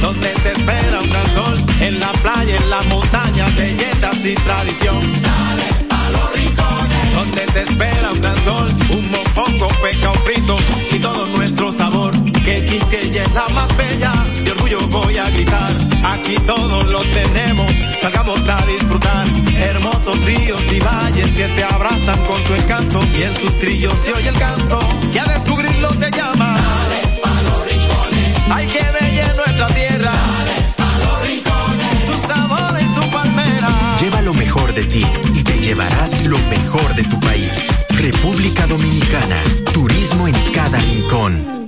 donde 0.00 0.28
te 0.28 0.52
espera 0.52 1.00
un 1.00 1.10
gran 1.10 1.34
sol, 1.34 1.58
en 1.80 2.00
la 2.00 2.12
playa, 2.12 2.56
en 2.56 2.70
la 2.70 2.82
montaña, 2.82 3.46
belletas 3.56 4.24
y 4.24 4.34
tradición. 4.34 5.00
Dale 5.22 5.68
a 5.90 6.10
los 6.10 6.36
rincones, 6.36 7.14
donde 7.14 7.40
te 7.52 7.62
espera 7.62 8.10
un 8.10 8.20
gran 8.20 8.44
sol, 8.44 8.68
un 8.90 9.10
mopongo, 9.10 9.68
peca, 9.82 10.10
un 10.10 10.18
frito 10.20 10.56
y 10.90 10.98
todo 10.98 11.26
nuestro 11.26 11.72
sabor. 11.74 11.99
Que 12.44 12.64
Quisqueya 12.64 13.24
es 13.24 13.32
la 13.32 13.48
más 13.50 13.76
bella, 13.76 14.12
de 14.42 14.50
orgullo 14.52 14.80
voy 14.88 15.18
a 15.18 15.28
gritar. 15.30 15.76
Aquí 16.02 16.36
todo 16.46 16.82
lo 16.84 17.00
tenemos, 17.00 17.70
salgamos 18.00 18.40
a 18.48 18.64
disfrutar. 18.66 19.26
Hermosos 19.56 20.24
ríos 20.24 20.60
y 20.72 20.80
valles 20.80 21.28
que 21.30 21.44
te 21.48 21.64
abrazan 21.64 22.18
con 22.26 22.42
su 22.44 22.54
encanto 22.54 23.00
y 23.16 23.22
en 23.24 23.34
sus 23.34 23.58
trillos 23.58 23.94
se 24.02 24.12
oye 24.14 24.28
el 24.30 24.38
canto. 24.38 24.80
Y 25.12 25.18
a 25.18 25.24
descubrirlo 25.24 25.88
te 25.90 26.10
llama. 26.10 26.56
Dale 26.56 27.00
a 27.22 27.42
los 27.42 27.66
rincones, 27.66 28.50
hay 28.50 28.66
que 28.66 28.84
bella 28.98 29.26
es 29.26 29.36
nuestra 29.36 29.66
tierra. 29.68 30.12
Dale 30.12 30.74
a 30.78 30.98
los 31.04 31.28
rincones, 31.28 32.04
su 32.06 32.26
sabor 32.26 32.80
y 32.80 32.94
su 32.94 33.10
palmera. 33.10 33.98
Lleva 34.00 34.22
lo 34.22 34.32
mejor 34.32 34.72
de 34.72 34.84
ti 34.84 35.04
y 35.34 35.42
te 35.42 35.60
llevarás 35.60 36.24
lo 36.24 36.38
mejor 36.38 36.94
de 36.94 37.04
tu 37.04 37.20
país. 37.20 37.50
República 37.90 38.66
Dominicana. 38.66 39.42
Turismo 39.74 40.26
en 40.26 40.34
cada 40.52 40.78
rincón. 40.78 41.59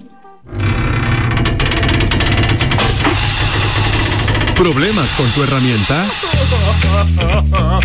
¿Problemas 4.56 5.08
con 5.16 5.28
tu 5.30 5.42
herramienta? 5.42 6.06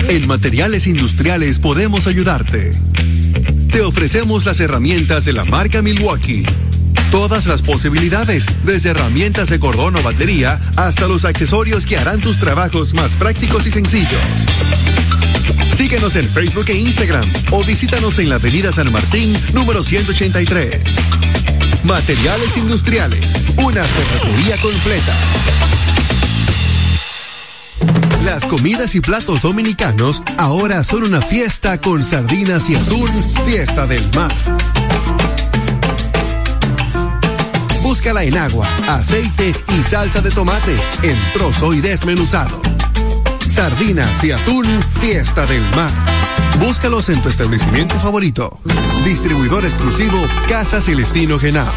En 0.09 0.27
Materiales 0.27 0.85
Industriales 0.85 1.57
podemos 1.57 2.05
ayudarte. 2.05 2.71
Te 3.71 3.81
ofrecemos 3.81 4.45
las 4.45 4.59
herramientas 4.59 5.25
de 5.25 5.33
la 5.33 5.43
marca 5.43 5.81
Milwaukee. 5.81 6.45
Todas 7.11 7.47
las 7.47 7.61
posibilidades, 7.61 8.45
desde 8.63 8.91
herramientas 8.91 9.49
de 9.49 9.59
cordón 9.59 9.95
o 9.95 10.03
batería 10.03 10.59
hasta 10.75 11.07
los 11.07 11.25
accesorios 11.25 11.85
que 11.85 11.97
harán 11.97 12.21
tus 12.21 12.37
trabajos 12.37 12.93
más 12.93 13.11
prácticos 13.13 13.65
y 13.65 13.71
sencillos. 13.71 14.21
Síguenos 15.75 16.15
en 16.15 16.27
Facebook 16.27 16.65
e 16.69 16.77
Instagram 16.77 17.25
o 17.51 17.63
visítanos 17.63 18.19
en 18.19 18.29
la 18.29 18.35
Avenida 18.35 18.71
San 18.71 18.91
Martín, 18.91 19.35
número 19.53 19.83
183. 19.83 20.81
Materiales 21.83 22.57
Industriales, 22.57 23.33
una 23.57 23.83
ferretería 23.83 24.57
completa. 24.57 25.13
Las 28.23 28.43
comidas 28.45 28.95
y 28.95 28.99
platos 29.01 29.41
dominicanos 29.41 30.21
ahora 30.37 30.83
son 30.83 31.03
una 31.03 31.21
fiesta 31.21 31.79
con 31.79 32.03
sardinas 32.03 32.69
y 32.69 32.75
atún, 32.75 33.09
fiesta 33.45 33.87
del 33.87 34.05
mar. 34.13 34.31
Búscala 37.81 38.23
en 38.23 38.37
agua, 38.37 38.67
aceite 38.87 39.53
y 39.77 39.89
salsa 39.89 40.21
de 40.21 40.29
tomate, 40.31 40.75
en 41.03 41.17
trozo 41.33 41.73
y 41.73 41.79
desmenuzado. 41.79 42.61
sardinas 43.47 44.23
y 44.23 44.31
atún 44.31 44.65
Fiesta 44.99 45.45
del 45.45 45.61
Mar. 45.75 46.16
Búscalos 46.59 47.09
en 47.09 47.21
tu 47.21 47.29
establecimiento 47.29 47.95
favorito. 47.95 48.59
Distribuidor 49.05 49.65
exclusivo 49.65 50.17
Casa 50.49 50.81
Celestino 50.81 51.37
Genao. 51.37 51.67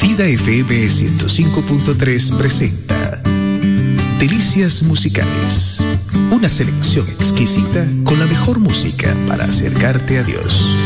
Vida 0.00 0.24
FM 0.26 0.86
105.3 0.86 2.36
presenta 2.36 3.22
Delicias 4.18 4.82
Musicales. 4.82 5.82
Una 6.30 6.48
selección 6.48 7.06
exquisita 7.08 7.86
con 8.04 8.18
la 8.18 8.26
mejor 8.26 8.58
música 8.58 9.14
para 9.28 9.44
acercarte 9.44 10.18
a 10.18 10.22
Dios. 10.22 10.76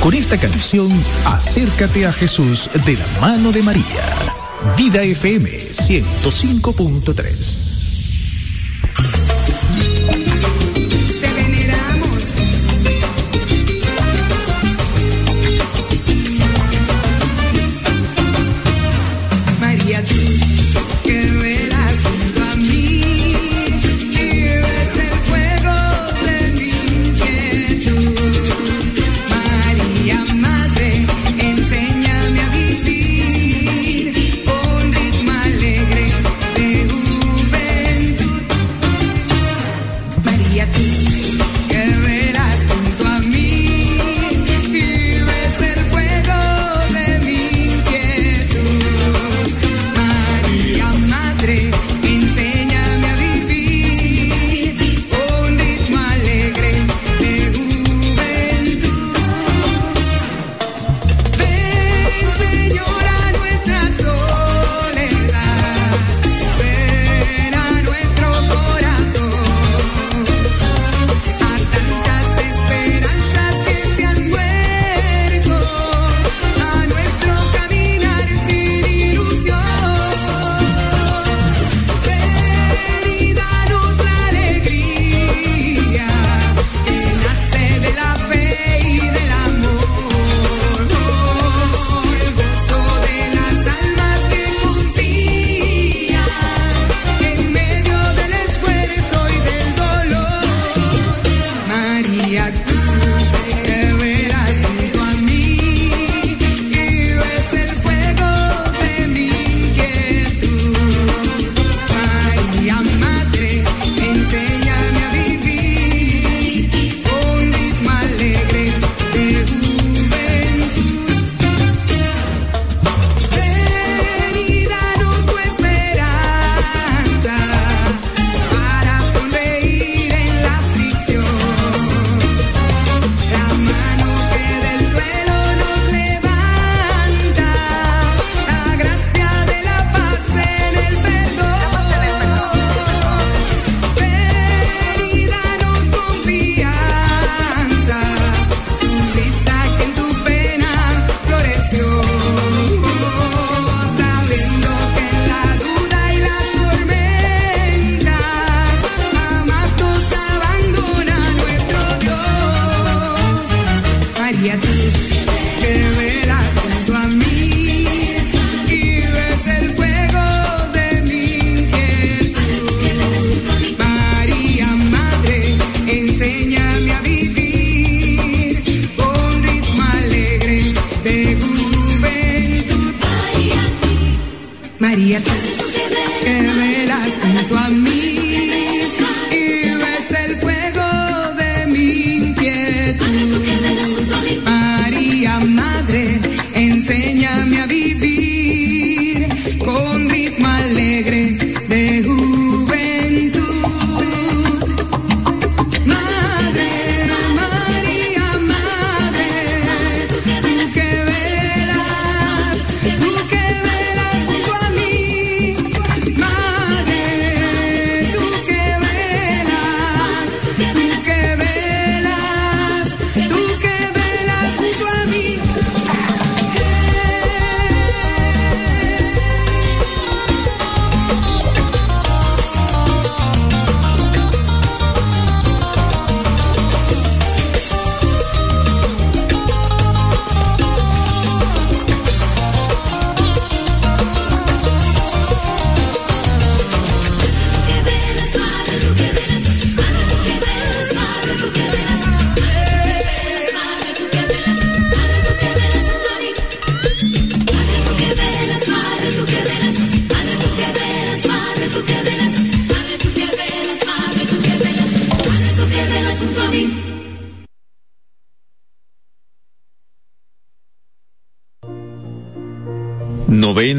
Con 0.00 0.14
esta 0.14 0.38
canción, 0.38 0.88
acércate 1.24 2.06
a 2.06 2.12
Jesús 2.12 2.70
de 2.86 2.96
la 2.96 3.06
mano 3.20 3.50
de 3.50 3.62
María. 3.62 4.35
Vida 4.76 5.02
FM 5.02 5.72
105.3. 5.72 7.85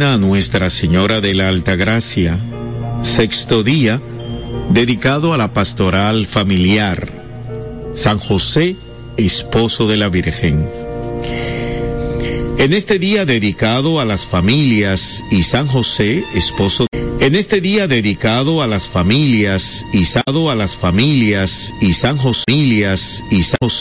A 0.01 0.17
Nuestra 0.17 0.69
Señora 0.69 1.21
de 1.21 1.33
la 1.33 1.47
Alta 1.47 1.75
Gracia. 1.75 2.37
Sexto 3.01 3.63
día 3.63 3.99
dedicado 4.69 5.33
a 5.33 5.37
la 5.37 5.53
pastoral 5.53 6.27
familiar. 6.27 7.11
San 7.95 8.19
José, 8.19 8.75
esposo 9.17 9.87
de 9.87 9.97
la 9.97 10.09
Virgen. 10.09 10.69
En 12.59 12.73
este 12.73 12.99
día 12.99 13.25
dedicado 13.25 13.99
a 13.99 14.05
las 14.05 14.27
familias 14.27 15.23
y 15.31 15.41
San 15.41 15.65
José, 15.65 16.23
esposo 16.35 16.85
en 17.19 17.35
este 17.35 17.59
día 17.59 17.87
dedicado 17.87 18.61
a 18.61 18.67
las 18.67 18.87
familias 18.87 19.85
y 19.91 20.05
a 20.49 20.55
las 20.55 20.77
familias 20.77 21.73
y 21.81 21.93
San 21.93 22.17
José 22.17 22.43
y 23.31 23.43
San 23.43 23.57
José 23.61 23.77